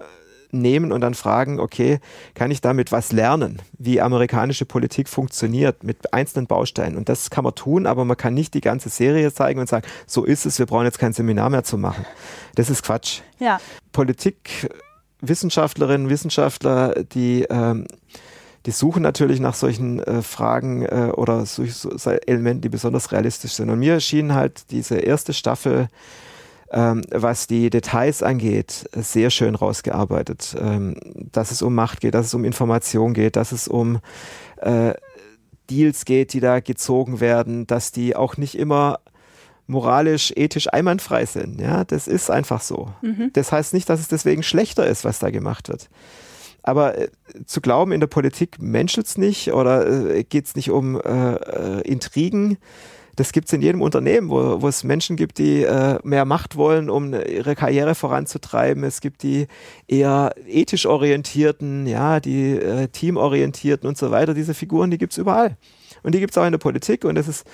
nehmen 0.51 0.91
und 0.91 1.01
dann 1.01 1.13
fragen, 1.13 1.59
okay, 1.59 1.99
kann 2.33 2.51
ich 2.51 2.61
damit 2.61 2.91
was 2.91 3.11
lernen, 3.11 3.61
wie 3.77 4.01
amerikanische 4.01 4.65
Politik 4.65 5.07
funktioniert 5.07 5.83
mit 5.83 6.13
einzelnen 6.13 6.47
Bausteinen. 6.47 6.97
Und 6.97 7.09
das 7.09 7.29
kann 7.29 7.43
man 7.43 7.55
tun, 7.55 7.85
aber 7.85 8.05
man 8.05 8.17
kann 8.17 8.33
nicht 8.33 8.53
die 8.53 8.61
ganze 8.61 8.89
Serie 8.89 9.31
zeigen 9.33 9.59
und 9.59 9.69
sagen, 9.69 9.87
so 10.07 10.25
ist 10.25 10.45
es, 10.45 10.59
wir 10.59 10.65
brauchen 10.65 10.85
jetzt 10.85 10.99
kein 10.99 11.13
Seminar 11.13 11.49
mehr 11.49 11.63
zu 11.63 11.77
machen. 11.77 12.05
Das 12.55 12.69
ist 12.69 12.83
Quatsch. 12.83 13.21
Ja. 13.39 13.59
Politikwissenschaftlerinnen, 15.19 16.09
Wissenschaftler, 16.09 17.03
die 17.03 17.45
ähm, 17.49 17.85
die 18.65 18.71
suchen 18.71 19.01
natürlich 19.01 19.39
nach 19.39 19.53
solchen 19.53 19.99
äh, 19.99 20.21
Fragen 20.21 20.83
äh, 20.83 21.11
oder 21.15 21.45
Elementen, 22.27 22.61
die 22.61 22.69
besonders 22.69 23.11
realistisch 23.11 23.53
sind. 23.53 23.69
Und 23.69 23.79
mir 23.79 23.93
erschien 23.93 24.33
halt 24.33 24.69
diese 24.71 24.97
erste 24.97 25.33
Staffel 25.33 25.87
ähm, 26.71 27.01
was 27.09 27.47
die 27.47 27.69
Details 27.69 28.21
angeht, 28.21 28.87
sehr 28.93 29.31
schön 29.31 29.55
rausgearbeitet. 29.55 30.55
Ähm, 30.59 30.95
dass 31.31 31.51
es 31.51 31.61
um 31.61 31.73
Macht 31.73 32.01
geht, 32.01 32.13
dass 32.13 32.27
es 32.27 32.33
um 32.33 32.45
Information 32.45 33.13
geht, 33.13 33.37
dass 33.37 33.51
es 33.51 33.67
um 33.67 33.99
äh, 34.57 34.93
Deals 35.69 36.05
geht, 36.05 36.33
die 36.33 36.39
da 36.39 36.59
gezogen 36.59 37.21
werden, 37.21 37.65
dass 37.65 37.91
die 37.91 38.15
auch 38.15 38.37
nicht 38.37 38.55
immer 38.55 38.99
moralisch, 39.69 40.33
ethisch 40.35 40.71
einwandfrei 40.73 41.25
sind. 41.25 41.61
Ja, 41.61 41.85
das 41.85 42.07
ist 42.07 42.29
einfach 42.29 42.61
so. 42.61 42.91
Mhm. 43.01 43.31
Das 43.33 43.51
heißt 43.51 43.73
nicht, 43.73 43.89
dass 43.89 43.99
es 43.99 44.07
deswegen 44.07 44.43
schlechter 44.43 44.85
ist, 44.87 45.05
was 45.05 45.19
da 45.19 45.29
gemacht 45.29 45.69
wird. 45.69 45.89
Aber 46.63 46.97
äh, 46.97 47.09
zu 47.45 47.61
glauben, 47.61 47.91
in 47.91 47.99
der 47.99 48.07
Politik 48.07 48.61
menschelt 48.61 49.07
es 49.07 49.17
nicht 49.17 49.53
oder 49.53 50.15
äh, 50.15 50.23
geht 50.23 50.47
es 50.47 50.55
nicht 50.55 50.71
um 50.71 50.99
äh, 50.99 51.35
äh 51.35 51.81
Intrigen, 51.81 52.57
das 53.19 53.33
gibt 53.33 53.49
es 53.49 53.53
in 53.53 53.61
jedem 53.61 53.81
Unternehmen, 53.81 54.29
wo, 54.29 54.61
wo 54.61 54.67
es 54.69 54.85
Menschen 54.85 55.17
gibt, 55.17 55.39
die 55.39 55.63
äh, 55.63 55.99
mehr 56.03 56.23
Macht 56.23 56.55
wollen, 56.55 56.89
um 56.89 57.13
ihre 57.13 57.53
Karriere 57.53 57.93
voranzutreiben. 57.93 58.85
Es 58.85 59.01
gibt 59.01 59.23
die 59.23 59.47
eher 59.89 60.33
ethisch 60.47 60.85
orientierten, 60.85 61.85
ja, 61.85 62.21
die 62.21 62.51
äh, 62.51 62.87
teamorientierten 62.87 63.89
und 63.89 63.97
so 63.97 64.09
weiter. 64.11 64.33
Diese 64.33 64.53
Figuren, 64.53 64.89
die 64.89 64.97
gibt 64.97 65.11
es 65.11 65.17
überall. 65.17 65.57
Und 66.01 66.15
die 66.15 66.21
gibt 66.21 66.31
es 66.31 66.37
auch 66.37 66.45
in 66.45 66.53
der 66.53 66.59
Politik 66.59 67.03
und 67.03 67.15
das 67.15 67.27
ist 67.27 67.45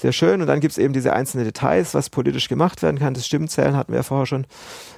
sehr 0.00 0.12
schön. 0.12 0.40
Und 0.40 0.46
dann 0.46 0.60
gibt 0.60 0.72
es 0.72 0.78
eben 0.78 0.92
diese 0.92 1.12
einzelnen 1.12 1.44
Details, 1.44 1.94
was 1.94 2.10
politisch 2.10 2.48
gemacht 2.48 2.82
werden 2.82 2.98
kann. 2.98 3.14
Das 3.14 3.26
Stimmenzählen 3.26 3.76
hatten 3.76 3.92
wir 3.92 3.98
ja 3.98 4.02
vorher 4.02 4.26
schon. 4.26 4.46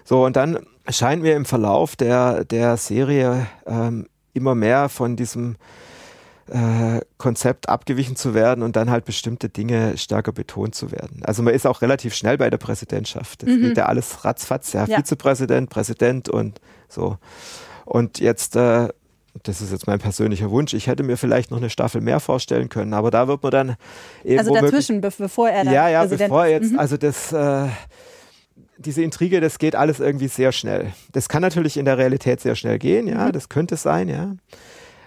So, 0.05 0.25
und 0.25 0.37
dann 0.37 0.59
scheint 0.89 1.23
mir 1.23 1.37
im 1.37 1.45
Verlauf 1.45 1.97
der, 1.97 2.45
der 2.45 2.77
Serie 2.77 3.47
ähm, 3.67 4.07
immer 4.33 4.55
mehr 4.55 4.89
von 4.89 5.17
diesem 5.17 5.57
äh, 6.49 7.01
Konzept 7.19 7.69
abgewichen 7.69 8.17
zu 8.17 8.35
werden 8.35 8.63
und 8.63 8.77
dann 8.77 8.91
halt 8.91 9.05
bestimmte 9.05 9.49
Dinge 9.49 9.97
stärker 9.97 10.33
betont 10.33 10.75
zu 10.75 10.93
werden. 10.93 11.23
Also 11.25 11.43
man 11.43 11.55
ist 11.55 11.67
auch 11.67 11.83
relativ 11.83 12.15
schnell 12.15 12.39
bei 12.39 12.51
der 12.51 12.59
Präsidentschaft. 12.59 13.43
Das 13.43 13.51
mhm. 13.51 13.63
geht 13.63 13.77
ja 13.77 13.87
alles 13.87 14.25
ratzfatz, 14.25 14.73
ja, 14.73 14.85
ja. 14.85 14.99
Vizepräsident, 14.99 15.71
Präsident 15.71 16.29
und 16.29 16.61
so. 16.89 17.19
Und 17.85 18.21
jetzt, 18.21 18.57
äh, 18.57 18.89
das 19.43 19.61
ist 19.61 19.73
jetzt 19.73 19.87
mein 19.87 19.99
persönlicher 19.99 20.51
Wunsch, 20.51 20.75
ich 20.75 20.87
hätte 20.87 21.03
mir 21.03 21.17
vielleicht 21.17 21.51
noch 21.51 21.59
eine 21.59 21.71
Staffel 21.71 22.01
mehr 22.01 22.21
vorstellen 22.21 22.69
können, 22.69 22.95
aber 22.95 23.11
da 23.11 23.29
wird 23.29 23.43
man 23.43 23.51
dann 23.53 23.77
eben. 24.25 24.39
Also 24.39 24.55
dazwischen, 24.55 25.01
bevor 25.01 25.49
er 25.49 25.65
dann 25.65 25.73
Ja, 25.73 25.89
ja, 25.89 26.01
Präsident 26.01 26.31
bevor 26.31 26.47
jetzt, 26.47 26.73
mhm. 26.73 26.79
also 26.79 26.97
das. 26.97 27.33
Äh, 27.33 27.69
diese 28.79 29.03
Intrige, 29.03 29.41
das 29.41 29.59
geht 29.59 29.77
alles 29.77 30.01
irgendwie 30.01 30.27
sehr 30.27 30.51
schnell. 30.51 30.93
Das 31.13 31.29
kann 31.29 31.41
natürlich 31.41 31.77
in 31.77 31.85
der 31.85 31.99
Realität 31.99 32.41
sehr 32.41 32.57
schnell 32.57 32.81
gehen, 32.81 33.07
ja, 33.07 33.29
mhm. 33.29 33.33
das 33.33 33.49
könnte 33.49 33.77
es 33.77 33.83
sein, 33.83 34.09
ja. 34.09 34.35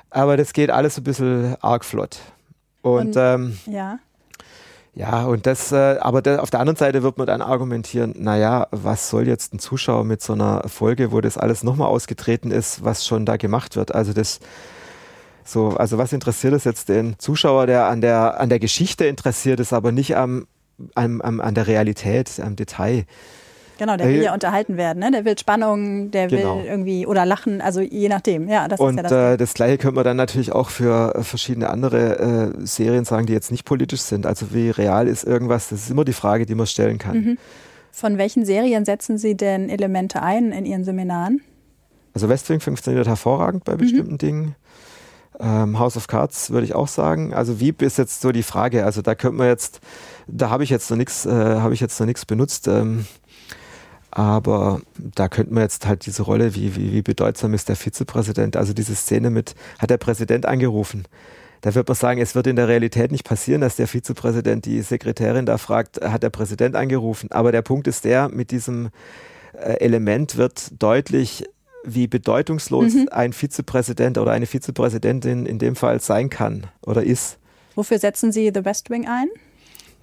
Aber 0.10 0.38
das 0.38 0.54
geht 0.54 0.70
alles 0.70 0.98
ein 0.98 1.04
bisschen 1.04 1.58
arg 1.62 1.84
flott. 1.84 2.20
Und, 2.82 3.08
und 3.08 3.16
ähm, 3.18 3.58
ja. 3.66 4.00
Ja, 4.98 5.26
und 5.26 5.46
das, 5.46 5.74
äh, 5.74 5.98
aber 6.00 6.22
da, 6.22 6.40
auf 6.40 6.52
der 6.52 6.62
anderen 6.62 6.78
Seite 6.78 7.04
wird 7.04 7.18
man 7.18 7.28
dann 7.28 7.42
argumentieren, 7.42 8.14
naja, 8.18 8.68
was 8.72 9.10
soll 9.10 9.28
jetzt 9.28 9.54
ein 9.54 9.60
Zuschauer 9.60 10.06
mit 10.06 10.22
so 10.22 10.32
einer 10.32 10.64
Folge, 10.70 11.12
wo 11.12 11.20
das 11.20 11.38
alles 11.38 11.64
nochmal 11.64 11.90
ausgetreten 11.90 12.50
ist, 12.50 12.82
was 12.86 13.06
schon 13.06 13.26
da 13.26 13.36
gemacht 13.36 13.76
wird? 13.76 13.94
Also 13.94 14.14
das, 14.14 14.40
so, 15.44 15.72
also 15.72 15.98
was 15.98 16.14
interessiert 16.14 16.54
es 16.54 16.64
jetzt 16.64 16.88
den 16.88 17.20
Zuschauer, 17.20 17.68
der 17.68 17.88
an 17.88 18.00
der, 18.00 18.40
an 18.40 18.48
der 18.48 18.60
Geschichte 18.60 19.06
interessiert 19.06 19.60
ist, 19.60 19.74
aber 19.74 19.92
nicht 19.92 20.16
am, 20.16 20.48
am, 20.96 21.20
am 21.20 21.42
an 21.42 21.56
der 21.56 21.68
Realität, 21.68 22.40
am 22.40 22.56
Detail? 22.56 23.06
Genau, 23.78 23.98
der 23.98 24.08
will 24.08 24.22
ja 24.22 24.34
unterhalten 24.34 24.78
werden, 24.78 25.00
ne? 25.00 25.12
Der 25.12 25.26
will 25.26 25.38
Spannung, 25.38 26.12
der 26.12 26.28
genau. 26.28 26.60
will 26.60 26.66
irgendwie 26.66 27.06
oder 27.06 27.26
lachen, 27.26 27.62
also 27.62 27.82
je 27.82 28.08
nachdem. 28.08 28.48
Ja, 28.48 28.68
das 28.68 28.80
und 28.80 28.92
ist 28.92 28.96
ja 28.98 29.04
das, 29.04 29.34
äh, 29.34 29.38
das 29.38 29.54
gleiche 29.54 29.78
könnte 29.78 29.96
man 29.96 30.04
dann 30.06 30.18
natürlich 30.18 30.54
auch 30.54 30.70
für 30.70 31.16
äh, 31.16 31.24
verschiedene 31.24 31.70
andere 31.70 32.54
äh, 32.56 32.66
Serien 32.66 33.06
sagen, 33.06 33.26
die 33.26 33.34
jetzt 33.34 33.52
nicht 33.52 33.66
politisch 33.66 34.02
sind. 34.02 34.26
Also 34.26 34.54
wie 34.54 34.70
real 34.70 35.08
ist 35.08 35.24
irgendwas? 35.24 35.70
Das 35.70 35.82
ist 35.82 35.90
immer 35.90 36.06
die 36.06 36.14
Frage, 36.14 36.46
die 36.46 36.56
man 36.56 36.68
stellen 36.68 36.98
kann. 36.98 37.18
Mhm. 37.18 37.38
Von 37.92 38.18
welchen 38.18 38.46
Serien 38.46 38.86
setzen 38.86 39.18
Sie 39.18 39.36
denn 39.36 39.70
Elemente 39.70 40.22
ein 40.22 40.52
in 40.52 40.66
Ihren 40.66 40.84
Seminaren? 40.84 41.42
Also 42.14 42.30
Westwing 42.30 42.62
funktioniert 42.62 43.08
hervorragend 43.08 43.66
bei 43.66 43.74
mhm. 43.74 43.78
bestimmten 43.78 44.14
mhm. 44.14 44.18
Dingen. 44.18 44.56
Ähm, 45.40 45.80
House 45.80 45.98
of 45.98 46.08
Cards 46.08 46.52
würde 46.52 46.66
ich 46.66 46.76
auch 46.76 46.88
sagen. 46.88 47.34
Also 47.34 47.60
Wieb 47.60 47.82
ist 47.82 47.98
jetzt 47.98 48.22
so 48.22 48.32
die 48.32 48.44
Frage. 48.44 48.86
Also 48.86 49.02
da 49.02 49.16
könnte 49.16 49.38
man 49.38 49.48
jetzt, 49.48 49.82
da 50.28 50.50
habe 50.50 50.64
ich 50.64 50.70
jetzt 50.70 50.90
noch 50.90 50.98
nichts, 50.98 51.26
äh, 51.26 51.30
habe 51.32 51.74
ich 51.74 51.82
jetzt 51.82 52.00
noch 52.00 52.08
nichts 52.08 52.26
benutzt. 52.26 52.68
Ähm, 52.68 53.06
aber 54.16 54.82
da 54.98 55.28
könnte 55.28 55.54
man 55.54 55.64
jetzt 55.64 55.86
halt 55.86 56.06
diese 56.06 56.24
Rolle, 56.24 56.56
wie, 56.56 56.76
wie, 56.78 56.94
wie 56.94 57.02
bedeutsam 57.02 57.54
ist 57.54 57.68
der 57.68 57.76
Vizepräsident, 57.76 58.56
also 58.56 58.74
diese 58.74 58.96
Szene 58.96 59.30
mit, 59.30 59.56
hat 59.78 59.90
der 59.90 59.98
Präsident 59.98 60.46
angerufen. 60.46 61.04
Da 61.60 61.76
wird 61.76 61.90
man 61.90 61.96
sagen, 61.96 62.22
es 62.22 62.34
wird 62.34 62.48
in 62.48 62.56
der 62.56 62.70
Realität 62.70 63.12
nicht 63.12 63.26
passieren, 63.26 63.60
dass 63.60 63.76
der 63.76 63.88
Vizepräsident 63.88 64.66
die 64.66 64.82
Sekretärin 64.82 65.46
da 65.46 65.58
fragt, 65.58 66.00
hat 66.02 66.24
der 66.24 66.30
Präsident 66.30 66.78
angerufen. 66.78 67.30
Aber 67.32 67.52
der 67.52 67.62
Punkt 67.62 67.88
ist 67.88 68.06
der, 68.06 68.30
mit 68.30 68.52
diesem 68.52 68.90
äh, 69.54 69.80
Element 69.80 70.38
wird 70.38 70.82
deutlich, 70.82 71.44
wie 71.84 72.08
bedeutungslos 72.08 72.94
mhm. 72.94 73.10
ein 73.12 73.34
Vizepräsident 73.34 74.18
oder 74.18 74.32
eine 74.32 74.46
Vizepräsidentin 74.46 75.46
in 75.46 75.60
dem 75.60 75.76
Fall 75.76 76.00
sein 76.00 76.30
kann 76.30 76.68
oder 76.86 77.04
ist. 77.04 77.38
Wofür 77.76 78.00
setzen 78.00 78.32
Sie 78.32 78.50
The 78.54 78.64
West 78.64 78.90
Wing 78.90 79.08
ein? 79.08 79.28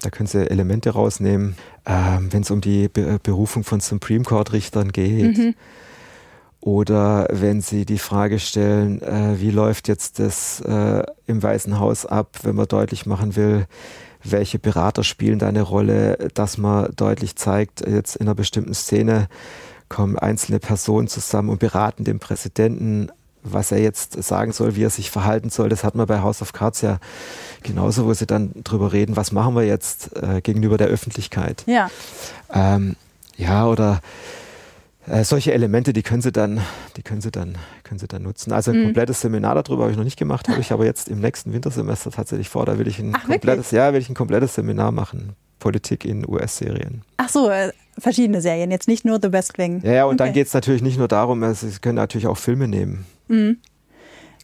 Da 0.03 0.11
können 0.11 0.27
Sie 0.27 0.51
Elemente 0.51 0.91
rausnehmen, 0.91 1.57
ähm, 1.87 2.33
wenn 2.33 2.43
es 2.43 2.51
um 2.51 2.61
die 2.61 2.89
Be 2.89 3.19
Berufung 3.23 3.65
von 3.65 3.81
Supreme 3.81 4.25
Court-Richtern 4.25 4.93
geht. 4.93 5.39
Mhm. 5.39 5.55
Oder 6.61 7.27
wenn 7.31 7.61
Sie 7.61 7.85
die 7.85 7.99
Frage 7.99 8.39
stellen, 8.39 9.03
äh, 9.03 9.41
wie 9.41 9.51
läuft 9.51 9.89
jetzt 9.89 10.21
das 10.21 10.61
äh, 10.61 11.03
im 11.27 11.43
Weißen 11.43 11.79
Haus 11.79 12.07
ab, 12.07 12.39
wenn 12.43 12.55
man 12.55 12.69
deutlich 12.69 13.05
machen 13.05 13.35
will, 13.35 13.67
welche 14.23 14.61
Berater 14.61 15.03
spielen 15.03 15.41
da 15.41 15.49
eine 15.49 15.63
Rolle, 15.63 16.31
dass 16.35 16.59
man 16.59 16.93
deutlich 16.95 17.35
zeigt, 17.35 17.87
jetzt 17.87 18.15
in 18.17 18.27
einer 18.27 18.37
bestimmten 18.37 18.75
Szene 18.75 19.29
kommen 19.89 20.17
einzelne 20.17 20.61
Personen 20.61 21.09
zusammen 21.09 21.49
und 21.49 21.59
beraten 21.59 22.05
den 22.05 22.19
Präsidenten, 22.19 23.11
was 23.43 23.73
er 23.73 23.79
jetzt 23.79 24.23
sagen 24.23 24.53
soll, 24.53 24.77
wie 24.77 24.85
er 24.85 24.91
sich 24.91 25.11
verhalten 25.11 25.51
soll. 25.51 25.69
Das 25.69 25.85
hat 25.85 25.95
man 25.95 26.07
bei 26.07 26.21
House 26.21 26.43
of 26.43 26.53
Cards 26.53 26.81
ja 26.81 26.99
genauso, 27.63 28.07
wo 28.07 28.15
sie 28.15 28.27
dann 28.27 28.53
drüber 28.65 28.93
reden, 28.93 29.17
was 29.17 29.33
machen 29.33 29.55
wir 29.55 29.65
jetzt 29.65 30.17
äh, 30.17 30.41
gegenüber 30.41 30.79
der 30.79 30.89
Öffentlichkeit. 30.89 31.65
Ja. 31.67 31.91
Ähm, 32.53 32.97
ja, 33.37 33.67
oder 33.67 34.01
äh, 35.07 35.25
solche 35.25 35.53
Elemente, 35.53 35.93
die 35.93 36.03
können 36.03 36.23
Sie 36.23 36.31
dann, 36.31 36.61
die 36.97 37.03
können 37.03 37.21
Sie 37.21 37.33
dann, 37.33 37.57
können 37.83 37.99
Sie 37.99 38.07
dann 38.07 38.23
nutzen. 38.23 38.53
Also 38.53 38.71
ein 38.71 38.79
mhm. 38.79 38.85
komplettes 38.85 39.21
Seminar 39.21 39.61
darüber 39.61 39.83
habe 39.83 39.91
ich 39.91 39.99
noch 39.99 40.05
nicht 40.05 40.19
gemacht, 40.19 40.49
habe 40.49 40.61
ich 40.61 40.73
aber 40.73 40.85
jetzt 40.85 41.09
im 41.09 41.21
nächsten 41.21 41.53
Wintersemester 41.53 42.11
tatsächlich 42.11 42.49
vor. 42.49 42.67
Da 42.67 42.79
will 42.79 42.87
ich 42.87 42.99
ein 43.01 43.13
Ach, 43.17 43.25
komplettes, 43.25 43.67
wirklich? 43.67 43.79
ja, 43.79 43.93
will 43.93 44.01
ich 44.01 44.09
ein 44.09 44.15
komplettes 44.15 44.55
Seminar 44.55 44.93
machen. 44.93 45.35
Politik 45.59 46.05
in 46.05 46.29
US-Serien. 46.29 47.03
Ach 47.17 47.29
so, 47.29 47.49
äh, 47.49 47.73
verschiedene 47.99 48.41
Serien, 48.41 48.71
jetzt 48.71 48.89
nicht 48.89 49.05
nur 49.05 49.21
The 49.23 49.33
West 49.33 49.59
Wing. 49.59 49.81
Ja, 49.85 49.93
ja, 49.93 50.05
und 50.05 50.15
okay. 50.15 50.25
dann 50.25 50.33
geht 50.35 50.49
es 50.49 50.55
natürlich 50.55 50.83
nicht 50.83 50.99
nur 50.99 51.09
darum, 51.09 51.43
also 51.43 51.69
Sie 51.69 51.79
können 51.79 51.97
natürlich 51.97 52.27
auch 52.27 52.39
Filme 52.39 52.67
nehmen. 52.67 53.07
Mhm. 53.29 53.59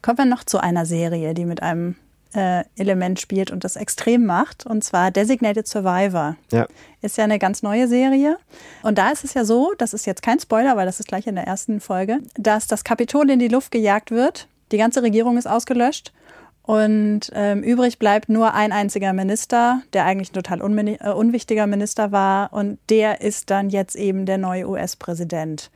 Kommen 0.02 0.18
wir 0.18 0.24
noch 0.24 0.44
zu 0.44 0.58
einer 0.58 0.86
Serie, 0.86 1.34
die 1.34 1.44
mit 1.44 1.62
einem 1.62 1.96
äh, 2.34 2.64
Element 2.76 3.20
spielt 3.20 3.50
und 3.50 3.64
das 3.64 3.76
extrem 3.76 4.26
macht, 4.26 4.66
und 4.66 4.84
zwar 4.84 5.10
Designated 5.10 5.66
Survivor. 5.66 6.36
Ja. 6.52 6.66
Ist 7.00 7.16
ja 7.16 7.24
eine 7.24 7.38
ganz 7.38 7.62
neue 7.62 7.88
Serie. 7.88 8.38
Und 8.82 8.98
da 8.98 9.10
ist 9.10 9.24
es 9.24 9.34
ja 9.34 9.44
so, 9.44 9.72
das 9.78 9.94
ist 9.94 10.06
jetzt 10.06 10.22
kein 10.22 10.38
Spoiler, 10.38 10.76
weil 10.76 10.86
das 10.86 11.00
ist 11.00 11.08
gleich 11.08 11.26
in 11.26 11.34
der 11.34 11.46
ersten 11.46 11.80
Folge, 11.80 12.18
dass 12.36 12.66
das 12.66 12.84
Kapitol 12.84 13.30
in 13.30 13.38
die 13.38 13.48
Luft 13.48 13.70
gejagt 13.70 14.10
wird, 14.10 14.46
die 14.72 14.78
ganze 14.78 15.02
Regierung 15.02 15.38
ist 15.38 15.48
ausgelöscht 15.48 16.12
und 16.68 17.30
ähm, 17.32 17.62
übrig 17.62 17.98
bleibt 17.98 18.28
nur 18.28 18.52
ein 18.52 18.72
einziger 18.72 19.14
Minister, 19.14 19.80
der 19.94 20.04
eigentlich 20.04 20.32
ein 20.32 20.34
total 20.34 20.60
äh, 20.60 21.10
unwichtiger 21.12 21.66
Minister 21.66 22.12
war. 22.12 22.52
Und 22.52 22.78
der 22.90 23.22
ist 23.22 23.48
dann 23.48 23.70
jetzt 23.70 23.96
eben 23.96 24.26
der 24.26 24.36
neue 24.36 24.68
US-Präsident. 24.68 25.70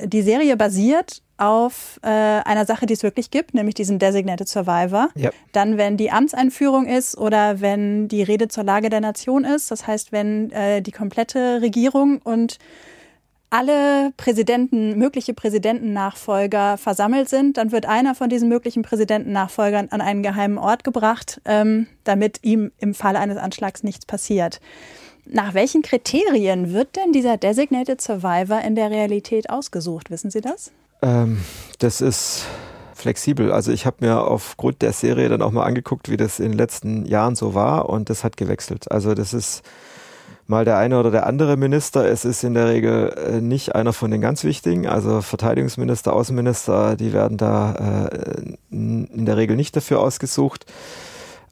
Die 0.00 0.20
Serie 0.20 0.56
basiert 0.56 1.22
auf 1.36 2.00
äh, 2.02 2.08
einer 2.08 2.66
Sache, 2.66 2.86
die 2.86 2.94
es 2.94 3.04
wirklich 3.04 3.30
gibt, 3.30 3.54
nämlich 3.54 3.76
diesen 3.76 4.00
Designated 4.00 4.48
Survivor. 4.48 5.10
Yep. 5.16 5.32
Dann, 5.52 5.78
wenn 5.78 5.96
die 5.96 6.10
Amtseinführung 6.10 6.86
ist 6.86 7.16
oder 7.16 7.60
wenn 7.60 8.08
die 8.08 8.24
Rede 8.24 8.48
zur 8.48 8.64
Lage 8.64 8.90
der 8.90 9.00
Nation 9.00 9.44
ist, 9.44 9.70
das 9.70 9.86
heißt, 9.86 10.10
wenn 10.10 10.50
äh, 10.50 10.82
die 10.82 10.90
komplette 10.90 11.62
Regierung 11.62 12.18
und 12.20 12.58
alle 13.52 14.12
Präsidenten, 14.16 14.98
mögliche 14.98 15.34
Präsidentennachfolger 15.34 16.78
versammelt 16.78 17.28
sind, 17.28 17.58
dann 17.58 17.70
wird 17.70 17.84
einer 17.84 18.14
von 18.14 18.30
diesen 18.30 18.48
möglichen 18.48 18.82
Präsidentennachfolgern 18.82 19.88
an 19.90 20.00
einen 20.00 20.22
geheimen 20.22 20.56
Ort 20.56 20.84
gebracht, 20.84 21.40
ähm, 21.44 21.86
damit 22.04 22.38
ihm 22.42 22.72
im 22.78 22.94
Falle 22.94 23.18
eines 23.18 23.36
Anschlags 23.36 23.82
nichts 23.82 24.06
passiert. 24.06 24.60
Nach 25.26 25.52
welchen 25.52 25.82
Kriterien 25.82 26.72
wird 26.72 26.96
denn 26.96 27.12
dieser 27.12 27.36
Designated 27.36 28.00
Survivor 28.00 28.62
in 28.62 28.74
der 28.74 28.90
Realität 28.90 29.50
ausgesucht? 29.50 30.10
Wissen 30.10 30.30
Sie 30.30 30.40
das? 30.40 30.72
Ähm, 31.02 31.42
das 31.78 32.00
ist 32.00 32.46
flexibel. 32.94 33.52
Also 33.52 33.70
ich 33.70 33.84
habe 33.84 33.98
mir 34.00 34.22
aufgrund 34.22 34.80
der 34.80 34.92
Serie 34.92 35.28
dann 35.28 35.42
auch 35.42 35.50
mal 35.50 35.64
angeguckt, 35.64 36.08
wie 36.08 36.16
das 36.16 36.40
in 36.40 36.52
den 36.52 36.58
letzten 36.58 37.04
Jahren 37.04 37.36
so 37.36 37.52
war 37.52 37.90
und 37.90 38.08
das 38.08 38.24
hat 38.24 38.38
gewechselt. 38.38 38.90
Also 38.90 39.12
das 39.12 39.34
ist 39.34 39.62
mal 40.46 40.64
der 40.64 40.78
eine 40.78 40.98
oder 40.98 41.10
der 41.10 41.26
andere 41.26 41.56
Minister. 41.56 42.04
Es 42.04 42.24
ist 42.24 42.44
in 42.44 42.54
der 42.54 42.68
Regel 42.68 43.14
äh, 43.16 43.40
nicht 43.40 43.74
einer 43.74 43.92
von 43.92 44.10
den 44.10 44.20
ganz 44.20 44.44
wichtigen. 44.44 44.86
Also 44.86 45.20
Verteidigungsminister, 45.20 46.12
Außenminister, 46.12 46.96
die 46.96 47.12
werden 47.12 47.36
da 47.36 48.08
äh, 48.10 48.56
in 48.70 49.24
der 49.24 49.36
Regel 49.36 49.56
nicht 49.56 49.76
dafür 49.76 50.00
ausgesucht. 50.00 50.66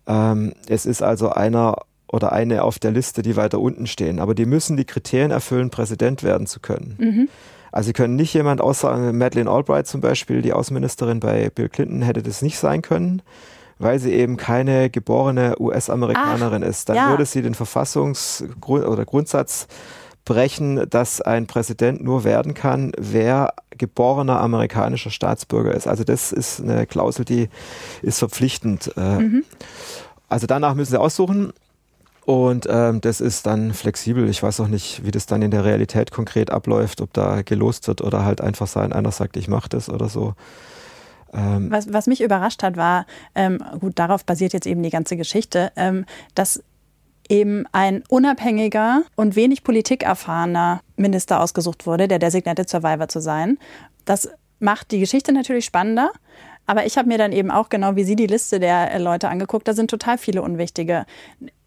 Ähm, 0.07 0.53
es 0.69 0.87
ist 0.87 1.03
also 1.03 1.31
einer 1.31 1.77
oder 2.13 2.33
eine 2.33 2.65
auf 2.65 2.79
der 2.79 2.91
Liste, 2.91 3.23
die 3.23 3.37
weiter 3.37 3.61
unten 3.61 3.87
stehen. 3.87 4.19
Aber 4.19 4.35
die 4.35 4.47
müssen 4.47 4.77
die 4.77 4.85
Kriterien 4.85 5.31
erfüllen, 5.31 5.71
Präsident 5.71 6.23
werden 6.23 6.47
zu 6.47 6.61
können. 6.61 6.97
Mhm. 6.99 7.29
Also 7.73 7.89
sie 7.89 7.93
können 7.93 8.17
nicht 8.17 8.35
jemand 8.35 8.61
außer 8.61 9.13
Madeleine 9.13 9.51
Albright 9.51 9.87
zum 9.87 10.01
Beispiel, 10.01 10.43
die 10.43 10.53
Außenministerin 10.53 11.21
bei 11.21 11.51
Bill 11.51 11.69
Clinton, 11.69 12.03
hätte 12.03 12.23
das 12.23 12.43
nicht 12.43 12.59
sein 12.59 12.83
können, 12.83 13.23
weil 13.81 13.99
sie 13.99 14.13
eben 14.13 14.37
keine 14.37 14.91
geborene 14.91 15.57
US-Amerikanerin 15.59 16.63
ist. 16.63 16.89
Dann 16.89 16.97
ja. 16.97 17.09
würde 17.09 17.25
sie 17.25 17.41
den 17.41 17.55
Verfassungsgrund 17.55 18.85
oder 18.85 19.05
Grundsatz 19.07 19.67
brechen, 20.27 20.89
dass 20.91 21.23
ein 21.23 21.47
Präsident 21.47 22.05
nur 22.05 22.23
werden 22.23 22.53
kann, 22.53 22.93
wer 22.99 23.55
geborener 23.71 24.39
amerikanischer 24.41 25.11
Staatsbürger 25.11 25.75
ist. 25.75 25.89
Also 25.89 26.05
das 26.05 26.31
ist 26.31 26.61
eine 26.61 26.87
Klausel, 26.87 27.25
die 27.25 27.49
ist 28.03 28.19
verpflichtend. 28.19 28.93
Äh, 28.99 29.19
mhm. 29.19 29.45
Also 30.29 30.47
danach 30.47 30.75
müssen 30.75 30.91
sie 30.93 31.01
aussuchen. 31.01 31.53
Und 32.27 32.69
ähm, 32.71 33.01
das 33.01 33.23
ist 33.23 33.47
dann 33.47 33.73
flexibel. 33.73 34.29
Ich 34.29 34.43
weiß 34.43 34.61
auch 34.61 34.69
nicht, 34.69 35.05
wie 35.07 35.11
das 35.11 35.25
dann 35.25 35.41
in 35.41 35.51
der 35.51 35.65
Realität 35.65 36.11
konkret 36.11 36.51
abläuft, 36.51 37.01
ob 37.01 37.15
da 37.15 37.41
gelost 37.41 37.89
wird 37.89 38.03
oder 38.03 38.27
halt 38.27 38.43
einfach 38.43 38.67
sein, 38.67 38.93
einer 38.93 39.11
sagt, 39.11 39.39
ich 39.39 39.49
mache 39.49 39.71
das 39.71 39.89
oder 39.89 40.11
so. 40.11 40.35
Ähm 41.33 41.71
was, 41.71 41.93
was 41.93 42.07
mich 42.07 42.21
überrascht 42.21 42.63
hat, 42.63 42.77
war, 42.77 43.07
ähm, 43.35 43.59
gut, 43.79 43.99
darauf 43.99 44.25
basiert 44.25 44.53
jetzt 44.53 44.67
eben 44.67 44.83
die 44.83 44.91
ganze 44.91 45.17
Geschichte, 45.17 45.73
ähm, 45.77 46.05
dass 46.35 46.63
eben 47.29 47.65
ein 47.73 48.03
unabhängiger 48.09 49.03
und 49.15 49.37
wenig 49.37 49.63
politikerfahrener 49.63 50.81
Minister 50.97 51.41
ausgesucht 51.41 51.87
wurde, 51.87 52.09
der 52.09 52.19
Designated 52.19 52.69
Survivor 52.69 53.09
zu 53.09 53.21
sein. 53.21 53.59
Das 54.05 54.29
macht 54.59 54.91
die 54.91 54.99
Geschichte 54.99 55.33
natürlich 55.33 55.65
spannender. 55.65 56.11
Aber 56.67 56.87
ich 56.87 56.97
habe 56.97 57.09
mir 57.09 57.19
dann 57.19 57.33
eben 57.33 57.51
auch 57.51 57.69
genau 57.69 57.97
wie 57.97 58.05
Sie 58.05 58.15
die 58.15 58.29
Liste 58.29 58.61
der 58.61 58.93
äh, 58.93 58.99
Leute 58.99 59.29
angeguckt. 59.29 59.67
Da 59.67 59.73
sind 59.73 59.91
total 59.91 60.19
viele 60.19 60.43
Unwichtige. 60.43 61.05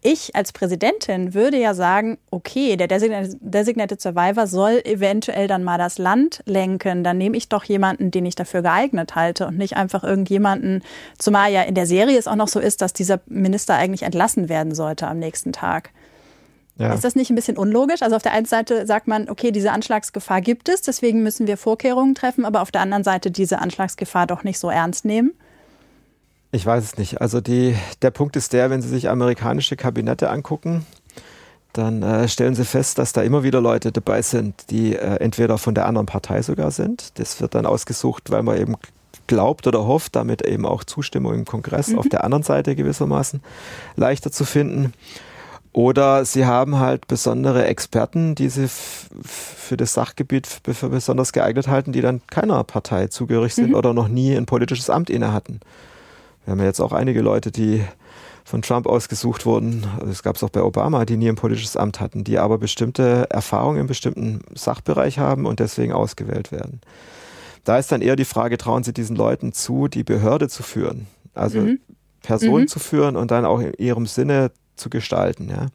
Ich 0.06 0.36
als 0.36 0.52
Präsidentin 0.52 1.32
würde 1.32 1.56
ja 1.56 1.72
sagen, 1.72 2.18
okay, 2.30 2.76
der 2.76 2.88
Designated 2.88 4.02
Survivor 4.02 4.46
soll 4.46 4.82
eventuell 4.84 5.48
dann 5.48 5.64
mal 5.64 5.78
das 5.78 5.96
Land 5.96 6.42
lenken. 6.44 7.02
Dann 7.04 7.16
nehme 7.16 7.38
ich 7.38 7.48
doch 7.48 7.64
jemanden, 7.64 8.10
den 8.10 8.26
ich 8.26 8.34
dafür 8.34 8.60
geeignet 8.60 9.14
halte 9.14 9.46
und 9.46 9.56
nicht 9.56 9.78
einfach 9.78 10.04
irgendjemanden, 10.04 10.82
zumal 11.18 11.50
ja 11.50 11.62
in 11.62 11.74
der 11.74 11.86
Serie 11.86 12.18
es 12.18 12.28
auch 12.28 12.36
noch 12.36 12.48
so 12.48 12.60
ist, 12.60 12.82
dass 12.82 12.92
dieser 12.92 13.20
Minister 13.24 13.76
eigentlich 13.76 14.02
entlassen 14.02 14.50
werden 14.50 14.74
sollte 14.74 15.08
am 15.08 15.18
nächsten 15.18 15.54
Tag. 15.54 15.88
Ja. 16.76 16.92
Ist 16.92 17.04
das 17.04 17.14
nicht 17.14 17.30
ein 17.30 17.34
bisschen 17.34 17.56
unlogisch? 17.56 18.02
Also 18.02 18.16
auf 18.16 18.22
der 18.22 18.32
einen 18.32 18.44
Seite 18.44 18.84
sagt 18.84 19.08
man, 19.08 19.30
okay, 19.30 19.52
diese 19.52 19.72
Anschlagsgefahr 19.72 20.42
gibt 20.42 20.68
es, 20.68 20.82
deswegen 20.82 21.22
müssen 21.22 21.46
wir 21.46 21.56
Vorkehrungen 21.56 22.14
treffen, 22.14 22.44
aber 22.44 22.60
auf 22.60 22.70
der 22.70 22.82
anderen 22.82 23.04
Seite 23.04 23.30
diese 23.30 23.58
Anschlagsgefahr 23.58 24.26
doch 24.26 24.44
nicht 24.44 24.58
so 24.58 24.68
ernst 24.68 25.06
nehmen? 25.06 25.32
Ich 26.54 26.64
weiß 26.64 26.84
es 26.84 26.98
nicht. 26.98 27.20
Also 27.20 27.40
die, 27.40 27.74
der 28.02 28.12
Punkt 28.12 28.36
ist 28.36 28.52
der, 28.52 28.70
wenn 28.70 28.80
Sie 28.80 28.88
sich 28.88 29.08
amerikanische 29.08 29.74
Kabinette 29.74 30.30
angucken, 30.30 30.86
dann 31.72 32.04
äh, 32.04 32.28
stellen 32.28 32.54
Sie 32.54 32.64
fest, 32.64 32.98
dass 32.98 33.12
da 33.12 33.22
immer 33.22 33.42
wieder 33.42 33.60
Leute 33.60 33.90
dabei 33.90 34.22
sind, 34.22 34.70
die 34.70 34.94
äh, 34.94 35.16
entweder 35.16 35.58
von 35.58 35.74
der 35.74 35.86
anderen 35.86 36.06
Partei 36.06 36.42
sogar 36.42 36.70
sind. 36.70 37.18
Das 37.18 37.40
wird 37.40 37.56
dann 37.56 37.66
ausgesucht, 37.66 38.30
weil 38.30 38.44
man 38.44 38.56
eben 38.56 38.76
glaubt 39.26 39.66
oder 39.66 39.84
hofft, 39.84 40.14
damit 40.14 40.42
eben 40.42 40.64
auch 40.64 40.84
Zustimmung 40.84 41.34
im 41.34 41.44
Kongress 41.44 41.88
mhm. 41.88 41.98
auf 41.98 42.08
der 42.08 42.22
anderen 42.22 42.44
Seite 42.44 42.76
gewissermaßen 42.76 43.42
leichter 43.96 44.30
zu 44.30 44.44
finden. 44.44 44.92
Oder 45.72 46.24
sie 46.24 46.46
haben 46.46 46.78
halt 46.78 47.08
besondere 47.08 47.64
Experten, 47.64 48.36
die 48.36 48.48
sie 48.48 48.68
für 48.68 49.76
das 49.76 49.94
Sachgebiet 49.94 50.46
für 50.46 50.88
besonders 50.88 51.32
geeignet 51.32 51.66
halten, 51.66 51.90
die 51.90 52.00
dann 52.00 52.20
keiner 52.30 52.62
Partei 52.62 53.08
zugehörig 53.08 53.56
sind 53.56 53.70
mhm. 53.70 53.74
oder 53.74 53.92
noch 53.92 54.06
nie 54.06 54.36
ein 54.36 54.46
politisches 54.46 54.88
Amt 54.88 55.10
inne 55.10 55.32
hatten. 55.32 55.58
Wir 56.44 56.52
haben 56.52 56.58
ja 56.60 56.66
jetzt 56.66 56.80
auch 56.80 56.92
einige 56.92 57.22
Leute, 57.22 57.50
die 57.50 57.82
von 58.44 58.60
Trump 58.60 58.86
ausgesucht 58.86 59.46
wurden, 59.46 59.86
also 59.98 60.10
es 60.10 60.22
gab 60.22 60.36
es 60.36 60.44
auch 60.44 60.50
bei 60.50 60.62
Obama, 60.62 61.06
die 61.06 61.16
nie 61.16 61.30
ein 61.30 61.34
politisches 61.34 61.78
Amt 61.78 62.00
hatten, 62.00 62.24
die 62.24 62.38
aber 62.38 62.58
bestimmte 62.58 63.26
Erfahrungen 63.30 63.80
im 63.80 63.86
bestimmten 63.86 64.42
Sachbereich 64.54 65.18
haben 65.18 65.46
und 65.46 65.60
deswegen 65.60 65.92
ausgewählt 65.92 66.52
werden. 66.52 66.82
Da 67.64 67.78
ist 67.78 67.90
dann 67.90 68.02
eher 68.02 68.16
die 68.16 68.26
Frage, 68.26 68.58
trauen 68.58 68.84
Sie 68.84 68.92
diesen 68.92 69.16
Leuten 69.16 69.54
zu, 69.54 69.88
die 69.88 70.04
Behörde 70.04 70.48
zu 70.48 70.62
führen? 70.62 71.06
Also 71.32 71.60
mhm. 71.60 71.80
Personen 72.22 72.64
mhm. 72.64 72.68
zu 72.68 72.78
führen 72.78 73.16
und 73.16 73.30
dann 73.30 73.46
auch 73.46 73.60
in 73.60 73.72
ihrem 73.78 74.06
Sinne 74.06 74.50
zu 74.76 74.90
gestalten. 74.90 75.48
Ja. 75.48 75.68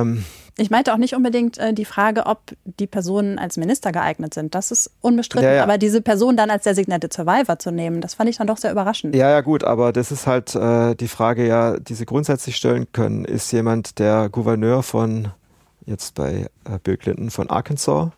Ähm, 0.00 0.24
ich 0.58 0.70
meinte 0.70 0.92
auch 0.92 0.96
nicht 0.96 1.14
unbedingt 1.14 1.58
äh, 1.58 1.74
die 1.74 1.84
Frage, 1.84 2.26
ob 2.26 2.40
die 2.64 2.86
Personen 2.86 3.38
als 3.38 3.58
Minister 3.58 3.92
geeignet 3.92 4.32
sind. 4.32 4.54
Das 4.54 4.70
ist 4.70 4.90
unbestritten. 5.02 5.46
Ja, 5.46 5.56
ja. 5.56 5.62
Aber 5.62 5.76
diese 5.76 6.00
Person 6.00 6.36
dann 6.36 6.50
als 6.50 6.64
Designated 6.64 7.12
Survivor 7.12 7.58
zu 7.58 7.70
nehmen, 7.70 8.00
das 8.00 8.14
fand 8.14 8.30
ich 8.30 8.38
dann 8.38 8.46
doch 8.46 8.56
sehr 8.56 8.72
überraschend. 8.72 9.14
Ja, 9.14 9.30
ja, 9.30 9.42
gut. 9.42 9.64
Aber 9.64 9.92
das 9.92 10.10
ist 10.10 10.26
halt 10.26 10.54
äh, 10.54 10.94
die 10.94 11.08
Frage, 11.08 11.46
ja, 11.46 11.78
die 11.78 11.94
Sie 11.94 12.06
grundsätzlich 12.06 12.56
stellen 12.56 12.86
können. 12.92 13.24
Ist 13.26 13.52
jemand 13.52 13.98
der 13.98 14.30
Gouverneur 14.30 14.82
von, 14.82 15.28
jetzt 15.84 16.14
bei 16.14 16.46
äh, 16.64 16.78
Bill 16.82 16.96
Clinton, 16.96 17.30
von 17.30 17.50
Arkansas? 17.50 18.08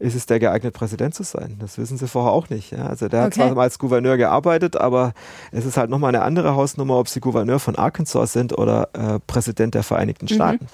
ist 0.00 0.16
es 0.16 0.26
der 0.26 0.38
geeignet, 0.38 0.74
Präsident 0.74 1.14
zu 1.14 1.22
sein? 1.22 1.56
Das 1.60 1.78
wissen 1.78 1.96
sie 1.96 2.08
vorher 2.08 2.32
auch 2.32 2.50
nicht. 2.50 2.72
Ja? 2.72 2.88
Also 2.88 3.08
der 3.08 3.22
hat 3.22 3.26
Okay. 3.28 3.40
zwar 3.40 3.54
mal 3.54 3.62
als 3.62 3.78
Gouverneur 3.78 4.16
gearbeitet, 4.16 4.76
aber 4.76 5.14
es 5.50 5.64
ist 5.64 5.76
halt 5.76 5.88
nochmal 5.88 6.14
eine 6.14 6.22
andere 6.22 6.56
Hausnummer, 6.56 6.98
ob 6.98 7.08
sie 7.08 7.20
Gouverneur 7.20 7.58
von 7.58 7.76
Arkansas 7.76 8.32
sind 8.32 8.56
oder 8.58 8.88
äh, 8.92 9.18
Präsident 9.26 9.74
der 9.74 9.82
Vereinigten 9.82 10.28
Staaten. 10.28 10.66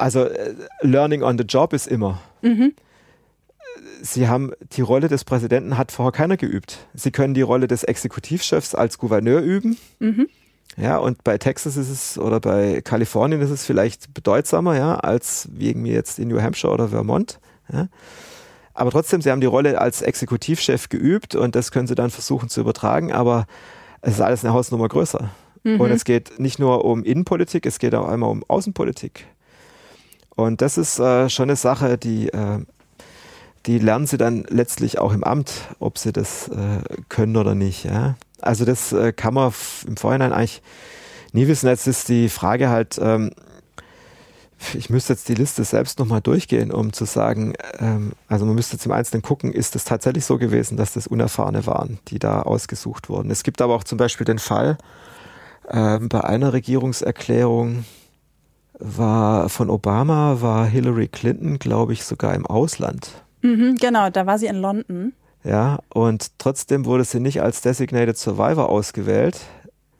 Also 0.00 0.24
äh, 0.24 0.54
Learning 0.80 1.22
on 1.22 1.38
the 1.38 1.44
Job 1.44 1.72
ist 1.72 1.86
immer. 1.86 2.20
Sie 4.02 4.28
haben 4.28 4.52
die 4.72 4.80
Rolle 4.80 5.08
des 5.08 5.24
Präsidenten 5.24 5.76
hat 5.76 5.92
vorher 5.92 6.12
keiner 6.12 6.36
geübt. 6.36 6.78
Sie 6.94 7.10
können 7.10 7.34
die 7.34 7.42
Rolle 7.42 7.68
des 7.68 7.84
Exekutivchefs 7.84 8.74
als 8.74 8.98
Gouverneur 8.98 9.40
üben. 9.42 9.76
Ja, 10.76 10.98
und 10.98 11.22
bei 11.24 11.36
Texas 11.36 11.76
ist 11.76 11.90
es 11.90 12.18
oder 12.18 12.40
bei 12.40 12.80
Kalifornien 12.80 13.40
ist 13.40 13.50
es 13.50 13.64
vielleicht 13.66 14.14
bedeutsamer, 14.14 14.76
ja, 14.76 14.96
als 14.96 15.48
wie 15.52 15.68
irgendwie 15.68 15.92
jetzt 15.92 16.18
in 16.18 16.28
New 16.28 16.40
Hampshire 16.40 16.72
oder 16.72 16.88
Vermont. 16.88 17.40
Ja. 17.70 17.88
Aber 18.72 18.90
trotzdem, 18.90 19.20
sie 19.20 19.30
haben 19.30 19.40
die 19.40 19.46
Rolle 19.46 19.80
als 19.80 20.00
Exekutivchef 20.00 20.88
geübt 20.88 21.34
und 21.34 21.54
das 21.54 21.72
können 21.72 21.86
sie 21.86 21.94
dann 21.94 22.10
versuchen 22.10 22.48
zu 22.48 22.60
übertragen, 22.60 23.12
aber 23.12 23.46
es 24.00 24.14
ist 24.14 24.20
alles 24.20 24.44
eine 24.44 24.54
Hausnummer 24.54 24.88
größer. 24.88 25.28
Und 25.78 25.90
es 25.90 26.04
geht 26.04 26.38
nicht 26.38 26.58
nur 26.58 26.86
um 26.86 27.04
Innenpolitik, 27.04 27.66
es 27.66 27.78
geht 27.78 27.94
auch 27.94 28.08
einmal 28.08 28.30
um 28.30 28.44
Außenpolitik. 28.48 29.26
Und 30.40 30.62
das 30.62 30.78
ist 30.78 30.98
äh, 30.98 31.28
schon 31.28 31.44
eine 31.44 31.56
Sache, 31.56 31.98
die, 31.98 32.28
äh, 32.28 32.58
die 33.66 33.78
lernen 33.78 34.06
sie 34.06 34.16
dann 34.16 34.44
letztlich 34.48 34.98
auch 34.98 35.12
im 35.12 35.24
Amt, 35.24 35.52
ob 35.78 35.98
sie 35.98 36.12
das 36.12 36.48
äh, 36.48 36.82
können 37.08 37.36
oder 37.36 37.54
nicht. 37.54 37.84
Ja? 37.84 38.16
Also 38.40 38.64
das 38.64 38.92
äh, 38.92 39.12
kann 39.12 39.34
man 39.34 39.52
im 39.86 39.96
Vorhinein 39.96 40.32
eigentlich 40.32 40.62
nie 41.32 41.46
wissen. 41.46 41.68
Jetzt 41.68 41.86
ist 41.86 42.08
die 42.08 42.28
Frage 42.28 42.70
halt, 42.70 42.98
ähm, 43.02 43.32
ich 44.74 44.90
müsste 44.90 45.14
jetzt 45.14 45.28
die 45.28 45.34
Liste 45.34 45.64
selbst 45.64 45.98
nochmal 45.98 46.20
durchgehen, 46.20 46.70
um 46.70 46.92
zu 46.92 47.06
sagen, 47.06 47.54
ähm, 47.78 48.12
also 48.28 48.44
man 48.44 48.54
müsste 48.54 48.78
zum 48.78 48.92
Einzelnen 48.92 49.22
gucken, 49.22 49.52
ist 49.52 49.74
es 49.76 49.84
tatsächlich 49.84 50.24
so 50.24 50.38
gewesen, 50.38 50.76
dass 50.76 50.92
das 50.92 51.06
Unerfahrene 51.06 51.66
waren, 51.66 51.98
die 52.08 52.18
da 52.18 52.42
ausgesucht 52.42 53.08
wurden. 53.08 53.30
Es 53.30 53.42
gibt 53.42 53.62
aber 53.62 53.74
auch 53.74 53.84
zum 53.84 53.98
Beispiel 53.98 54.26
den 54.26 54.38
Fall, 54.38 54.76
ähm, 55.70 56.08
bei 56.08 56.22
einer 56.22 56.52
Regierungserklärung 56.52 57.84
war 58.80 59.48
von 59.48 59.70
Obama, 59.70 60.40
war 60.40 60.66
Hillary 60.66 61.08
Clinton, 61.08 61.58
glaube 61.58 61.92
ich, 61.92 62.04
sogar 62.04 62.34
im 62.34 62.46
Ausland. 62.46 63.12
Mhm, 63.42 63.76
genau, 63.76 64.10
da 64.10 64.26
war 64.26 64.38
sie 64.38 64.46
in 64.46 64.56
London. 64.56 65.12
Ja, 65.44 65.78
und 65.88 66.38
trotzdem 66.38 66.84
wurde 66.84 67.04
sie 67.04 67.20
nicht 67.20 67.40
als 67.40 67.62
Designated 67.62 68.18
Survivor 68.18 68.68
ausgewählt, 68.68 69.40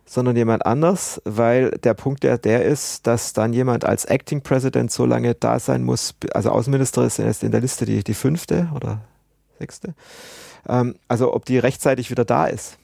sondern 0.04 0.36
jemand 0.36 0.66
anders, 0.66 1.22
weil 1.24 1.70
der 1.70 1.94
Punkt 1.94 2.24
der, 2.24 2.36
der 2.36 2.64
ist, 2.64 3.06
dass 3.06 3.32
dann 3.32 3.52
jemand 3.52 3.84
als 3.84 4.04
Acting 4.04 4.42
President 4.42 4.90
so 4.90 5.06
lange 5.06 5.34
da 5.34 5.58
sein 5.58 5.84
muss, 5.84 6.14
also 6.34 6.50
Außenminister 6.50 7.04
ist 7.04 7.18
jetzt 7.18 7.44
in 7.44 7.52
der 7.52 7.60
Liste 7.60 7.86
die, 7.86 8.02
die 8.02 8.14
fünfte 8.14 8.68
oder 8.74 9.00
sechste, 9.58 9.94
ähm, 10.68 10.96
also 11.08 11.32
ob 11.32 11.44
die 11.44 11.58
rechtzeitig 11.58 12.10
wieder 12.10 12.24
da 12.24 12.46
ist. 12.46 12.76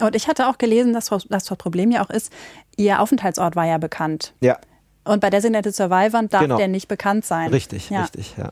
Und 0.00 0.16
ich 0.16 0.28
hatte 0.28 0.48
auch 0.48 0.56
gelesen, 0.56 0.94
dass 0.94 1.06
das 1.06 1.26
das 1.28 1.44
Problem 1.58 1.90
ja 1.90 2.02
auch 2.02 2.08
ist, 2.08 2.32
ihr 2.76 3.00
Aufenthaltsort 3.00 3.56
war 3.56 3.66
ja 3.66 3.76
bekannt. 3.76 4.32
Ja, 4.40 4.56
Und 5.04 5.20
bei 5.20 5.30
Designated 5.30 5.74
Survivor 5.74 6.22
darf 6.24 6.42
Genau. 6.42 6.56
der 6.56 6.68
nicht 6.68 6.88
bekannt 6.88 7.24
sein. 7.24 7.50
richtig, 7.50 7.90
ja. 7.90 8.02
richtig, 8.02 8.34
ja. 8.36 8.50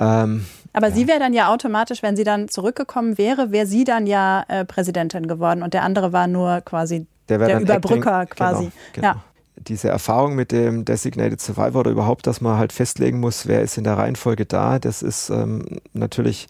Ähm, 0.00 0.44
Aber 0.72 0.90
sie 0.90 1.06
wäre 1.06 1.20
dann 1.20 1.32
ja 1.32 1.52
automatisch, 1.52 2.02
wenn 2.02 2.16
sie 2.16 2.24
dann 2.24 2.48
zurückgekommen 2.48 3.16
wäre, 3.16 3.52
wäre 3.52 3.66
sie 3.66 3.84
dann 3.84 4.06
ja 4.06 4.44
äh, 4.48 4.64
Präsidentin 4.64 5.28
geworden 5.28 5.62
und 5.62 5.72
der 5.74 5.82
andere 5.82 6.12
war 6.12 6.26
nur 6.26 6.60
quasi 6.62 7.06
der, 7.28 7.38
der 7.38 7.60
Überbrücker 7.60 8.22
Acting, 8.22 8.36
quasi. 8.36 8.64
Genau, 8.64 8.72
genau. 8.92 9.08
Ja. 9.08 9.24
Diese 9.56 9.88
Erfahrung 9.88 10.34
mit 10.34 10.50
dem 10.50 10.84
Designated 10.84 11.40
Survivor 11.40 11.80
oder 11.80 11.92
überhaupt, 11.92 12.26
dass 12.26 12.40
man 12.40 12.58
halt 12.58 12.72
festlegen 12.72 13.20
muss, 13.20 13.46
wer 13.46 13.62
ist 13.62 13.78
in 13.78 13.84
der 13.84 13.96
Reihenfolge 13.96 14.46
da, 14.46 14.80
das 14.80 15.00
ist 15.00 15.30
ähm, 15.30 15.64
natürlich 15.92 16.48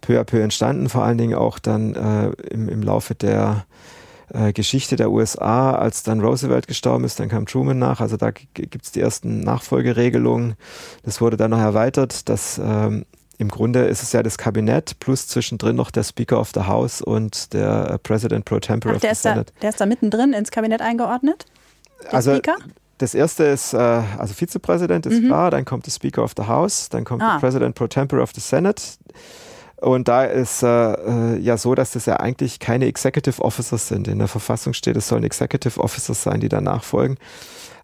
peu 0.00 0.18
à 0.20 0.24
peu 0.24 0.40
entstanden, 0.42 0.88
vor 0.88 1.04
allen 1.04 1.16
Dingen 1.16 1.34
auch 1.34 1.60
dann 1.60 1.94
äh, 1.94 2.30
im, 2.52 2.68
im 2.68 2.82
Laufe 2.82 3.14
der 3.14 3.64
äh, 4.34 4.52
Geschichte 4.52 4.96
der 4.96 5.10
USA, 5.10 5.72
als 5.74 6.02
dann 6.02 6.20
Roosevelt 6.20 6.66
gestorben 6.66 7.04
ist, 7.04 7.18
dann 7.20 7.28
kam 7.28 7.46
Truman 7.46 7.78
nach, 7.78 8.00
also 8.00 8.16
da 8.16 8.30
gibt 8.32 8.84
es 8.84 8.92
die 8.92 9.00
ersten 9.00 9.40
Nachfolgeregelungen. 9.40 10.54
Das 11.04 11.20
wurde 11.20 11.36
dann 11.36 11.50
noch 11.52 11.58
erweitert, 11.60 12.28
dass 12.28 12.58
ähm, 12.62 13.06
im 13.38 13.48
Grunde 13.48 13.80
ist 13.84 14.02
es 14.02 14.12
ja 14.12 14.22
das 14.22 14.38
Kabinett 14.38 14.98
plus 15.00 15.26
zwischendrin 15.26 15.76
noch 15.76 15.90
der 15.90 16.04
Speaker 16.04 16.40
of 16.40 16.50
the 16.54 16.62
House 16.62 17.00
und 17.02 17.52
der 17.52 17.90
äh, 17.90 17.98
President 17.98 18.44
pro 18.44 18.58
tempore 18.60 18.92
Ach, 18.94 18.96
of 18.96 19.02
the 19.02 19.08
ist, 19.08 19.24
da, 19.24 19.30
Senate. 19.30 19.52
der 19.62 19.70
ist 19.70 19.80
da 19.80 19.86
mittendrin 19.86 20.32
ins 20.32 20.50
Kabinett 20.50 20.80
eingeordnet? 20.82 21.46
Der 22.04 22.14
Also 22.14 22.32
Speaker? 22.32 22.56
das 22.98 23.14
erste 23.14 23.44
ist, 23.44 23.72
äh, 23.74 23.76
also 23.76 24.34
Vizepräsident 24.34 25.06
ist 25.06 25.22
klar, 25.24 25.50
dann 25.50 25.64
kommt 25.64 25.86
der 25.86 25.90
Speaker 25.92 26.22
of 26.22 26.32
the 26.36 26.44
House, 26.44 26.88
dann 26.90 27.04
kommt 27.04 27.22
Mhm. 27.22 27.28
Ah. 27.28 27.32
der 27.34 27.40
President 27.40 27.74
pro 27.74 27.86
tempore 27.88 28.22
of 28.22 28.30
the 28.34 28.40
Senate. 28.40 28.82
Und 29.84 30.08
da 30.08 30.24
ist 30.24 30.62
äh, 30.62 30.66
äh, 30.66 31.38
ja 31.40 31.56
so, 31.58 31.74
dass 31.74 31.92
das 31.92 32.06
ja 32.06 32.16
eigentlich 32.16 32.58
keine 32.58 32.86
Executive 32.86 33.42
Officers 33.42 33.88
sind. 33.88 34.08
In 34.08 34.18
der 34.18 34.28
Verfassung 34.28 34.72
steht, 34.72 34.96
es 34.96 35.08
sollen 35.08 35.24
Executive 35.24 35.78
Officers 35.78 36.22
sein, 36.22 36.40
die 36.40 36.48
dann 36.48 36.64
nachfolgen. 36.64 37.18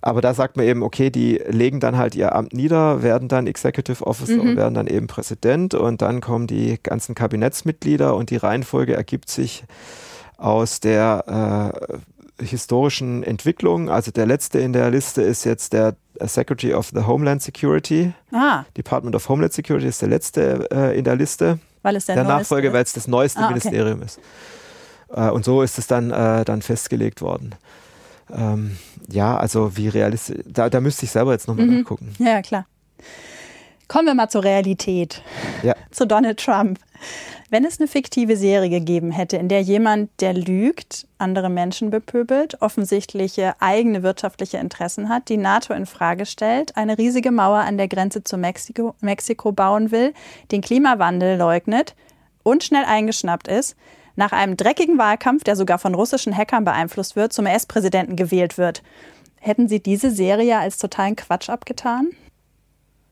Aber 0.00 0.22
da 0.22 0.32
sagt 0.32 0.56
man 0.56 0.64
eben, 0.64 0.82
okay, 0.82 1.10
die 1.10 1.42
legen 1.48 1.78
dann 1.78 1.98
halt 1.98 2.14
ihr 2.14 2.34
Amt 2.34 2.54
nieder, 2.54 3.02
werden 3.02 3.28
dann 3.28 3.46
Executive 3.46 4.06
Officer 4.06 4.36
Mhm. 4.36 4.40
und 4.40 4.56
werden 4.56 4.74
dann 4.74 4.86
eben 4.86 5.08
Präsident 5.08 5.74
und 5.74 6.00
dann 6.00 6.22
kommen 6.22 6.46
die 6.46 6.78
ganzen 6.82 7.14
Kabinettsmitglieder 7.14 8.14
und 8.16 8.30
die 8.30 8.36
Reihenfolge 8.36 8.94
ergibt 8.94 9.28
sich 9.28 9.64
aus 10.38 10.80
der 10.80 11.74
äh, 12.40 12.42
historischen 12.42 13.22
Entwicklung. 13.22 13.90
Also 13.90 14.10
der 14.10 14.24
letzte 14.24 14.58
in 14.58 14.72
der 14.72 14.90
Liste 14.90 15.20
ist 15.20 15.44
jetzt 15.44 15.74
der 15.74 15.96
Secretary 16.18 16.72
of 16.72 16.90
the 16.94 17.02
Homeland 17.06 17.42
Security. 17.42 18.12
Ah, 18.32 18.64
Department 18.78 19.14
of 19.14 19.28
Homeland 19.28 19.52
Security 19.52 19.86
ist 19.86 20.00
der 20.00 20.08
letzte 20.08 20.66
äh, 20.70 20.98
in 20.98 21.04
der 21.04 21.16
Liste 21.16 21.58
weil 21.82 21.96
es 21.96 22.06
der, 22.06 22.14
der, 22.16 22.24
neueste 22.24 22.38
Nachfolge, 22.40 22.68
ist. 22.68 22.74
weil 22.74 22.82
es 22.82 22.92
das 22.92 23.08
neueste 23.08 23.40
Ah, 23.40 23.44
okay. 23.44 23.54
Ministerium 23.54 24.02
ist. 24.02 24.20
Äh, 25.12 25.30
und 25.30 25.44
so 25.44 25.62
ist 25.62 25.78
es 25.78 25.86
dann, 25.86 26.10
äh, 26.10 26.44
dann 26.44 26.62
festgelegt 26.62 27.20
worden. 27.22 27.54
Ähm, 28.32 28.76
ja, 29.08 29.36
also 29.36 29.76
wie 29.76 29.88
realistisch, 29.88 30.38
da, 30.46 30.70
da 30.70 30.80
müsste 30.80 31.04
ich 31.04 31.10
selber 31.10 31.32
jetzt 31.32 31.48
nochmal 31.48 31.66
Mhm. 31.66 31.78
nachgucken. 31.80 32.14
Ja, 32.18 32.26
ja, 32.28 32.42
klar. 32.42 32.66
Kommen 33.88 34.06
wir 34.06 34.14
mal 34.14 34.28
zur 34.28 34.44
Realität. 34.44 35.20
Ja. 35.64 35.74
Zu 35.90 36.06
Donald 36.06 36.38
Trump. 36.38 36.78
Wenn 37.52 37.64
es 37.64 37.80
eine 37.80 37.88
fiktive 37.88 38.36
Serie 38.36 38.70
gegeben 38.70 39.10
hätte, 39.10 39.36
in 39.36 39.48
der 39.48 39.60
jemand, 39.60 40.08
der 40.20 40.34
lügt, 40.34 41.08
andere 41.18 41.50
Menschen 41.50 41.90
bepöbelt, 41.90 42.62
offensichtliche 42.62 43.54
eigene 43.58 44.04
wirtschaftliche 44.04 44.58
Interessen 44.58 45.08
hat, 45.08 45.28
die 45.28 45.36
NATO 45.36 45.74
in 45.74 45.86
Frage 45.86 46.26
stellt, 46.26 46.76
eine 46.76 46.96
riesige 46.96 47.32
Mauer 47.32 47.58
an 47.58 47.76
der 47.76 47.88
Grenze 47.88 48.22
zu 48.22 48.36
Mexiko, 48.36 48.94
Mexiko 49.00 49.50
bauen 49.50 49.90
will, 49.90 50.14
den 50.52 50.60
Klimawandel 50.60 51.36
leugnet 51.36 51.96
und 52.44 52.62
schnell 52.62 52.84
eingeschnappt 52.84 53.48
ist, 53.48 53.74
nach 54.14 54.30
einem 54.30 54.56
dreckigen 54.56 54.96
Wahlkampf, 54.96 55.42
der 55.42 55.56
sogar 55.56 55.80
von 55.80 55.96
russischen 55.96 56.36
Hackern 56.36 56.64
beeinflusst 56.64 57.16
wird, 57.16 57.32
zum 57.32 57.46
US-Präsidenten 57.46 58.14
gewählt 58.14 58.58
wird. 58.58 58.84
Hätten 59.40 59.66
Sie 59.66 59.82
diese 59.82 60.12
Serie 60.12 60.60
als 60.60 60.78
totalen 60.78 61.16
Quatsch 61.16 61.50
abgetan? 61.50 62.10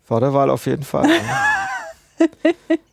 Vor 0.05 0.21
der 0.21 0.33
Wahl 0.33 0.49
auf 0.49 0.67
jeden 0.67 0.85
Fall. 0.85 1.09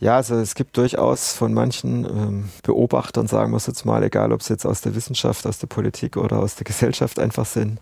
ja, 0.00 0.16
also 0.16 0.36
es 0.36 0.54
gibt 0.54 0.76
durchaus 0.76 1.32
von 1.32 1.54
manchen 1.54 2.04
ähm, 2.04 2.48
Beobachtern, 2.62 3.26
sagen 3.26 3.52
wir 3.52 3.56
es 3.56 3.66
jetzt 3.66 3.84
mal, 3.84 4.02
egal 4.02 4.32
ob 4.32 4.40
es 4.40 4.48
jetzt 4.48 4.66
aus 4.66 4.82
der 4.82 4.94
Wissenschaft, 4.94 5.46
aus 5.46 5.58
der 5.58 5.68
Politik 5.68 6.16
oder 6.16 6.38
aus 6.38 6.54
der 6.54 6.64
Gesellschaft 6.64 7.18
einfach 7.18 7.46
sind, 7.46 7.80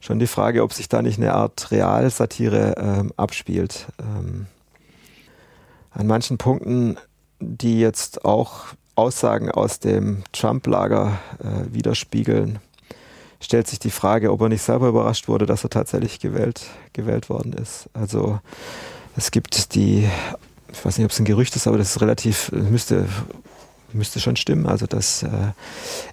schon 0.00 0.18
die 0.18 0.26
Frage, 0.26 0.62
ob 0.62 0.72
sich 0.72 0.88
da 0.88 1.00
nicht 1.00 1.18
eine 1.18 1.34
Art 1.34 1.70
Realsatire 1.70 2.74
ähm, 2.76 3.12
abspielt. 3.16 3.86
Ähm, 4.00 4.46
an 5.90 6.06
manchen 6.06 6.38
Punkten, 6.38 6.96
die 7.38 7.78
jetzt 7.78 8.24
auch 8.24 8.66
Aussagen 8.96 9.50
aus 9.50 9.78
dem 9.78 10.24
Trump-Lager 10.32 11.18
äh, 11.38 11.72
widerspiegeln, 11.72 12.58
stellt 13.40 13.68
sich 13.68 13.78
die 13.78 13.90
Frage, 13.90 14.32
ob 14.32 14.40
er 14.40 14.48
nicht 14.48 14.62
selber 14.62 14.88
überrascht 14.88 15.28
wurde, 15.28 15.46
dass 15.46 15.64
er 15.64 15.70
tatsächlich 15.70 16.18
gewählt, 16.18 16.66
gewählt 16.92 17.28
worden 17.28 17.52
ist. 17.52 17.88
Also 17.92 18.40
es 19.16 19.30
gibt 19.30 19.74
die, 19.74 20.08
ich 20.74 20.84
weiß 20.84 20.98
nicht, 20.98 21.04
ob 21.04 21.12
es 21.12 21.18
ein 21.18 21.24
Gerücht 21.24 21.56
ist, 21.56 21.66
aber 21.66 21.78
das 21.78 21.90
ist 21.90 22.00
relativ, 22.00 22.50
müsste, 22.52 23.06
müsste 23.92 24.20
schon 24.20 24.36
stimmen, 24.36 24.66
also 24.66 24.86
dass 24.86 25.22
äh, 25.22 25.28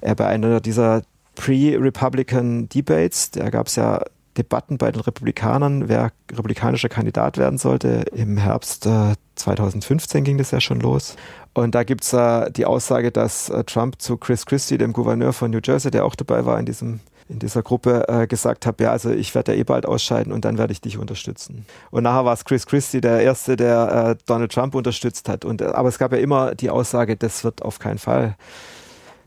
er 0.01 0.16
bei 0.16 0.28
einer 0.28 0.62
dieser 0.62 1.03
Pre-Republican 1.36 2.70
Debates, 2.70 3.32
da 3.32 3.49
gab 3.49 3.68
es 3.68 3.76
ja 3.76 4.03
Debatten 4.38 4.78
bei 4.78 4.92
den 4.92 5.02
Republikanern, 5.02 5.90
wer 5.90 6.12
republikanischer 6.32 6.90
Kandidat 6.90 7.38
werden 7.38 7.58
sollte. 7.58 8.06
Im 8.14 8.38
Herbst 8.38 8.86
äh, 8.86 9.16
2015 9.36 10.24
ging 10.24 10.38
das 10.38 10.52
ja 10.52 10.62
schon 10.62 10.80
los. 10.80 11.16
Und 11.54 11.76
da 11.76 11.84
gibt 11.84 12.04
es 12.04 12.14
äh, 12.14 12.50
die 12.52 12.66
Aussage, 12.66 13.12
dass 13.12 13.50
äh, 13.50 13.64
Trump 13.64 14.02
zu 14.02 14.18
Chris 14.18 14.46
Christie, 14.46 14.78
dem 14.78 14.94
Gouverneur 14.94 15.34
von 15.34 15.52
New 15.52 15.60
Jersey, 15.64 15.92
der 15.92 16.06
auch 16.06 16.16
dabei 16.16 16.46
war 16.46 16.60
in 16.60 16.66
diesem 16.66 17.02
in 17.32 17.40
dieser 17.40 17.64
Gruppe 17.64 18.08
äh, 18.10 18.28
gesagt 18.28 18.66
hat, 18.66 18.82
ja, 18.82 18.92
also 18.92 19.10
ich 19.10 19.34
werde 19.34 19.54
ja 19.54 19.60
eh 19.60 19.64
bald 19.64 19.86
ausscheiden 19.86 20.34
und 20.34 20.44
dann 20.44 20.58
werde 20.58 20.74
ich 20.74 20.82
dich 20.82 20.98
unterstützen. 20.98 21.66
Und 21.90 22.04
nachher 22.04 22.26
war 22.26 22.34
es 22.34 22.44
Chris 22.44 22.66
Christie, 22.66 23.00
der 23.00 23.22
Erste, 23.22 23.56
der 23.56 24.18
äh, 24.20 24.24
Donald 24.26 24.52
Trump 24.52 24.76
unterstützt 24.76 25.30
hat. 25.30 25.46
Und, 25.46 25.62
äh, 25.62 25.66
aber 25.66 25.88
es 25.88 25.98
gab 25.98 26.12
ja 26.12 26.18
immer 26.18 26.56
die 26.56 26.70
Aussage, 26.70 27.16
das 27.16 27.46
wird 27.46 27.62
auf 27.62 27.80
keinen 27.80 28.00
Fall 28.00 28.36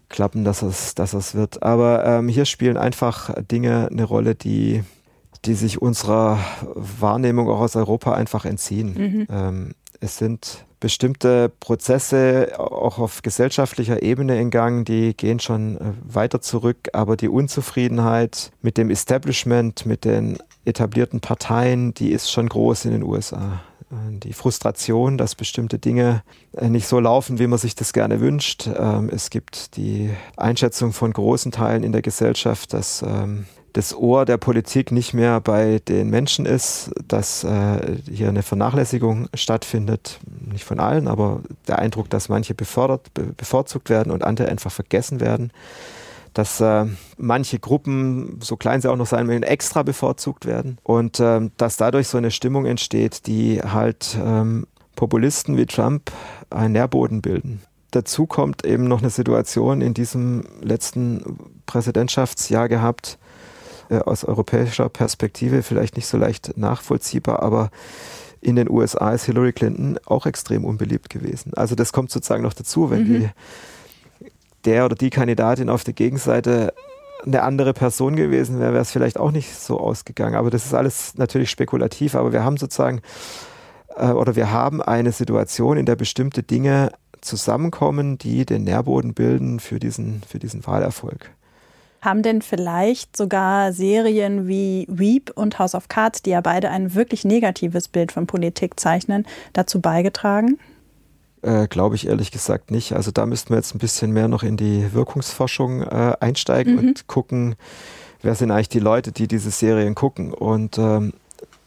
klappen, 0.08 0.44
dass 0.44 0.62
es, 0.62 0.94
dass 0.94 1.12
es 1.12 1.34
wird. 1.34 1.62
Aber 1.62 2.04
ähm, 2.04 2.28
hier 2.28 2.44
spielen 2.44 2.76
einfach 2.76 3.34
Dinge 3.50 3.88
eine 3.90 4.04
Rolle, 4.04 4.34
die 4.34 4.82
die 5.44 5.54
sich 5.54 5.82
unserer 5.82 6.38
Wahrnehmung 6.74 7.48
auch 7.48 7.60
aus 7.60 7.76
Europa 7.76 8.14
einfach 8.14 8.44
entziehen. 8.44 8.94
Mhm. 8.96 9.26
Ähm, 9.30 9.74
es 10.00 10.18
sind 10.18 10.64
bestimmte 10.80 11.50
Prozesse 11.60 12.52
auch 12.58 12.98
auf 12.98 13.22
gesellschaftlicher 13.22 14.02
Ebene 14.02 14.38
in 14.38 14.50
Gang, 14.50 14.84
die 14.84 15.16
gehen 15.16 15.40
schon 15.40 15.76
äh, 15.78 15.80
weiter 16.02 16.40
zurück, 16.42 16.90
aber 16.92 17.16
die 17.16 17.28
Unzufriedenheit 17.28 18.52
mit 18.60 18.76
dem 18.76 18.90
Establishment, 18.90 19.86
mit 19.86 20.04
den 20.04 20.38
etablierten 20.66 21.20
Parteien, 21.20 21.94
die 21.94 22.10
ist 22.10 22.30
schon 22.30 22.48
groß 22.48 22.84
in 22.86 22.92
den 22.92 23.02
USA. 23.02 23.62
Äh, 23.90 24.18
die 24.18 24.32
Frustration, 24.32 25.18
dass 25.18 25.34
bestimmte 25.34 25.78
Dinge 25.78 26.22
äh, 26.56 26.68
nicht 26.68 26.86
so 26.86 27.00
laufen, 27.00 27.38
wie 27.38 27.46
man 27.46 27.58
sich 27.58 27.74
das 27.74 27.92
gerne 27.92 28.20
wünscht. 28.20 28.66
Ähm, 28.66 29.10
es 29.12 29.30
gibt 29.30 29.76
die 29.76 30.10
Einschätzung 30.36 30.92
von 30.92 31.12
großen 31.12 31.52
Teilen 31.52 31.82
in 31.82 31.92
der 31.92 32.02
Gesellschaft, 32.02 32.72
dass 32.72 33.02
ähm, 33.02 33.46
das 33.72 33.94
Ohr 33.94 34.24
der 34.24 34.36
Politik 34.36 34.92
nicht 34.92 35.14
mehr 35.14 35.40
bei 35.40 35.80
den 35.88 36.08
Menschen 36.08 36.46
ist, 36.46 36.92
dass 37.08 37.42
äh, 37.42 37.96
hier 38.08 38.28
eine 38.28 38.44
Vernachlässigung 38.44 39.28
stattfindet, 39.34 40.20
nicht 40.48 40.64
von 40.64 40.78
allen, 40.78 41.08
aber 41.08 41.40
der 41.66 41.80
Eindruck, 41.80 42.08
dass 42.08 42.28
manche 42.28 42.54
befördert, 42.54 43.10
bevorzugt 43.36 43.90
werden 43.90 44.12
und 44.12 44.22
andere 44.22 44.48
einfach 44.48 44.70
vergessen 44.70 45.18
werden 45.18 45.50
dass 46.34 46.60
äh, 46.60 46.86
manche 47.16 47.58
Gruppen, 47.58 48.38
so 48.42 48.56
klein 48.56 48.80
sie 48.80 48.90
auch 48.90 48.96
noch 48.96 49.06
sein 49.06 49.26
mögen, 49.26 49.44
extra 49.44 49.82
bevorzugt 49.82 50.46
werden 50.46 50.78
und 50.82 51.20
äh, 51.20 51.48
dass 51.56 51.76
dadurch 51.76 52.08
so 52.08 52.18
eine 52.18 52.32
Stimmung 52.32 52.66
entsteht, 52.66 53.26
die 53.26 53.62
halt 53.62 54.18
ähm, 54.22 54.66
Populisten 54.96 55.56
wie 55.56 55.66
Trump 55.66 56.10
einen 56.50 56.72
Nährboden 56.72 57.22
bilden. 57.22 57.62
Dazu 57.92 58.26
kommt 58.26 58.66
eben 58.66 58.84
noch 58.84 59.00
eine 59.00 59.10
Situation 59.10 59.80
in 59.80 59.94
diesem 59.94 60.44
letzten 60.60 61.38
Präsidentschaftsjahr 61.66 62.68
gehabt, 62.68 63.18
äh, 63.88 63.98
aus 63.98 64.24
europäischer 64.24 64.88
Perspektive 64.88 65.62
vielleicht 65.62 65.96
nicht 65.96 66.06
so 66.06 66.18
leicht 66.18 66.56
nachvollziehbar, 66.56 67.42
aber 67.42 67.70
in 68.40 68.56
den 68.56 68.68
USA 68.68 69.12
ist 69.12 69.24
Hillary 69.24 69.52
Clinton 69.52 69.98
auch 70.04 70.26
extrem 70.26 70.64
unbeliebt 70.64 71.08
gewesen. 71.08 71.54
Also 71.54 71.74
das 71.74 71.92
kommt 71.92 72.10
sozusagen 72.10 72.42
noch 72.42 72.52
dazu, 72.52 72.90
wenn 72.90 73.04
mhm. 73.04 73.20
die 73.20 73.30
der 74.64 74.84
oder 74.84 74.94
die 74.94 75.10
Kandidatin 75.10 75.68
auf 75.68 75.84
der 75.84 75.94
Gegenseite 75.94 76.72
eine 77.24 77.42
andere 77.42 77.72
Person 77.72 78.16
gewesen 78.16 78.60
wäre, 78.60 78.72
wäre 78.72 78.82
es 78.82 78.90
vielleicht 78.90 79.18
auch 79.18 79.30
nicht 79.30 79.54
so 79.54 79.78
ausgegangen. 79.78 80.34
Aber 80.34 80.50
das 80.50 80.66
ist 80.66 80.74
alles 80.74 81.16
natürlich 81.16 81.50
spekulativ. 81.50 82.14
Aber 82.14 82.32
wir 82.32 82.44
haben 82.44 82.56
sozusagen 82.56 83.00
äh, 83.96 84.08
oder 84.08 84.36
wir 84.36 84.50
haben 84.50 84.82
eine 84.82 85.12
Situation, 85.12 85.76
in 85.76 85.86
der 85.86 85.96
bestimmte 85.96 86.42
Dinge 86.42 86.92
zusammenkommen, 87.20 88.18
die 88.18 88.44
den 88.44 88.64
Nährboden 88.64 89.14
bilden 89.14 89.60
für 89.60 89.78
diesen, 89.78 90.22
für 90.28 90.38
diesen 90.38 90.66
Wahlerfolg. 90.66 91.30
Haben 92.02 92.22
denn 92.22 92.42
vielleicht 92.42 93.16
sogar 93.16 93.72
Serien 93.72 94.46
wie 94.46 94.86
Weep 94.90 95.30
und 95.34 95.58
House 95.58 95.74
of 95.74 95.88
Cards, 95.88 96.20
die 96.20 96.30
ja 96.30 96.42
beide 96.42 96.68
ein 96.68 96.94
wirklich 96.94 97.24
negatives 97.24 97.88
Bild 97.88 98.12
von 98.12 98.26
Politik 98.26 98.78
zeichnen, 98.78 99.26
dazu 99.54 99.80
beigetragen? 99.80 100.58
Äh, 101.44 101.68
Glaube 101.68 101.94
ich 101.94 102.06
ehrlich 102.06 102.30
gesagt 102.30 102.70
nicht. 102.70 102.94
Also 102.94 103.10
da 103.10 103.26
müssten 103.26 103.50
wir 103.50 103.56
jetzt 103.56 103.74
ein 103.74 103.78
bisschen 103.78 104.12
mehr 104.12 104.28
noch 104.28 104.42
in 104.42 104.56
die 104.56 104.92
Wirkungsforschung 104.94 105.82
äh, 105.82 106.16
einsteigen 106.18 106.74
mhm. 106.74 106.78
und 106.78 107.06
gucken, 107.06 107.54
wer 108.22 108.34
sind 108.34 108.50
eigentlich 108.50 108.70
die 108.70 108.80
Leute, 108.80 109.12
die 109.12 109.28
diese 109.28 109.50
Serien 109.50 109.94
gucken. 109.94 110.32
Und 110.32 110.78
ähm, 110.78 111.12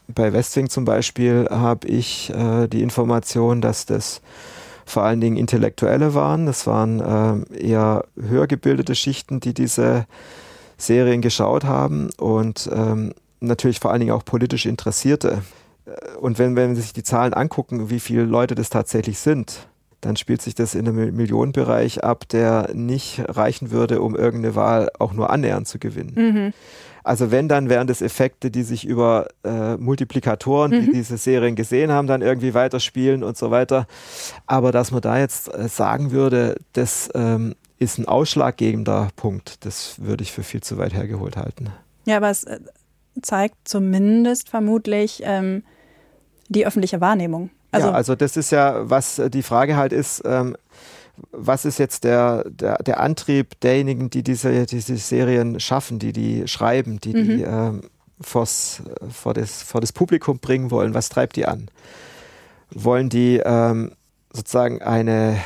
bei 0.08 0.32
Westwing 0.32 0.68
zum 0.68 0.84
Beispiel 0.84 1.46
habe 1.50 1.86
ich 1.86 2.30
äh, 2.30 2.66
die 2.66 2.82
Information, 2.82 3.60
dass 3.60 3.86
das 3.86 4.20
vor 4.84 5.04
allen 5.04 5.20
Dingen 5.20 5.36
Intellektuelle 5.36 6.14
waren. 6.14 6.46
Das 6.46 6.66
waren 6.66 7.46
äh, 7.52 7.56
eher 7.56 8.04
höher 8.20 8.46
gebildete 8.46 8.94
Schichten, 8.94 9.38
die 9.38 9.54
diese 9.54 10.06
Serien 10.76 11.20
geschaut 11.20 11.64
haben 11.64 12.10
und 12.18 12.68
ähm, 12.72 13.12
natürlich 13.40 13.80
vor 13.80 13.90
allen 13.90 14.00
Dingen 14.00 14.12
auch 14.12 14.24
politisch 14.24 14.66
Interessierte. 14.66 15.42
Und 16.20 16.38
wenn, 16.38 16.56
wenn 16.56 16.74
Sie 16.74 16.82
sich 16.82 16.92
die 16.92 17.02
Zahlen 17.02 17.34
angucken, 17.34 17.90
wie 17.90 18.00
viele 18.00 18.24
Leute 18.24 18.54
das 18.54 18.70
tatsächlich 18.70 19.18
sind, 19.18 19.68
dann 20.00 20.16
spielt 20.16 20.42
sich 20.42 20.54
das 20.54 20.74
in 20.74 20.86
einem 20.86 21.16
Millionenbereich 21.16 22.04
ab, 22.04 22.28
der 22.28 22.70
nicht 22.72 23.22
reichen 23.28 23.70
würde, 23.70 24.00
um 24.00 24.14
irgendeine 24.14 24.54
Wahl 24.54 24.90
auch 24.98 25.12
nur 25.12 25.30
annähernd 25.30 25.66
zu 25.66 25.78
gewinnen. 25.78 26.12
Mhm. 26.14 26.52
Also 27.02 27.30
wenn, 27.30 27.48
dann 27.48 27.68
wären 27.68 27.86
das 27.86 28.02
Effekte, 28.02 28.50
die 28.50 28.62
sich 28.62 28.84
über 28.84 29.28
äh, 29.42 29.76
Multiplikatoren, 29.76 30.72
mhm. 30.72 30.80
die 30.84 30.92
diese 30.92 31.16
Serien 31.16 31.56
gesehen 31.56 31.90
haben, 31.90 32.06
dann 32.06 32.22
irgendwie 32.22 32.54
weiterspielen 32.54 33.24
und 33.24 33.36
so 33.36 33.50
weiter. 33.50 33.86
Aber 34.46 34.72
dass 34.72 34.90
man 34.90 35.00
da 35.00 35.18
jetzt 35.18 35.52
äh, 35.52 35.68
sagen 35.68 36.10
würde, 36.10 36.56
das 36.74 37.08
ähm, 37.14 37.54
ist 37.78 37.98
ein 37.98 38.06
ausschlaggebender 38.06 39.08
Punkt, 39.16 39.64
das 39.64 40.00
würde 40.02 40.22
ich 40.22 40.32
für 40.32 40.42
viel 40.42 40.62
zu 40.62 40.78
weit 40.78 40.92
hergeholt 40.92 41.36
halten. 41.36 41.68
Ja, 42.04 42.18
aber 42.18 42.30
es 42.30 42.44
äh, 42.44 42.58
zeigt 43.22 43.56
zumindest 43.64 44.48
vermutlich, 44.48 45.22
ähm, 45.24 45.62
die 46.48 46.66
öffentliche 46.66 47.00
Wahrnehmung. 47.00 47.50
Also, 47.70 47.88
ja, 47.88 47.92
also 47.92 48.14
das 48.14 48.36
ist 48.36 48.50
ja, 48.50 48.88
was 48.88 49.18
äh, 49.18 49.30
die 49.30 49.42
Frage 49.42 49.76
halt 49.76 49.92
ist, 49.92 50.22
ähm, 50.24 50.56
was 51.32 51.64
ist 51.64 51.78
jetzt 51.78 52.04
der, 52.04 52.44
der, 52.48 52.76
der 52.78 53.00
Antrieb 53.00 53.60
derjenigen, 53.60 54.10
die 54.10 54.22
diese, 54.22 54.66
diese 54.66 54.96
Serien 54.96 55.60
schaffen, 55.60 55.98
die 55.98 56.12
die 56.12 56.46
schreiben, 56.46 57.00
die 57.00 57.14
mhm. 57.14 57.26
die 57.26 57.42
ähm, 57.42 57.82
vors, 58.20 58.82
vor, 59.10 59.34
das, 59.34 59.62
vor 59.62 59.80
das 59.80 59.92
Publikum 59.92 60.38
bringen 60.38 60.70
wollen? 60.70 60.94
Was 60.94 61.08
treibt 61.08 61.36
die 61.36 61.46
an? 61.46 61.70
Wollen 62.70 63.08
die 63.08 63.40
ähm, 63.44 63.92
sozusagen 64.32 64.82
eine, 64.82 65.38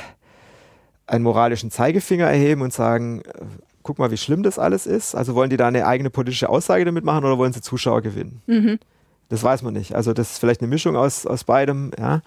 einen 1.07 1.24
moralischen 1.24 1.70
Zeigefinger 1.70 2.26
erheben 2.26 2.62
und 2.62 2.72
sagen, 2.72 3.22
äh, 3.22 3.44
guck 3.82 3.98
mal, 3.98 4.11
wie 4.11 4.16
schlimm 4.16 4.42
das 4.42 4.59
alles 4.59 4.86
ist? 4.86 5.14
Also 5.14 5.34
wollen 5.34 5.50
die 5.50 5.57
da 5.57 5.68
eine 5.68 5.86
eigene 5.86 6.11
politische 6.11 6.48
Aussage 6.48 6.84
damit 6.84 7.05
machen 7.05 7.24
oder 7.24 7.38
wollen 7.38 7.53
sie 7.53 7.62
Zuschauer 7.62 8.03
gewinnen? 8.03 8.42
Mhm. 8.46 8.78
Das 9.33 9.43
weiß 9.43 9.62
man 9.62 9.72
nicht. 9.72 9.95
Also 9.95 10.12
das 10.12 10.33
ist 10.33 10.39
vielleicht 10.41 10.61
eine 10.61 10.68
Mischung 10.68 10.95
aus, 10.95 11.24
aus 11.24 11.45
beidem, 11.45 11.91
ja. 11.99 12.20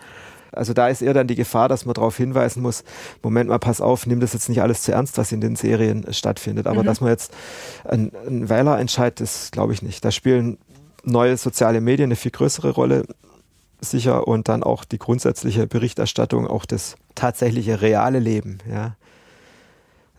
Also 0.52 0.74
da 0.74 0.88
ist 0.88 1.04
eher 1.04 1.14
dann 1.14 1.28
die 1.28 1.36
Gefahr, 1.36 1.70
dass 1.70 1.86
man 1.86 1.94
darauf 1.94 2.18
hinweisen 2.18 2.64
muss, 2.64 2.84
Moment 3.22 3.48
mal, 3.48 3.60
pass 3.60 3.80
auf, 3.80 4.08
nimm 4.08 4.22
das 4.22 4.34
jetzt 4.34 4.50
nicht 4.50 4.64
alles 4.64 4.82
zu 4.82 4.92
ernst, 4.92 5.20
was 5.20 5.32
in 5.32 5.40
den 5.40 5.56
Serien 5.56 6.12
stattfindet. 6.12 6.66
Aber 6.66 6.82
mhm. 6.82 6.88
dass 6.88 7.02
man 7.02 7.12
jetzt 7.12 7.32
einen, 7.84 8.12
einen 8.26 8.50
Wähler 8.50 8.80
entscheidet, 8.80 9.22
das 9.22 9.52
glaube 9.52 9.74
ich 9.74 9.84
nicht. 9.84 10.04
Da 10.04 10.10
spielen 10.10 10.58
neue 11.04 11.38
soziale 11.38 11.80
Medien 11.80 12.08
eine 12.08 12.16
viel 12.16 12.32
größere 12.32 12.72
Rolle 12.72 13.06
sicher 13.82 14.28
und 14.28 14.50
dann 14.50 14.64
auch 14.64 14.84
die 14.84 14.98
grundsätzliche 14.98 15.68
Berichterstattung, 15.68 16.48
auch 16.48 16.66
das 16.66 16.96
tatsächliche 17.14 17.82
reale 17.82 18.18
Leben, 18.18 18.58
ja. 18.68 18.96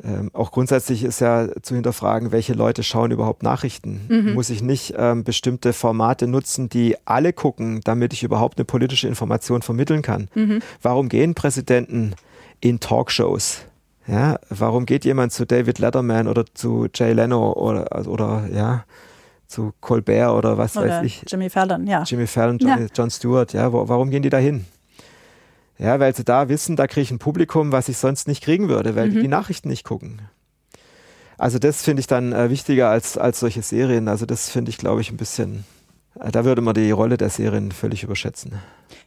Ähm, 0.04 0.30
auch 0.34 0.52
grundsätzlich 0.52 1.04
ist 1.04 1.20
ja 1.20 1.48
zu 1.62 1.74
hinterfragen, 1.74 2.30
welche 2.30 2.52
Leute 2.52 2.82
schauen 2.82 3.10
überhaupt 3.10 3.42
Nachrichten. 3.42 4.02
Mhm. 4.08 4.34
Muss 4.34 4.50
ich 4.50 4.62
nicht 4.62 4.94
ähm, 4.96 5.24
bestimmte 5.24 5.72
Formate 5.72 6.26
nutzen, 6.26 6.68
die 6.68 6.96
alle 7.06 7.32
gucken, 7.32 7.80
damit 7.82 8.12
ich 8.12 8.22
überhaupt 8.22 8.58
eine 8.58 8.66
politische 8.66 9.08
Information 9.08 9.62
vermitteln 9.62 10.02
kann? 10.02 10.28
Mhm. 10.34 10.60
Warum 10.82 11.08
gehen 11.08 11.34
Präsidenten 11.34 12.14
in 12.60 12.78
Talkshows? 12.80 13.62
Ja, 14.06 14.38
warum 14.50 14.86
geht 14.86 15.04
jemand 15.04 15.32
zu 15.32 15.46
David 15.46 15.78
Letterman 15.78 16.28
oder 16.28 16.44
zu 16.54 16.86
Jay 16.94 17.12
Leno 17.12 17.52
oder, 17.54 17.92
also, 17.92 18.10
oder 18.10 18.48
ja, 18.52 18.84
zu 19.48 19.72
Colbert 19.80 20.30
oder 20.30 20.58
was 20.58 20.76
oder 20.76 20.88
weiß 20.88 21.06
ich? 21.06 21.24
Jimmy 21.26 21.50
Fallon, 21.50 21.86
ja. 21.86 22.04
Jimmy 22.04 22.26
Fallon, 22.26 22.58
John, 22.58 22.68
ja. 22.68 22.86
John 22.94 23.10
Stewart, 23.10 23.52
ja, 23.52 23.72
wo, 23.72 23.88
warum 23.88 24.10
gehen 24.10 24.22
die 24.22 24.30
da 24.30 24.38
hin? 24.38 24.64
Ja, 25.78 26.00
weil 26.00 26.14
sie 26.14 26.24
da 26.24 26.48
wissen, 26.48 26.76
da 26.76 26.86
kriege 26.86 27.02
ich 27.02 27.10
ein 27.10 27.18
Publikum, 27.18 27.72
was 27.72 27.88
ich 27.88 27.98
sonst 27.98 28.28
nicht 28.28 28.42
kriegen 28.42 28.68
würde, 28.68 28.96
weil 28.96 29.08
mhm. 29.08 29.14
die 29.14 29.20
die 29.22 29.28
Nachrichten 29.28 29.68
nicht 29.68 29.84
gucken. 29.84 30.22
Also 31.38 31.58
das 31.58 31.82
finde 31.82 32.00
ich 32.00 32.06
dann 32.06 32.32
äh, 32.32 32.50
wichtiger 32.50 32.88
als, 32.88 33.18
als 33.18 33.40
solche 33.40 33.62
Serien. 33.62 34.08
Also 34.08 34.24
das 34.24 34.48
finde 34.48 34.70
ich, 34.70 34.78
glaube 34.78 35.02
ich, 35.02 35.10
ein 35.10 35.18
bisschen, 35.18 35.64
äh, 36.18 36.30
da 36.30 36.44
würde 36.44 36.62
man 36.62 36.74
die 36.74 36.90
Rolle 36.90 37.18
der 37.18 37.28
Serien 37.28 37.72
völlig 37.72 38.02
überschätzen. 38.02 38.54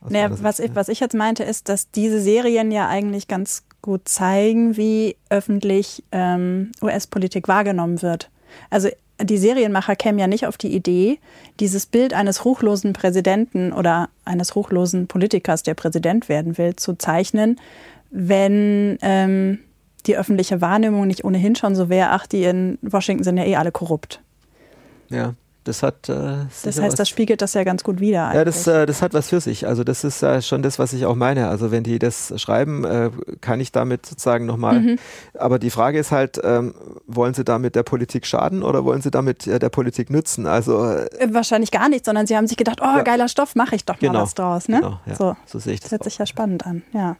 Naja, 0.08 0.30
was, 0.42 0.60
ich, 0.60 0.76
was 0.76 0.90
ich 0.90 1.00
jetzt 1.00 1.16
meinte, 1.16 1.44
ist, 1.44 1.70
dass 1.70 1.90
diese 1.92 2.22
Serien 2.22 2.72
ja 2.72 2.88
eigentlich 2.88 3.28
ganz 3.28 3.64
gut 3.82 4.08
zeigen, 4.08 4.78
wie 4.78 5.16
öffentlich 5.30 6.04
ähm, 6.12 6.72
US-Politik 6.82 7.48
wahrgenommen 7.48 8.02
wird. 8.02 8.30
Also 8.70 8.90
die 9.22 9.38
Serienmacher 9.38 9.96
kämen 9.96 10.20
ja 10.20 10.28
nicht 10.28 10.46
auf 10.46 10.58
die 10.58 10.74
Idee, 10.74 11.20
dieses 11.60 11.86
Bild 11.86 12.14
eines 12.14 12.46
ruchlosen 12.46 12.94
Präsidenten 12.94 13.74
oder 13.74 14.10
eines 14.26 14.56
ruchlosen 14.56 15.08
Politikers, 15.08 15.64
der 15.64 15.74
Präsident 15.74 16.30
werden 16.30 16.58
will, 16.58 16.76
zu 16.76 16.96
zeichnen, 16.96 17.60
wenn 18.12 18.98
ähm, 19.02 19.60
die 20.06 20.18
öffentliche 20.18 20.62
Wahrnehmung 20.62 21.06
nicht 21.08 21.26
ohnehin 21.26 21.56
schon 21.56 21.76
so 21.76 21.90
wäre, 21.90 22.12
ach, 22.12 22.28
die 22.28 22.44
in 22.44 22.78
Washington 22.82 23.24
sind 23.24 23.38
ja 23.38 23.46
eh 23.46 23.56
alle 23.56 23.72
korrupt. 23.72 24.22
Ja. 25.10 25.34
Das 25.66 25.84
hat. 25.84 26.08
Äh, 26.08 26.46
das 26.64 26.80
heißt, 26.80 26.98
das 26.98 27.10
spiegelt 27.10 27.42
das 27.42 27.54
ja 27.54 27.64
ganz 27.64 27.84
gut 27.84 28.00
wider. 28.00 28.28
Eigentlich. 28.28 28.36
Ja, 28.38 28.46
das, 28.46 28.68
äh, 28.68 28.86
das 28.86 29.02
hat 29.02 29.14
was 29.14 29.30
für 29.30 29.42
sich. 29.42 29.68
Also 29.68 29.84
das 29.84 30.04
ist 30.04 30.24
äh, 30.24 30.42
schon 30.42 30.62
das, 30.62 30.80
was 30.80 30.94
ich 30.94 31.06
auch 31.06 31.16
meine. 31.16 31.50
Also 31.50 31.70
wenn 31.72 31.84
die 31.84 32.00
das 32.00 32.34
schreiben, 32.42 32.86
äh, 32.86 33.12
kann 33.42 33.60
ich 33.60 33.72
damit 33.72 34.06
sozusagen 34.06 34.46
nochmal. 34.46 34.80
Mhm. 34.80 35.00
Aber 35.38 35.60
die 35.60 35.70
Frage 35.70 36.00
ist 36.00 36.12
halt, 36.12 36.40
ähm, 36.44 36.74
wollen 37.08 37.34
sie 37.34 37.44
damit 37.44 37.76
der 37.76 37.84
Politik 37.84 38.26
schaden 38.26 38.64
oder 38.64 38.86
wollen 38.86 39.02
sie 39.02 39.12
damit 39.12 39.48
äh, 39.48 39.60
der 39.60 39.70
Politik 39.70 40.10
nützen? 40.10 40.48
Also 40.48 40.86
äh, 40.86 41.08
wahrscheinlich 41.32 41.72
gar 41.72 41.90
nicht, 41.90 42.06
sondern 42.06 42.26
sie 42.26 42.38
haben 42.38 42.48
sich 42.48 42.58
gedacht, 42.58 42.80
oh 42.82 42.86
ja. 42.86 43.04
geiler 43.04 43.28
Stoff, 43.28 43.56
mache 43.56 43.76
ich 43.76 43.86
doch 43.86 43.96
mal 43.96 44.08
genau. 44.08 44.22
was 44.22 44.34
draus. 44.36 44.70
Ne? 44.70 44.78
Genau, 44.78 45.00
ja. 45.06 45.16
so. 45.16 45.36
so 45.46 45.60
sehe 45.60 45.74
ich 45.74 45.82
das. 45.82 45.90
Das 45.90 45.92
hört 45.92 46.02
auch. 46.02 46.06
sich 46.06 46.18
ja 46.18 46.26
spannend 46.26 46.66
an. 46.66 46.84
Ja. 46.94 47.18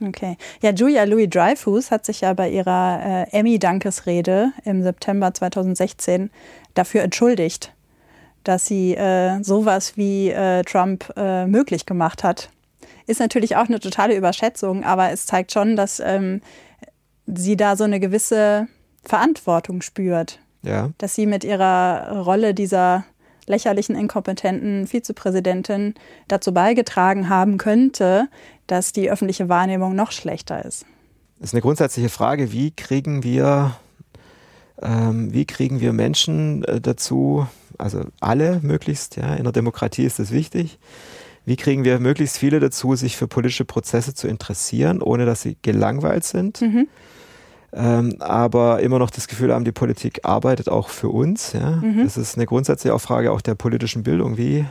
Okay. 0.00 0.36
Ja, 0.60 0.70
Julia 0.70 1.04
Louis 1.04 1.28
Dreyfus 1.30 1.90
hat 1.90 2.04
sich 2.04 2.22
ja 2.22 2.32
bei 2.32 2.50
ihrer 2.50 3.26
äh, 3.32 3.38
Emmy-Dankesrede 3.38 4.52
im 4.64 4.82
September 4.82 5.32
2016 5.32 6.30
dafür 6.74 7.02
entschuldigt, 7.02 7.72
dass 8.44 8.66
sie 8.66 8.94
äh, 8.94 9.42
sowas 9.42 9.96
wie 9.96 10.30
äh, 10.30 10.62
Trump 10.64 11.12
äh, 11.16 11.46
möglich 11.46 11.86
gemacht 11.86 12.24
hat. 12.24 12.50
Ist 13.06 13.20
natürlich 13.20 13.56
auch 13.56 13.66
eine 13.66 13.80
totale 13.80 14.16
Überschätzung, 14.16 14.84
aber 14.84 15.10
es 15.10 15.26
zeigt 15.26 15.52
schon, 15.52 15.76
dass 15.76 16.00
ähm, 16.00 16.40
sie 17.26 17.56
da 17.56 17.76
so 17.76 17.84
eine 17.84 18.00
gewisse 18.00 18.68
Verantwortung 19.04 19.82
spürt. 19.82 20.38
Ja. 20.62 20.90
Dass 20.98 21.14
sie 21.14 21.26
mit 21.26 21.44
ihrer 21.44 22.22
Rolle 22.24 22.54
dieser 22.54 23.04
lächerlichen, 23.46 23.96
inkompetenten 23.96 24.86
Vizepräsidentin 24.86 25.94
dazu 26.28 26.54
beigetragen 26.54 27.28
haben 27.28 27.58
könnte, 27.58 28.28
dass 28.72 28.92
die 28.92 29.10
öffentliche 29.10 29.50
Wahrnehmung 29.50 29.94
noch 29.94 30.12
schlechter 30.12 30.64
ist. 30.64 30.86
Das 31.38 31.50
ist 31.50 31.54
eine 31.54 31.60
grundsätzliche 31.60 32.08
Frage, 32.08 32.52
wie 32.52 32.70
kriegen 32.70 33.22
wir, 33.22 33.76
ähm, 34.80 35.30
wie 35.34 35.44
kriegen 35.44 35.82
wir 35.82 35.92
Menschen 35.92 36.64
äh, 36.64 36.80
dazu, 36.80 37.46
also 37.76 38.06
alle 38.20 38.60
möglichst, 38.62 39.16
ja, 39.16 39.34
in 39.34 39.42
der 39.44 39.52
Demokratie 39.52 40.04
ist 40.04 40.18
das 40.18 40.30
wichtig, 40.30 40.78
wie 41.44 41.56
kriegen 41.56 41.84
wir 41.84 41.98
möglichst 41.98 42.38
viele 42.38 42.60
dazu, 42.60 42.94
sich 42.94 43.18
für 43.18 43.28
politische 43.28 43.66
Prozesse 43.66 44.14
zu 44.14 44.26
interessieren, 44.26 45.02
ohne 45.02 45.26
dass 45.26 45.42
sie 45.42 45.58
gelangweilt 45.60 46.24
sind? 46.24 46.62
Mhm 46.62 46.88
ähm, 47.74 48.16
aber 48.18 48.80
immer 48.80 48.98
noch 48.98 49.08
das 49.08 49.28
Gefühl 49.28 49.52
haben, 49.52 49.64
die 49.64 49.72
Politik 49.72 50.20
arbeitet 50.24 50.68
auch 50.68 50.90
für 50.90 51.08
uns. 51.08 51.54
Ja? 51.54 51.70
Mhm. 51.70 52.04
Das 52.04 52.18
ist 52.18 52.36
eine 52.36 52.44
grundsätzliche 52.44 52.98
Frage 52.98 53.32
auch 53.32 53.40
der 53.40 53.54
politischen 53.54 54.02
Bildung. 54.02 54.36
Wie, 54.36 54.66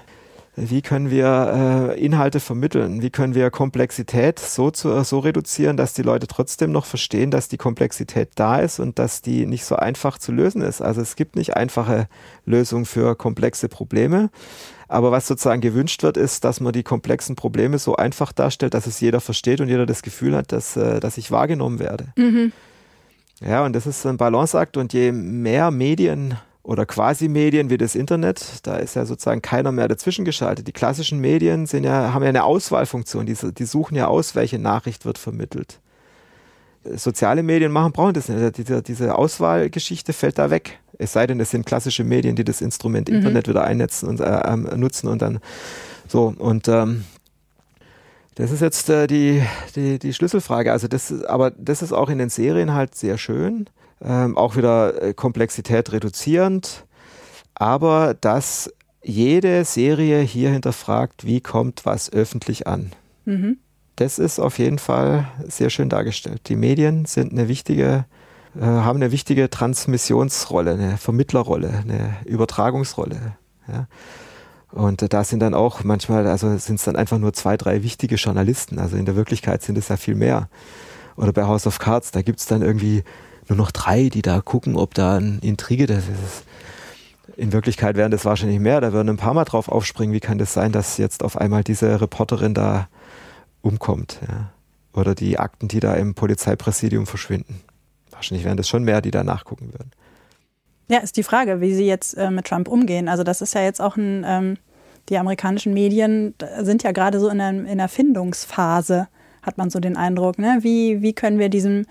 wie 0.56 0.82
können 0.82 1.10
wir 1.10 1.94
äh, 1.96 2.04
Inhalte 2.04 2.42
vermitteln? 2.42 3.02
Wie 3.02 3.10
können 3.10 3.36
wir 3.36 3.50
Komplexität 3.52 4.38
so, 4.38 4.70
zu, 4.70 5.02
so 5.04 5.20
reduzieren, 5.20 5.78
dass 5.78 5.94
die 5.94 6.02
Leute 6.02 6.28
trotzdem 6.28 6.74
noch 6.74 6.86
verstehen, 6.86 7.32
dass 7.32 7.48
die 7.48 7.58
Komplexität 7.58 8.32
da 8.36 8.60
ist 8.60 8.80
und 8.80 9.00
dass 9.00 9.22
die 9.22 9.46
nicht 9.46 9.64
so 9.64 9.78
einfach 9.78 10.18
zu 10.18 10.34
lösen 10.34 10.62
ist? 10.62 10.82
Also 10.82 11.00
es 11.02 11.16
gibt 11.16 11.38
nicht 11.38 11.56
einfache 11.56 12.08
Lösungen 12.46 12.86
für 12.86 13.16
komplexe 13.16 13.70
Probleme. 13.70 14.30
Aber 14.90 15.14
was 15.14 15.26
sozusagen 15.26 15.62
gewünscht 15.62 16.04
wird, 16.04 16.18
ist, 16.18 16.44
dass 16.44 16.60
man 16.60 16.74
die 16.74 16.84
komplexen 16.84 17.38
Probleme 17.38 17.80
so 17.80 17.96
einfach 17.96 18.34
darstellt, 18.34 18.74
dass 18.74 18.88
es 18.88 19.00
jeder 19.00 19.22
versteht 19.22 19.62
und 19.62 19.70
jeder 19.70 19.86
das 19.86 20.02
Gefühl 20.02 20.36
hat, 20.36 20.52
dass, 20.52 20.76
äh, 20.76 21.00
dass 21.00 21.18
ich 21.18 21.32
wahrgenommen 21.32 21.80
werde. 21.80 22.08
Mhm. 22.18 22.52
Ja, 23.40 23.64
und 23.64 23.74
das 23.74 23.88
ist 23.88 24.06
ein 24.06 24.18
Balanceakt 24.18 24.76
und 24.76 24.92
je 24.92 25.14
mehr 25.14 25.72
Medien 25.72 26.38
oder 26.64 26.86
Quasi-Medien 26.86 27.70
wie 27.70 27.78
das 27.78 27.96
Internet, 27.96 28.60
da 28.64 28.76
ist 28.76 28.96
ja 28.96 29.06
sozusagen 29.06 29.42
keiner 29.42 29.72
mehr 29.72 29.88
dazwischen 29.88 30.26
geschaltet. 30.26 30.68
Die 30.68 30.72
klassischen 30.72 31.20
Medien 31.20 31.66
sind 31.66 31.84
ja, 31.84 32.14
haben 32.14 32.24
ja 32.24 32.30
eine 32.30 32.44
Auswahlfunktion, 32.44 33.26
die, 33.26 33.36
die 33.36 33.66
suchen 33.66 33.96
ja 33.96 34.08
aus, 34.08 34.36
welche 34.36 34.60
Nachricht 34.60 35.06
wird 35.06 35.18
vermittelt. 35.18 35.80
Soziale 36.84 37.44
Medien 37.44 37.72
machen, 37.72 37.92
brauchen 37.92 38.14
das 38.14 38.28
nicht. 38.28 38.58
Diese, 38.58 38.82
diese 38.82 39.16
Auswahlgeschichte 39.16 40.14
fällt 40.14 40.40
da 40.40 40.50
weg. 40.50 40.80
Es 40.98 41.14
sei 41.14 41.28
denn, 41.28 41.40
es 41.40 41.52
sind 41.52 41.66
klassische 41.66 42.04
Medien, 42.04 42.36
die 42.36 42.44
das 42.44 42.62
Instrument 42.62 43.10
mhm. 43.10 43.18
Internet 43.18 43.48
wieder 43.48 43.64
einnetzen 43.64 44.10
und 44.10 44.20
äh, 44.20 44.42
ähm, 44.46 44.68
nutzen 44.76 45.08
und 45.08 45.22
dann 45.22 45.40
so. 46.08 46.34
Und 46.38 46.68
ähm, 46.68 47.06
das 48.36 48.52
ist 48.52 48.62
jetzt 48.62 48.90
äh, 48.90 49.08
die, 49.08 49.44
die, 49.76 50.00
die 50.00 50.14
Schlüsselfrage. 50.14 50.72
Also 50.72 50.88
das, 50.88 51.24
aber 51.26 51.52
das 51.52 51.82
ist 51.82 51.92
auch 51.94 52.10
in 52.10 52.18
den 52.18 52.30
Serien 52.30 52.74
halt 52.74 52.96
sehr 52.96 53.18
schön. 53.18 53.68
Ähm, 54.04 54.38
auch 54.38 54.56
wieder 54.56 55.02
äh, 55.02 55.14
Komplexität 55.14 55.92
reduzierend. 55.92 56.86
Aber 57.54 58.16
dass 58.16 58.72
jede 59.04 59.66
Serie 59.66 60.22
hier 60.22 60.52
hinterfragt, 60.52 61.26
wie 61.26 61.42
kommt 61.42 61.86
was 61.86 62.12
öffentlich 62.12 62.68
an. 62.68 62.92
Mhm. 63.26 63.58
Das 63.96 64.20
ist 64.20 64.40
auf 64.40 64.58
jeden 64.58 64.80
Fall 64.80 65.28
sehr 65.48 65.70
schön 65.70 65.90
dargestellt. 65.90 66.50
Die 66.50 66.56
Medien 66.56 67.06
sind 67.06 67.32
eine 67.32 67.48
wichtige, 67.48 68.06
äh, 68.60 68.64
haben 68.64 68.98
eine 68.98 69.12
wichtige 69.12 69.50
Transmissionsrolle, 69.50 70.74
eine 70.74 70.98
Vermittlerrolle, 70.98 71.70
eine 71.70 72.16
Übertragungsrolle. 72.26 73.38
Ja. 73.68 73.88
Und 74.72 75.14
da 75.14 75.24
sind 75.24 75.42
dann 75.42 75.54
auch 75.54 75.84
manchmal, 75.84 76.26
also 76.28 76.56
sind 76.58 76.76
es 76.76 76.86
dann 76.86 76.96
einfach 76.96 77.18
nur 77.18 77.34
zwei, 77.34 77.58
drei 77.58 77.84
wichtige 77.84 78.16
Journalisten. 78.16 78.80
Also 78.80 78.96
in 78.96 79.06
der 79.06 79.16
Wirklichkeit 79.16 79.62
sind 79.62 79.78
es 79.78 79.90
ja 79.90 79.98
viel 79.98 80.16
mehr. 80.16 80.50
Oder 81.18 81.34
bei 81.34 81.44
House 81.44 81.68
of 81.68 81.78
Cards, 81.78 82.12
da 82.12 82.22
gibt 82.22 82.40
es 82.40 82.46
dann 82.46 82.62
irgendwie 82.62 83.04
nur 83.52 83.58
noch 83.58 83.72
drei, 83.72 84.08
die 84.08 84.22
da 84.22 84.40
gucken, 84.40 84.78
ob 84.78 84.94
da 84.94 85.18
ein 85.18 85.40
Intrige 85.42 85.86
das 85.86 86.06
ist. 86.08 86.46
In 87.36 87.52
Wirklichkeit 87.52 87.98
wären 87.98 88.10
das 88.10 88.24
wahrscheinlich 88.24 88.60
mehr, 88.60 88.80
da 88.80 88.94
würden 88.94 89.10
ein 89.10 89.18
paar 89.18 89.34
Mal 89.34 89.44
drauf 89.44 89.68
aufspringen. 89.68 90.16
Wie 90.16 90.22
kann 90.22 90.38
das 90.38 90.54
sein, 90.54 90.72
dass 90.72 90.98
jetzt 90.98 91.22
auf 91.22 91.36
einmal 91.36 91.62
diese 91.62 92.00
Reporterin 92.00 92.54
da 92.54 92.88
umkommt? 93.62 94.20
Ja? 94.26 94.54
Oder 94.94 95.16
die 95.16 95.38
Akten, 95.38 95.68
die 95.68 95.82
da 95.82 95.96
im 95.96 96.14
Polizeipräsidium 96.14 97.06
verschwinden. 97.06 97.60
Wahrscheinlich 98.12 98.46
wären 98.46 98.56
das 98.56 98.70
schon 98.70 98.86
mehr, 98.86 99.02
die 99.02 99.12
da 99.12 99.24
nachgucken 99.26 99.74
würden. 99.74 99.92
Ja, 100.88 101.00
ist 101.00 101.18
die 101.18 101.24
Frage, 101.24 101.60
wie 101.60 101.74
sie 101.74 101.86
jetzt 101.86 102.14
äh, 102.18 102.32
mit 102.32 102.46
Trump 102.46 102.70
umgehen. 102.70 103.10
Also 103.10 103.24
das 103.24 103.42
ist 103.42 103.54
ja 103.54 103.64
jetzt 103.64 103.82
auch 103.82 103.98
ein, 103.98 104.24
ähm, 104.26 104.58
die 105.10 105.18
amerikanischen 105.18 105.74
Medien 105.74 106.36
sind 106.62 106.84
ja 106.84 106.94
gerade 106.94 107.20
so 107.20 107.28
in 107.28 107.42
einer, 107.42 107.70
in 107.70 107.86
Findungsphase, 107.90 109.10
hat 109.42 109.58
man 109.58 109.70
so 109.70 109.82
den 109.82 109.98
Eindruck. 109.98 110.40
Ne? 110.40 110.60
Wie, 110.62 111.02
wie 111.02 111.12
können 111.12 111.38
wir 111.38 111.50
diesem 111.50 111.86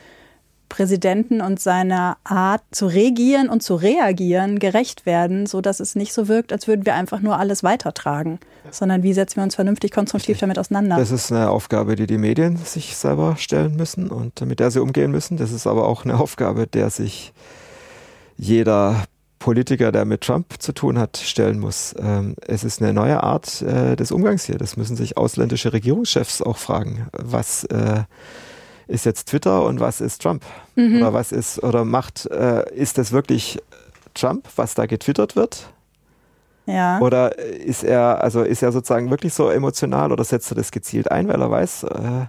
Präsidenten 0.70 1.42
und 1.42 1.60
seiner 1.60 2.16
Art 2.24 2.62
zu 2.70 2.86
regieren 2.86 3.50
und 3.50 3.62
zu 3.62 3.74
reagieren 3.74 4.58
gerecht 4.58 5.04
werden, 5.04 5.44
sodass 5.44 5.80
es 5.80 5.94
nicht 5.96 6.14
so 6.14 6.28
wirkt, 6.28 6.54
als 6.54 6.66
würden 6.66 6.86
wir 6.86 6.94
einfach 6.94 7.20
nur 7.20 7.38
alles 7.38 7.62
weitertragen, 7.62 8.40
sondern 8.70 9.02
wie 9.02 9.12
setzen 9.12 9.36
wir 9.36 9.42
uns 9.42 9.56
vernünftig 9.56 9.90
konstruktiv 9.90 10.38
damit 10.38 10.58
auseinander. 10.58 10.96
Das 10.96 11.10
ist 11.10 11.30
eine 11.30 11.50
Aufgabe, 11.50 11.96
die 11.96 12.06
die 12.06 12.16
Medien 12.16 12.56
sich 12.56 12.96
selber 12.96 13.36
stellen 13.36 13.76
müssen 13.76 14.08
und 14.08 14.40
mit 14.46 14.60
der 14.60 14.70
sie 14.70 14.80
umgehen 14.80 15.10
müssen. 15.10 15.36
Das 15.36 15.52
ist 15.52 15.66
aber 15.66 15.86
auch 15.86 16.04
eine 16.04 16.18
Aufgabe, 16.18 16.66
der 16.66 16.88
sich 16.88 17.34
jeder 18.38 19.04
Politiker, 19.40 19.90
der 19.90 20.04
mit 20.04 20.20
Trump 20.20 20.62
zu 20.62 20.72
tun 20.72 20.98
hat, 20.98 21.16
stellen 21.16 21.58
muss. 21.58 21.94
Ähm, 21.98 22.36
es 22.46 22.62
ist 22.62 22.80
eine 22.80 22.92
neue 22.92 23.22
Art 23.22 23.62
äh, 23.62 23.96
des 23.96 24.12
Umgangs 24.12 24.44
hier. 24.44 24.58
Das 24.58 24.76
müssen 24.76 24.96
sich 24.96 25.16
ausländische 25.16 25.72
Regierungschefs 25.72 26.42
auch 26.42 26.58
fragen. 26.58 27.08
Was 27.12 27.64
äh, 27.64 28.04
ist 28.90 29.04
jetzt 29.04 29.28
Twitter 29.28 29.64
und 29.64 29.80
was 29.80 30.00
ist 30.00 30.22
Trump? 30.22 30.44
Mhm. 30.74 30.96
Oder 30.96 31.12
was 31.12 31.32
ist, 31.32 31.62
oder 31.62 31.84
macht, 31.84 32.26
äh, 32.26 32.68
ist 32.74 32.98
das 32.98 33.12
wirklich 33.12 33.58
Trump, 34.14 34.48
was 34.56 34.74
da 34.74 34.86
getwittert 34.86 35.36
wird? 35.36 35.72
Ja. 36.66 37.00
Oder 37.00 37.38
ist 37.38 37.84
er, 37.84 38.22
also 38.22 38.42
ist 38.42 38.62
er 38.62 38.72
sozusagen 38.72 39.10
wirklich 39.10 39.34
so 39.34 39.48
emotional 39.48 40.12
oder 40.12 40.24
setzt 40.24 40.52
er 40.52 40.56
das 40.56 40.70
gezielt 40.70 41.10
ein, 41.10 41.28
weil 41.28 41.40
er 41.40 41.50
weiß, 41.50 41.84
äh, 41.84 42.26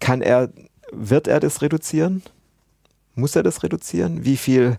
kann 0.00 0.20
er, 0.20 0.50
wird 0.92 1.28
er 1.28 1.40
das 1.40 1.62
reduzieren? 1.62 2.22
Muss 3.14 3.36
er 3.36 3.42
das 3.42 3.62
reduzieren? 3.62 4.24
Wie 4.24 4.36
viel 4.36 4.78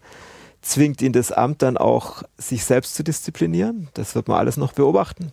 zwingt 0.62 1.02
ihn 1.02 1.14
das 1.14 1.32
Amt 1.32 1.62
dann 1.62 1.78
auch, 1.78 2.24
sich 2.38 2.64
selbst 2.64 2.96
zu 2.96 3.04
disziplinieren? 3.04 3.90
Das 3.94 4.16
wird 4.16 4.28
man 4.28 4.38
alles 4.38 4.58
noch 4.58 4.74
beobachten 4.74 5.32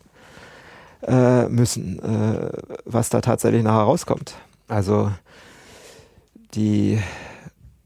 äh, 1.07 1.49
müssen, 1.49 1.99
äh, 1.99 2.51
was 2.85 3.09
da 3.09 3.21
tatsächlich 3.21 3.63
nachher 3.63 3.83
rauskommt. 3.83 4.35
Also 4.69 5.11
die 6.55 7.01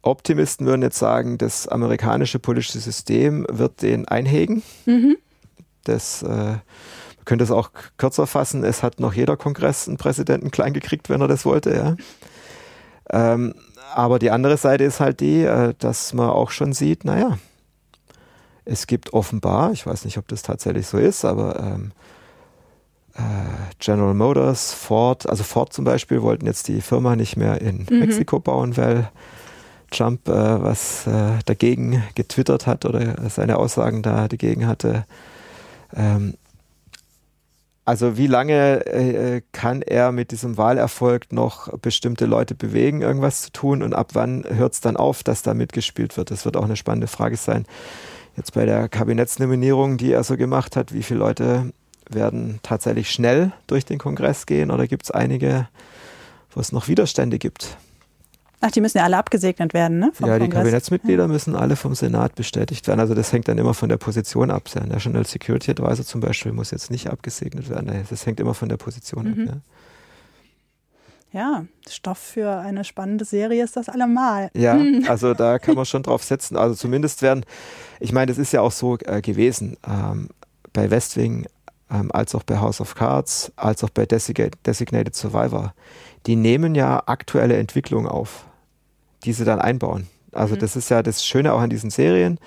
Optimisten 0.02 0.66
würden 0.66 0.82
jetzt 0.82 0.98
sagen, 0.98 1.38
das 1.38 1.66
amerikanische 1.66 2.38
politische 2.38 2.78
System 2.78 3.46
wird 3.48 3.82
den 3.82 4.06
einhegen. 4.06 4.62
Mhm. 4.86 5.16
Das 5.84 6.22
äh, 6.22 6.26
man 6.26 7.24
könnte 7.24 7.44
es 7.44 7.50
auch 7.50 7.70
kürzer 7.96 8.26
fassen. 8.26 8.64
Es 8.64 8.82
hat 8.82 9.00
noch 9.00 9.14
jeder 9.14 9.36
Kongress 9.36 9.88
einen 9.88 9.96
Präsidenten 9.96 10.50
klein 10.50 10.74
gekriegt, 10.74 11.08
wenn 11.08 11.22
er 11.22 11.28
das 11.28 11.46
wollte. 11.46 11.74
Ja. 11.74 11.96
Ähm, 13.10 13.54
aber 13.94 14.18
die 14.18 14.30
andere 14.30 14.56
Seite 14.56 14.84
ist 14.84 15.00
halt 15.00 15.20
die, 15.20 15.42
äh, 15.42 15.72
dass 15.78 16.12
man 16.12 16.28
auch 16.28 16.50
schon 16.50 16.72
sieht, 16.72 17.04
naja, 17.04 17.38
es 18.66 18.86
gibt 18.86 19.12
offenbar, 19.12 19.72
ich 19.72 19.86
weiß 19.86 20.04
nicht, 20.04 20.18
ob 20.18 20.28
das 20.28 20.42
tatsächlich 20.42 20.86
so 20.86 20.98
ist, 20.98 21.24
aber 21.24 21.60
ähm, 21.60 21.92
äh, 21.92 22.13
General 23.78 24.14
Motors, 24.14 24.72
Ford, 24.72 25.28
also 25.28 25.44
Ford 25.44 25.72
zum 25.72 25.84
Beispiel 25.84 26.22
wollten 26.22 26.46
jetzt 26.46 26.68
die 26.68 26.80
Firma 26.80 27.16
nicht 27.16 27.36
mehr 27.36 27.60
in 27.60 27.86
mhm. 27.88 28.00
Mexiko 28.00 28.40
bauen, 28.40 28.76
weil 28.76 29.10
Trump 29.90 30.28
äh, 30.28 30.32
was 30.32 31.06
äh, 31.06 31.38
dagegen 31.46 32.02
getwittert 32.14 32.66
hat 32.66 32.84
oder 32.84 33.16
seine 33.30 33.56
Aussagen 33.56 34.02
da 34.02 34.28
dagegen 34.28 34.66
hatte. 34.66 35.06
Ähm, 35.94 36.34
also 37.84 38.16
wie 38.16 38.26
lange 38.26 38.86
äh, 38.86 39.42
kann 39.52 39.82
er 39.82 40.10
mit 40.10 40.30
diesem 40.30 40.56
Wahlerfolg 40.56 41.32
noch 41.32 41.76
bestimmte 41.78 42.24
Leute 42.24 42.54
bewegen, 42.54 43.02
irgendwas 43.02 43.42
zu 43.42 43.52
tun 43.52 43.82
und 43.82 43.94
ab 43.94 44.10
wann 44.14 44.44
hört 44.48 44.72
es 44.72 44.80
dann 44.80 44.96
auf, 44.96 45.22
dass 45.22 45.42
da 45.42 45.52
mitgespielt 45.54 46.16
wird? 46.16 46.30
Das 46.30 46.44
wird 46.46 46.56
auch 46.56 46.64
eine 46.64 46.76
spannende 46.76 47.06
Frage 47.06 47.36
sein. 47.36 47.66
Jetzt 48.36 48.54
bei 48.54 48.64
der 48.64 48.88
Kabinettsnominierung, 48.88 49.98
die 49.98 50.12
er 50.12 50.24
so 50.24 50.36
gemacht 50.36 50.76
hat, 50.76 50.92
wie 50.92 51.02
viele 51.02 51.20
Leute 51.20 51.72
werden 52.10 52.60
tatsächlich 52.62 53.10
schnell 53.10 53.52
durch 53.66 53.84
den 53.84 53.98
Kongress 53.98 54.46
gehen 54.46 54.70
oder 54.70 54.86
gibt 54.86 55.04
es 55.04 55.10
einige, 55.10 55.68
wo 56.52 56.60
es 56.60 56.72
noch 56.72 56.88
Widerstände 56.88 57.38
gibt? 57.38 57.76
Ach, 58.66 58.70
die 58.70 58.80
müssen 58.80 58.96
ja 58.96 59.04
alle 59.04 59.18
abgesegnet 59.18 59.74
werden, 59.74 59.98
ne? 59.98 60.10
ja, 60.20 60.38
die 60.38 60.44
Kongress. 60.44 60.60
Kabinettsmitglieder 60.60 61.24
ja. 61.24 61.28
müssen 61.28 61.54
alle 61.54 61.76
vom 61.76 61.94
Senat 61.94 62.34
bestätigt 62.34 62.88
werden. 62.88 62.98
Also 62.98 63.14
das 63.14 63.30
hängt 63.30 63.46
dann 63.46 63.58
immer 63.58 63.74
von 63.74 63.90
der 63.90 63.98
Position 63.98 64.50
ab. 64.50 64.70
Der 64.74 64.86
National 64.86 65.26
Security 65.26 65.72
Advisor 65.72 66.02
zum 66.02 66.22
Beispiel 66.22 66.52
muss 66.52 66.70
jetzt 66.70 66.90
nicht 66.90 67.10
abgesegnet 67.10 67.68
werden. 67.68 68.06
Das 68.08 68.24
hängt 68.24 68.40
immer 68.40 68.54
von 68.54 68.70
der 68.70 68.78
Position 68.78 69.34
mhm. 69.36 69.48
ab. 69.50 69.56
Ja. 71.32 71.40
ja. 71.40 71.64
Stoff 71.90 72.16
für 72.16 72.56
eine 72.56 72.84
spannende 72.84 73.26
Serie 73.26 73.62
ist 73.62 73.76
das 73.76 73.90
allemal. 73.90 74.50
Ja, 74.54 74.80
also 75.08 75.34
da 75.34 75.58
kann 75.58 75.74
man 75.74 75.84
schon 75.84 76.02
drauf 76.02 76.24
setzen. 76.24 76.56
Also 76.56 76.74
zumindest 76.74 77.20
werden, 77.20 77.44
ich 78.00 78.12
meine, 78.12 78.32
das 78.32 78.38
ist 78.38 78.54
ja 78.54 78.62
auch 78.62 78.72
so 78.72 78.96
äh, 79.04 79.20
gewesen. 79.20 79.76
Ähm, 79.86 80.30
bei 80.72 80.90
West 80.90 81.18
Wing, 81.18 81.46
ähm, 81.90 82.10
als 82.12 82.34
auch 82.34 82.42
bei 82.42 82.58
House 82.58 82.80
of 82.80 82.94
Cards, 82.94 83.52
als 83.56 83.84
auch 83.84 83.90
bei 83.90 84.06
Designated 84.06 85.14
Survivor, 85.14 85.74
die 86.26 86.36
nehmen 86.36 86.74
ja 86.74 87.02
aktuelle 87.06 87.56
Entwicklungen 87.56 88.06
auf, 88.06 88.46
die 89.24 89.32
sie 89.32 89.44
dann 89.44 89.60
einbauen. 89.60 90.06
Also 90.32 90.54
mhm. 90.54 90.60
das 90.60 90.76
ist 90.76 90.88
ja 90.88 91.02
das 91.02 91.24
Schöne 91.24 91.52
auch 91.52 91.60
an 91.60 91.70
diesen 91.70 91.90
Serien. 91.90 92.38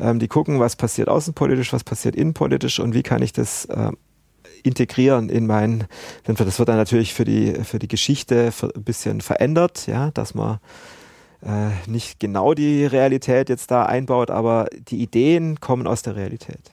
Ähm, 0.00 0.18
die 0.18 0.28
gucken, 0.28 0.60
was 0.60 0.76
passiert 0.76 1.08
außenpolitisch, 1.08 1.72
was 1.72 1.84
passiert 1.84 2.14
innenpolitisch 2.14 2.78
und 2.80 2.94
wie 2.94 3.02
kann 3.02 3.22
ich 3.22 3.32
das 3.32 3.64
äh, 3.66 3.90
integrieren 4.62 5.28
in 5.28 5.46
mein, 5.46 5.86
das 6.24 6.58
wird 6.58 6.68
dann 6.68 6.76
natürlich 6.76 7.14
für 7.14 7.24
die, 7.24 7.54
für 7.64 7.78
die 7.78 7.88
Geschichte 7.88 8.52
ein 8.62 8.84
bisschen 8.84 9.20
verändert, 9.20 9.86
ja, 9.86 10.10
dass 10.12 10.34
man 10.34 10.58
äh, 11.42 11.70
nicht 11.86 12.18
genau 12.20 12.54
die 12.54 12.84
Realität 12.84 13.48
jetzt 13.48 13.70
da 13.70 13.84
einbaut, 13.84 14.30
aber 14.30 14.66
die 14.72 15.00
Ideen 15.00 15.60
kommen 15.60 15.86
aus 15.86 16.02
der 16.02 16.16
Realität. 16.16 16.72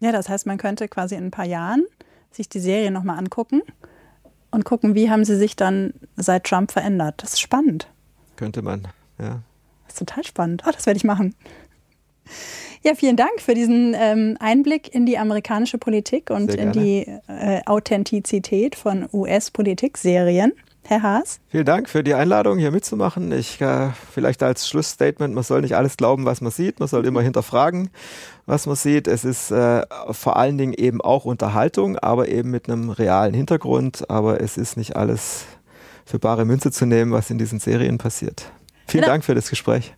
Ja, 0.00 0.12
das 0.12 0.28
heißt, 0.28 0.46
man 0.46 0.58
könnte 0.58 0.88
quasi 0.88 1.14
in 1.14 1.24
ein 1.24 1.30
paar 1.30 1.46
Jahren 1.46 1.84
sich 2.30 2.48
die 2.48 2.60
Serie 2.60 2.90
nochmal 2.90 3.18
angucken 3.18 3.62
und 4.50 4.64
gucken, 4.64 4.94
wie 4.94 5.10
haben 5.10 5.24
sie 5.24 5.36
sich 5.36 5.56
dann 5.56 5.94
seit 6.16 6.44
Trump 6.44 6.70
verändert. 6.70 7.22
Das 7.22 7.34
ist 7.34 7.40
spannend. 7.40 7.88
Könnte 8.36 8.62
man, 8.62 8.86
ja. 9.18 9.40
Das 9.86 9.94
ist 9.94 9.98
total 9.98 10.24
spannend. 10.24 10.62
Oh, 10.66 10.70
das 10.70 10.86
werde 10.86 10.98
ich 10.98 11.04
machen. 11.04 11.34
Ja, 12.82 12.94
vielen 12.94 13.16
Dank 13.16 13.40
für 13.40 13.54
diesen 13.54 13.94
ähm, 13.98 14.36
Einblick 14.38 14.94
in 14.94 15.06
die 15.06 15.18
amerikanische 15.18 15.78
Politik 15.78 16.30
und 16.30 16.54
in 16.54 16.72
die 16.72 17.06
äh, 17.26 17.62
Authentizität 17.66 18.76
von 18.76 19.08
US-Politik-Serien. 19.12 20.52
Herr 20.88 21.02
Haas. 21.02 21.40
Vielen 21.48 21.64
Dank 21.64 21.88
für 21.88 22.04
die 22.04 22.14
Einladung, 22.14 22.58
hier 22.58 22.70
mitzumachen. 22.70 23.32
Ich 23.32 23.60
äh, 23.60 23.90
vielleicht 24.12 24.42
als 24.42 24.68
Schlussstatement, 24.68 25.34
man 25.34 25.44
soll 25.44 25.60
nicht 25.60 25.76
alles 25.76 25.96
glauben, 25.96 26.24
was 26.24 26.40
man 26.40 26.52
sieht, 26.52 26.78
man 26.78 26.88
soll 26.88 27.04
immer 27.06 27.22
hinterfragen, 27.22 27.90
was 28.46 28.66
man 28.66 28.76
sieht. 28.76 29.08
Es 29.08 29.24
ist 29.24 29.50
äh, 29.50 29.82
vor 30.10 30.36
allen 30.36 30.58
Dingen 30.58 30.74
eben 30.74 31.00
auch 31.00 31.24
Unterhaltung, 31.24 31.98
aber 31.98 32.28
eben 32.28 32.50
mit 32.50 32.68
einem 32.68 32.90
realen 32.90 33.34
Hintergrund. 33.34 34.08
Aber 34.10 34.40
es 34.40 34.56
ist 34.56 34.76
nicht 34.76 34.96
alles 34.96 35.46
für 36.04 36.18
bare 36.18 36.44
Münze 36.44 36.70
zu 36.70 36.86
nehmen, 36.86 37.12
was 37.12 37.30
in 37.30 37.38
diesen 37.38 37.58
Serien 37.58 37.98
passiert. 37.98 38.50
Vielen 38.86 39.02
genau. 39.02 39.14
Dank 39.14 39.24
für 39.24 39.34
das 39.34 39.50
Gespräch. 39.50 39.92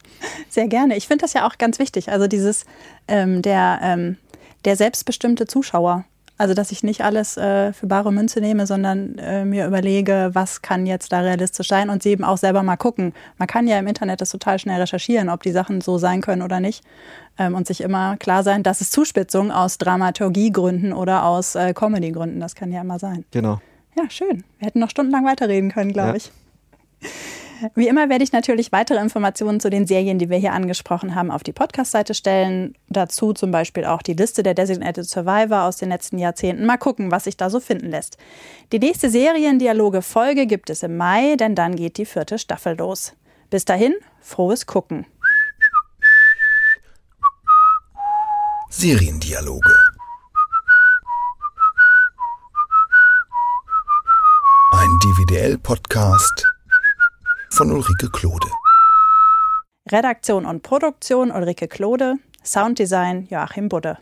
Sehr 0.49 0.67
gerne. 0.67 0.97
Ich 0.97 1.07
finde 1.07 1.23
das 1.23 1.35
ja 1.35 1.47
auch 1.47 1.59
ganz 1.59 1.79
wichtig. 1.79 2.11
Also 2.11 2.27
dieses 2.27 2.65
ähm, 3.07 3.43
der, 3.43 3.81
ähm, 3.83 4.17
der 4.65 4.77
selbstbestimmte 4.77 5.47
Zuschauer. 5.47 6.05
Also 6.39 6.55
dass 6.55 6.71
ich 6.71 6.85
nicht 6.85 7.03
alles 7.03 7.37
äh, 7.37 7.73
für 7.73 7.89
bare 7.89 8.13
Münze 8.13 8.41
nehme, 8.41 8.67
sondern 8.67 9.19
äh, 9.19 9.45
mir 9.45 9.67
überlege, 9.67 10.31
was 10.33 10.63
kann 10.63 10.87
jetzt 10.87 11.13
da 11.13 11.21
realistisch 11.21 11.69
sein 11.69 11.91
und 11.91 12.03
sie 12.03 12.11
eben 12.11 12.23
auch 12.25 12.39
selber 12.39 12.63
mal 12.63 12.77
gucken. 12.77 13.13
Man 13.39 13.49
kann 13.49 13.67
ja 13.67 13.79
im 13.79 13.89
Internet 13.89 14.21
das 14.21 14.31
total 14.31 14.61
schnell 14.61 14.81
recherchieren, 14.81 15.29
ob 15.29 15.43
die 15.43 15.51
Sachen 15.51 15.81
so 15.81 15.99
sein 15.99 16.21
können 16.21 16.43
oder 16.43 16.61
nicht. 16.61 16.85
Ähm, 17.39 17.57
und 17.57 17.67
sich 17.67 17.81
immer 17.81 18.17
klar 18.17 18.45
sein, 18.45 18.63
dass 18.63 18.81
es 18.81 18.91
Zuspitzung 18.91 19.51
aus 19.51 19.79
Dramaturgiegründen 19.79 20.93
oder 20.93 21.25
aus 21.25 21.57
äh, 21.57 21.75
Comedy-Gründen. 21.75 22.41
Das 22.41 22.55
kann 22.55 22.71
ja 22.71 22.81
immer 22.81 22.99
sein. 22.99 23.25
Genau. 23.33 23.61
Ja, 23.97 24.09
schön. 24.09 24.45
Wir 24.59 24.67
hätten 24.67 24.79
noch 24.79 24.91
stundenlang 24.91 25.25
weiterreden 25.25 25.73
können, 25.73 25.93
glaube 25.93 26.11
ja. 26.11 26.15
ich. 26.15 26.33
Wie 27.75 27.89
immer 27.89 28.09
werde 28.09 28.25
ich 28.25 28.33
natürlich 28.33 28.73
weitere 28.73 29.01
Informationen 29.01 29.61
zu 29.61 29.71
den 29.71 29.87
Serien, 29.87 30.19
die 30.19 30.31
wir 30.31 30.39
hier 30.39 30.53
angesprochen 30.53 31.15
haben, 31.15 31.31
auf 31.31 31.43
die 31.43 31.53
Podcast-Seite 31.53 32.15
stellen. 32.15 32.75
Dazu 32.89 33.33
zum 33.33 33.51
Beispiel 33.51 33.85
auch 33.85 34.03
die 34.03 34.15
Liste 34.15 34.43
der 34.43 34.55
Designated 34.55 35.09
Survivor 35.09 35.63
aus 35.63 35.77
den 35.77 35.89
letzten 35.89 36.19
Jahrzehnten. 36.19 36.67
Mal 36.67 36.77
gucken, 36.77 37.11
was 37.11 37.25
sich 37.25 37.37
da 37.37 37.51
so 37.51 37.61
finden 37.61 37.91
lässt. 37.91 38.17
Die 38.73 38.79
nächste 38.79 39.11
Seriendialoge-Folge 39.11 40.47
gibt 40.47 40.71
es 40.71 40.83
im 40.83 40.97
Mai, 40.97 41.37
denn 41.37 41.55
dann 41.55 41.77
geht 41.77 41.99
die 41.99 42.07
vierte 42.07 42.39
Staffel 42.39 42.77
los. 42.77 43.15
Bis 43.51 43.65
dahin, 43.65 43.95
frohes 44.21 44.67
Gucken. 44.67 45.07
Seriendialoge. 48.71 49.75
Ein 54.73 54.99
DVDL-Podcast 55.03 56.58
von 57.51 57.71
Ulrike 57.73 58.09
Klode. 58.11 58.49
Redaktion 59.91 60.45
und 60.45 60.63
Produktion 60.63 61.31
Ulrike 61.31 61.69
Klode, 61.69 62.17
Sounddesign 62.45 63.27
Joachim 63.31 63.69
Budde. 63.69 63.99